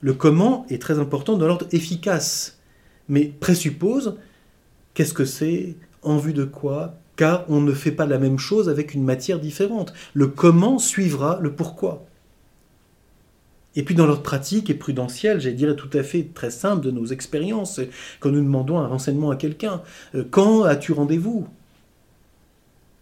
Le 0.00 0.14
comment 0.14 0.64
est 0.70 0.80
très 0.80 0.98
important 0.98 1.36
dans 1.36 1.46
l'ordre 1.46 1.66
efficace, 1.72 2.58
mais 3.10 3.26
présuppose 3.26 4.16
qu'est-ce 4.94 5.12
que 5.12 5.26
c'est, 5.26 5.76
en 6.02 6.16
vue 6.16 6.32
de 6.32 6.44
quoi, 6.44 6.94
car 7.16 7.44
on 7.50 7.60
ne 7.60 7.74
fait 7.74 7.92
pas 7.92 8.06
la 8.06 8.18
même 8.18 8.38
chose 8.38 8.70
avec 8.70 8.94
une 8.94 9.04
matière 9.04 9.38
différente. 9.38 9.92
Le 10.14 10.28
comment 10.28 10.78
suivra 10.78 11.38
le 11.42 11.52
pourquoi. 11.52 12.06
Et 13.76 13.84
puis 13.84 13.94
dans 13.94 14.06
l'ordre 14.06 14.22
pratique 14.22 14.68
et 14.68 14.74
prudentiel, 14.74 15.40
j'ai 15.40 15.52
dirais 15.52 15.76
tout 15.76 15.90
à 15.96 16.02
fait 16.02 16.28
très 16.34 16.50
simple 16.50 16.84
de 16.84 16.90
nos 16.90 17.06
expériences, 17.06 17.80
quand 18.18 18.30
nous 18.30 18.42
demandons 18.42 18.78
un 18.78 18.86
renseignement 18.86 19.30
à 19.30 19.36
quelqu'un, 19.36 19.82
euh, 20.14 20.24
quand 20.28 20.64
as-tu 20.64 20.92
rendez-vous? 20.92 21.46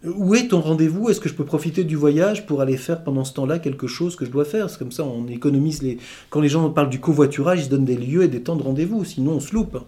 Où 0.05 0.35
est 0.37 0.49
ton 0.49 0.61
rendez-vous? 0.61 1.09
Est-ce 1.09 1.21
que 1.21 1.29
je 1.29 1.35
peux 1.35 1.45
profiter 1.45 1.83
du 1.83 1.97
voyage 1.97 2.47
pour 2.47 2.61
aller 2.61 2.77
faire 2.77 3.03
pendant 3.03 3.25
ce 3.25 3.35
temps-là 3.35 3.59
quelque 3.59 3.89
chose 3.89 4.15
que 4.15 4.25
je 4.25 4.31
dois 4.31 4.45
faire? 4.45 4.71
C'est 4.71 4.79
comme 4.79 4.93
ça, 4.93 5.05
on 5.05 5.27
économise 5.27 5.83
les. 5.83 5.99
Quand 6.31 6.41
les 6.41 6.49
gens 6.49 6.71
parlent 6.71 6.91
du 6.91 7.01
covoiturage, 7.01 7.65
ils 7.65 7.69
donnent 7.69 7.85
des 7.85 7.97
lieux 7.97 8.23
et 8.23 8.29
des 8.29 8.43
temps 8.43 8.55
de 8.55 8.63
rendez-vous, 8.63 9.05
sinon 9.05 9.33
on 9.33 9.41
se 9.41 9.53
loupe. 9.53 9.79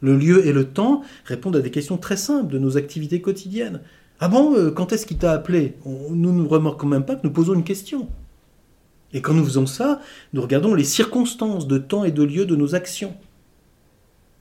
Le 0.00 0.16
lieu 0.16 0.46
et 0.46 0.52
le 0.52 0.64
temps 0.64 1.02
répondent 1.24 1.56
à 1.56 1.60
des 1.60 1.72
questions 1.72 1.96
très 1.96 2.16
simples 2.16 2.52
de 2.52 2.58
nos 2.58 2.76
activités 2.76 3.20
quotidiennes. 3.20 3.80
Ah 4.20 4.28
bon, 4.28 4.54
euh, 4.54 4.70
quand 4.70 4.92
est-ce 4.92 5.06
qu'il 5.06 5.18
t'a 5.18 5.32
appelé? 5.32 5.74
Nous 5.84 6.32
ne 6.32 6.46
remarquons 6.46 6.86
même 6.86 7.04
pas 7.04 7.16
que 7.16 7.26
nous 7.26 7.32
posons 7.32 7.54
une 7.54 7.64
question. 7.64 8.08
Et 9.16 9.22
quand 9.22 9.32
nous 9.32 9.44
faisons 9.44 9.64
ça, 9.64 10.00
nous 10.34 10.42
regardons 10.42 10.74
les 10.74 10.84
circonstances 10.84 11.66
de 11.66 11.78
temps 11.78 12.04
et 12.04 12.12
de 12.12 12.22
lieu 12.22 12.44
de 12.44 12.54
nos 12.54 12.74
actions. 12.74 13.14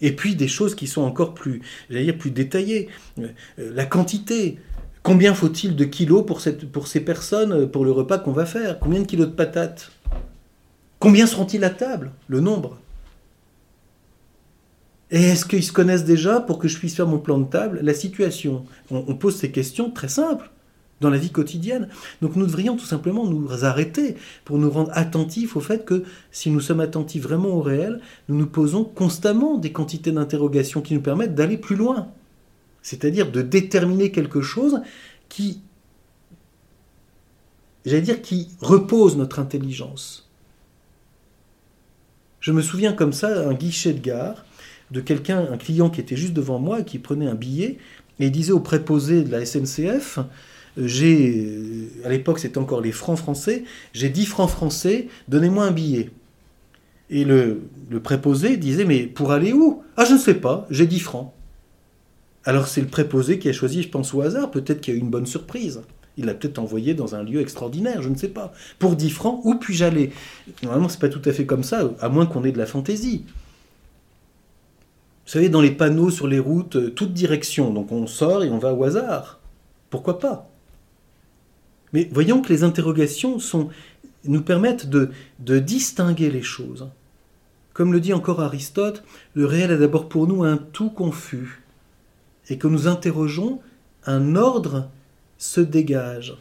Et 0.02 0.12
puis 0.12 0.36
des 0.36 0.50
choses 0.50 0.76
qui 0.76 0.86
sont 0.86 1.04
encore 1.04 1.34
plus, 1.34 1.62
dire, 1.90 2.18
plus 2.18 2.30
détaillées. 2.30 2.90
Euh, 3.18 3.30
la 3.58 3.86
quantité, 3.86 4.60
Combien 5.06 5.36
faut-il 5.36 5.76
de 5.76 5.86
kilos 5.86 6.26
pour, 6.26 6.42
ces 6.42 7.00
personnes, 7.02 7.54
euh, 7.54 7.68
pour 7.68 7.86
le 7.86 7.92
repas 7.92 8.18
qu'on 8.18 8.32
va 8.32 8.48
faire? 8.48 8.80
Combien 8.80 9.02
de 9.02 9.06
kilos 9.06 9.28
de 9.28 9.34
patates? 9.34 9.92
Combien 10.98 11.28
seront-ils 11.28 11.64
à 11.64 11.70
table? 11.70 12.12
Le 12.28 12.40
nombre. 12.40 12.80
Et 15.12 15.22
est-ce 15.22 15.46
qu'ils 15.46 15.64
se 15.64 15.72
connaissent 15.72 16.06
déjà 16.06 16.40
pour 16.40 16.58
que 16.58 16.68
je 16.68 16.80
puisse 16.80 16.96
faire 16.96 17.06
mon 17.06 17.20
plan 17.20 17.38
de 17.38 17.46
table? 17.46 17.82
La 17.84 17.94
situation. 17.94 18.66
On, 18.90 19.14
pose 19.14 19.36
ces 19.36 19.52
questions 19.52 19.92
très 19.92 20.08
simples 20.08 20.50
dans 21.02 21.10
la 21.10 21.18
vie 21.18 21.32
quotidienne. 21.32 21.90
Donc 22.22 22.36
nous 22.36 22.46
devrions 22.46 22.78
tout 22.78 22.86
simplement 22.86 23.26
nous 23.26 23.66
arrêter 23.66 24.16
pour 24.46 24.58
nous 24.58 24.70
rendre 24.70 24.92
attentifs 24.94 25.56
au 25.56 25.60
fait 25.60 25.86
que 25.86 26.04
si 26.32 26.50
nous 26.50 26.62
sommes 26.62 26.80
attentifs 26.80 27.24
vraiment 27.24 27.50
au 27.50 27.62
réel, 27.62 28.00
nous 28.30 28.38
nous 28.38 28.48
posons 28.48 28.84
constamment 28.84 29.58
des 29.58 29.72
quantités 29.72 30.12
d'interrogations 30.12 30.82
qui 30.82 30.94
nous 30.94 31.02
permettent 31.02 31.36
d'aller 31.36 31.58
plus 31.58 31.76
loin 31.76 32.08
c'est-à-dire 32.86 33.32
de 33.32 33.42
déterminer 33.42 34.12
quelque 34.12 34.42
chose 34.42 34.80
qui, 35.28 35.60
j'allais 37.84 38.04
dire, 38.04 38.22
qui 38.22 38.50
repose 38.62 39.18
notre 39.18 39.40
intelligence. 39.40 40.30
Je 42.42 42.52
me 42.52 42.62
souviens 42.62 42.94
comme 42.94 43.12
ça, 43.12 43.50
un 43.50 43.56
guichet 43.56 43.92
de 43.92 44.02
gare, 44.02 44.46
de 44.92 45.02
quelqu'un, 45.02 45.52
un 45.52 45.58
client 45.58 45.90
qui 45.90 46.00
était 46.00 46.16
juste 46.16 46.34
devant 46.34 46.60
moi 46.60 46.84
qui 46.84 47.00
prenait 47.00 47.26
un 47.26 47.34
billet, 47.34 47.80
et 48.20 48.30
disait 48.30 48.52
au 48.52 48.60
préposé 48.60 49.24
de 49.24 49.32
la 49.32 49.44
SNCF, 49.44 50.20
j'ai, 50.78 51.90
à 52.04 52.10
l'époque 52.10 52.40
c'était 52.40 52.58
encore 52.58 52.82
les 52.82 52.92
francs 52.92 53.18
français, 53.18 53.64
j'ai 53.94 54.10
10 54.10 54.26
francs 54.26 54.50
français, 54.50 55.08
donnez-moi 55.28 55.66
un 55.66 55.72
billet. 55.72 56.12
Et 57.10 57.24
le, 57.24 57.62
préposé 58.04 58.58
disait, 58.58 58.86
mais 58.86 59.04
pour 59.04 59.32
aller 59.32 59.54
où? 59.54 59.84
Ah, 59.96 60.06
je 60.06 60.14
ne 60.14 60.18
sais 60.18 60.34
pas, 60.34 60.66
j'ai 60.70 60.88
10 60.88 61.00
francs. 61.00 61.32
Alors 62.44 62.68
c'est 62.68 62.82
le 62.82 62.88
préposé 62.88 63.40
qui 63.40 63.50
a 63.50 63.54
choisi, 63.54 63.84
je 63.84 63.90
pense 63.90 64.14
au 64.14 64.22
hasard, 64.22 64.52
peut-être 64.52 64.82
qu'il 64.82 64.94
y 64.94 64.98
a 64.98 65.00
eu 65.00 65.02
une 65.02 65.10
bonne 65.10 65.26
surprise. 65.26 65.82
Il 66.18 66.26
l'a 66.26 66.34
peut-être 66.34 66.60
envoyé 66.60 66.94
dans 66.94 67.16
un 67.16 67.24
lieu 67.24 67.42
extraordinaire, 67.42 68.02
je 68.02 68.10
ne 68.10 68.16
sais 68.16 68.30
pas. 68.30 68.54
Pour 68.80 68.96
10 68.96 69.10
francs, 69.10 69.42
où 69.44 69.56
puis-je 69.56 69.84
aller? 69.84 70.12
Normalement, 70.64 70.88
c'est 70.88 71.00
pas 71.00 71.10
tout 71.10 71.22
à 71.26 71.34
fait 71.34 71.46
comme 71.46 71.64
ça, 71.64 71.90
à 72.00 72.10
moins 72.10 72.26
qu'on 72.26 72.44
ait 72.46 72.54
de 72.54 72.58
la 72.58 72.66
fantaisie. 72.66 73.26
Vous 75.26 75.32
savez, 75.32 75.50
dans 75.50 75.62
les 75.62 75.72
panneaux 75.72 76.12
sur 76.12 76.28
les 76.28 76.40
routes, 76.40 76.76
euh, 76.76 76.92
toute 76.92 77.12
direction, 77.12 77.74
donc 77.74 77.92
on 77.92 78.06
sort 78.06 78.44
et 78.44 78.50
on 78.50 78.60
va 78.60 78.74
au 78.74 78.84
hasard. 78.84 79.40
Pourquoi 79.90 80.20
pas? 80.20 80.48
Mais 81.96 82.10
voyons 82.12 82.42
que 82.42 82.52
les 82.52 82.66
interrogations 82.66 83.38
nous 84.26 84.42
permettent 84.42 84.90
de, 84.90 85.12
de 85.40 85.60
distinguer 85.60 86.30
les 86.30 86.42
choses. 86.42 86.90
Comme 87.72 87.94
le 87.94 88.02
dit 88.02 88.12
encore 88.12 88.42
Aristote, 88.42 89.02
le 89.34 89.46
réel 89.46 89.72
est 89.72 89.78
d'abord 89.78 90.10
pour 90.10 90.28
nous 90.28 90.44
un 90.44 90.58
tout 90.58 90.90
confus 90.90 91.64
et 92.50 92.58
que 92.58 92.68
nous 92.68 92.90
interrogeons, 92.90 93.62
un 94.06 94.36
ordre 94.36 94.90
se 95.38 95.62
dégage. 95.62 96.36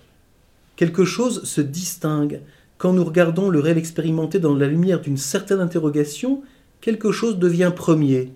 Quelque 0.74 1.05
chose 1.05 1.44
se 1.44 1.61
distingue. 1.61 2.40
Quand 2.76 2.92
nous 2.92 3.05
regardons 3.05 3.48
le 3.48 3.61
réel 3.61 3.78
expérimenté 3.78 4.40
dans 4.40 4.57
la 4.57 4.66
lumière 4.66 5.00
d'une 5.00 5.16
certaine 5.16 5.61
interrogation, 5.61 6.42
quelque 6.80 7.12
chose 7.12 7.38
devient 7.38 7.70
premier. 7.76 8.32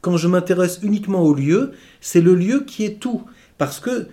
Quand 0.00 0.16
je 0.16 0.28
m'intéresse 0.28 0.80
uniquement 0.82 1.24
au 1.24 1.34
lieu, 1.34 1.72
c'est 2.00 2.22
le 2.22 2.34
lieu 2.34 2.64
qui 2.64 2.86
est 2.86 2.98
tout, 3.00 3.20
parce 3.58 3.80
que 3.80 4.08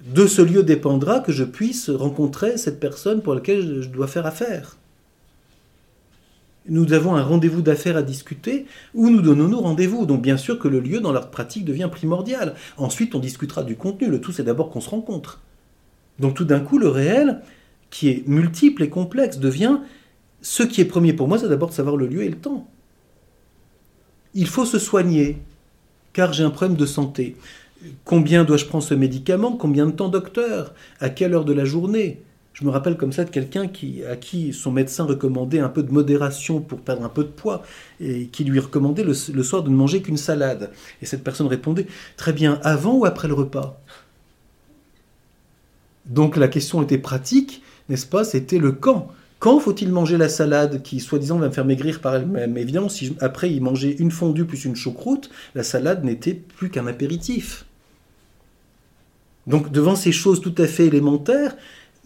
de 0.00 0.26
ce 0.26 0.42
lieu 0.42 0.62
dépendra 0.62 1.20
que 1.20 1.32
je 1.32 1.44
puisse 1.44 1.90
rencontrer 1.90 2.56
cette 2.58 2.80
personne 2.80 3.22
pour 3.22 3.34
laquelle 3.34 3.82
je 3.82 3.88
dois 3.88 4.06
faire 4.06 4.26
affaire 4.26 4.76
nous 6.66 6.92
avons 6.92 7.14
un 7.14 7.22
rendez-vous 7.22 7.62
d'affaires 7.62 7.96
à 7.96 8.02
discuter, 8.02 8.66
où 8.94 9.10
nous 9.10 9.20
donnons-nous 9.20 9.60
rendez-vous 9.60 10.06
Donc 10.06 10.22
bien 10.22 10.36
sûr 10.36 10.58
que 10.58 10.68
le 10.68 10.80
lieu 10.80 11.00
dans 11.00 11.12
l'art 11.12 11.30
pratique 11.30 11.64
devient 11.64 11.88
primordial. 11.90 12.54
Ensuite, 12.76 13.14
on 13.14 13.18
discutera 13.18 13.62
du 13.62 13.76
contenu. 13.76 14.08
Le 14.08 14.20
tout, 14.20 14.32
c'est 14.32 14.44
d'abord 14.44 14.70
qu'on 14.70 14.80
se 14.80 14.88
rencontre. 14.88 15.40
Donc 16.18 16.34
tout 16.34 16.44
d'un 16.44 16.60
coup, 16.60 16.78
le 16.78 16.88
réel, 16.88 17.40
qui 17.90 18.08
est 18.08 18.26
multiple 18.26 18.82
et 18.82 18.88
complexe, 18.88 19.38
devient 19.38 19.78
ce 20.40 20.62
qui 20.62 20.80
est 20.80 20.86
premier 20.86 21.12
pour 21.12 21.28
moi, 21.28 21.38
c'est 21.38 21.48
d'abord 21.48 21.68
de 21.68 21.74
savoir 21.74 21.96
le 21.96 22.06
lieu 22.06 22.22
et 22.22 22.28
le 22.28 22.36
temps. 22.36 22.66
Il 24.34 24.46
faut 24.46 24.64
se 24.64 24.78
soigner, 24.78 25.38
car 26.12 26.32
j'ai 26.32 26.44
un 26.44 26.50
problème 26.50 26.76
de 26.76 26.86
santé. 26.86 27.36
Combien 28.04 28.44
dois-je 28.44 28.66
prendre 28.66 28.84
ce 28.84 28.94
médicament? 28.94 29.52
Combien 29.52 29.86
de 29.86 29.92
temps, 29.92 30.08
docteur? 30.08 30.74
À 31.00 31.10
quelle 31.10 31.34
heure 31.34 31.44
de 31.44 31.52
la 31.52 31.64
journée? 31.64 32.22
Je 32.52 32.64
me 32.64 32.70
rappelle 32.70 32.96
comme 32.96 33.12
ça 33.12 33.24
de 33.24 33.30
quelqu'un 33.30 33.66
qui, 33.66 34.04
à 34.04 34.14
qui 34.14 34.52
son 34.52 34.70
médecin 34.70 35.04
recommandait 35.04 35.58
un 35.58 35.68
peu 35.68 35.82
de 35.82 35.90
modération 35.90 36.60
pour 36.60 36.80
perdre 36.80 37.04
un 37.04 37.08
peu 37.08 37.24
de 37.24 37.28
poids 37.28 37.62
et 38.00 38.26
qui 38.26 38.44
lui 38.44 38.60
recommandait 38.60 39.02
le, 39.02 39.12
soir 39.12 39.64
de 39.64 39.70
ne 39.70 39.74
manger 39.74 40.02
qu'une 40.02 40.16
salade. 40.16 40.70
Et 41.02 41.06
cette 41.06 41.24
personne 41.24 41.48
répondait 41.48 41.86
Très 42.16 42.32
bien, 42.32 42.60
avant 42.62 42.94
ou 42.94 43.06
après 43.06 43.26
le 43.26 43.34
repas? 43.34 43.80
Donc 46.06 46.36
la 46.36 46.48
question 46.48 46.82
était 46.82 46.98
pratique, 46.98 47.62
n'est-ce 47.88 48.06
pas? 48.06 48.22
C'était 48.22 48.58
le 48.58 48.70
quand. 48.70 49.08
Quand 49.40 49.58
faut-il 49.58 49.90
manger 49.90 50.16
la 50.16 50.28
salade 50.28 50.80
qui, 50.82 51.00
soi-disant, 51.00 51.38
va 51.38 51.48
me 51.48 51.52
faire 51.52 51.64
maigrir 51.64 52.00
par 52.00 52.14
elle-même 52.14 52.56
Évidemment, 52.56 52.88
si 52.88 53.16
après 53.20 53.52
il 53.52 53.62
mangeait 53.62 53.96
une 53.98 54.12
fondue 54.12 54.44
plus 54.44 54.64
une 54.64 54.76
choucroute, 54.76 55.28
la 55.56 55.64
salade 55.64 56.04
n'était 56.04 56.34
plus 56.34 56.70
qu'un 56.70 56.86
apéritif. 56.86 57.66
Donc 59.46 59.70
devant 59.70 59.96
ces 59.96 60.12
choses 60.12 60.40
tout 60.40 60.54
à 60.58 60.66
fait 60.66 60.86
élémentaires, 60.86 61.56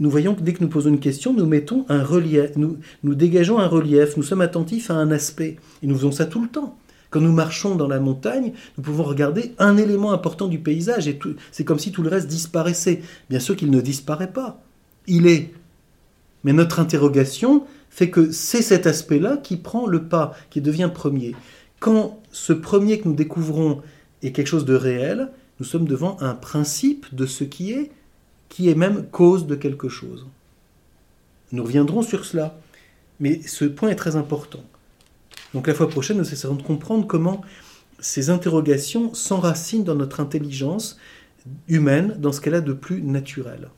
nous 0.00 0.10
voyons 0.10 0.34
que 0.34 0.42
dès 0.42 0.52
que 0.52 0.62
nous 0.62 0.68
posons 0.68 0.90
une 0.90 1.00
question, 1.00 1.34
nous 1.34 1.46
mettons 1.46 1.84
un 1.88 2.04
relief, 2.04 2.52
nous, 2.56 2.78
dégageons 3.02 3.58
un 3.58 3.66
relief, 3.66 4.16
nous 4.16 4.22
sommes 4.22 4.40
attentifs 4.40 4.90
à 4.90 4.94
un 4.94 5.10
aspect. 5.10 5.56
Et 5.82 5.86
nous 5.86 5.96
faisons 5.96 6.12
ça 6.12 6.26
tout 6.26 6.42
le 6.42 6.48
temps. 6.48 6.78
Quand 7.10 7.20
nous 7.20 7.32
marchons 7.32 7.74
dans 7.74 7.88
la 7.88 8.00
montagne, 8.00 8.52
nous 8.76 8.84
pouvons 8.84 9.02
regarder 9.02 9.54
un 9.58 9.76
élément 9.76 10.12
important 10.12 10.46
du 10.46 10.58
paysage 10.58 11.08
et 11.08 11.18
c'est 11.50 11.64
comme 11.64 11.78
si 11.78 11.90
tout 11.90 12.02
le 12.02 12.10
reste 12.10 12.28
disparaissait. 12.28 13.02
Bien 13.30 13.40
sûr 13.40 13.56
qu'il 13.56 13.70
ne 13.70 13.80
disparaît 13.80 14.32
pas. 14.32 14.62
Il 15.06 15.26
est. 15.26 15.52
Mais 16.44 16.52
notre 16.52 16.80
interrogation 16.80 17.64
fait 17.90 18.10
que 18.10 18.30
c'est 18.30 18.62
cet 18.62 18.86
aspect-là 18.86 19.38
qui 19.38 19.56
prend 19.56 19.86
le 19.86 20.04
pas, 20.04 20.34
qui 20.50 20.60
devient 20.60 20.90
premier. 20.92 21.34
Quand 21.80 22.20
ce 22.30 22.52
premier 22.52 23.00
que 23.00 23.08
nous 23.08 23.14
découvrons 23.14 23.82
est 24.22 24.32
quelque 24.32 24.46
chose 24.46 24.66
de 24.66 24.74
réel, 24.74 25.30
nous 25.58 25.66
sommes 25.66 25.88
devant 25.88 26.16
un 26.20 26.34
principe 26.34 27.14
de 27.14 27.26
ce 27.26 27.44
qui 27.44 27.72
est 27.72 27.90
qui 28.48 28.70
est 28.70 28.74
même 28.74 29.06
cause 29.10 29.46
de 29.46 29.54
quelque 29.54 29.88
chose. 29.88 30.26
Nous 31.52 31.62
reviendrons 31.62 32.02
sur 32.02 32.24
cela, 32.24 32.58
mais 33.20 33.42
ce 33.42 33.66
point 33.66 33.90
est 33.90 33.94
très 33.94 34.16
important. 34.16 34.64
Donc 35.54 35.66
la 35.66 35.74
fois 35.74 35.88
prochaine, 35.88 36.18
nous 36.18 36.32
essaierons 36.32 36.54
de 36.54 36.62
comprendre 36.62 37.06
comment 37.06 37.42
ces 38.00 38.30
interrogations 38.30 39.12
s'enracinent 39.14 39.84
dans 39.84 39.94
notre 39.94 40.20
intelligence 40.20 40.98
humaine, 41.68 42.16
dans 42.18 42.32
ce 42.32 42.40
qu'elle 42.40 42.54
a 42.54 42.60
de 42.60 42.72
plus 42.72 43.02
naturel. 43.02 43.68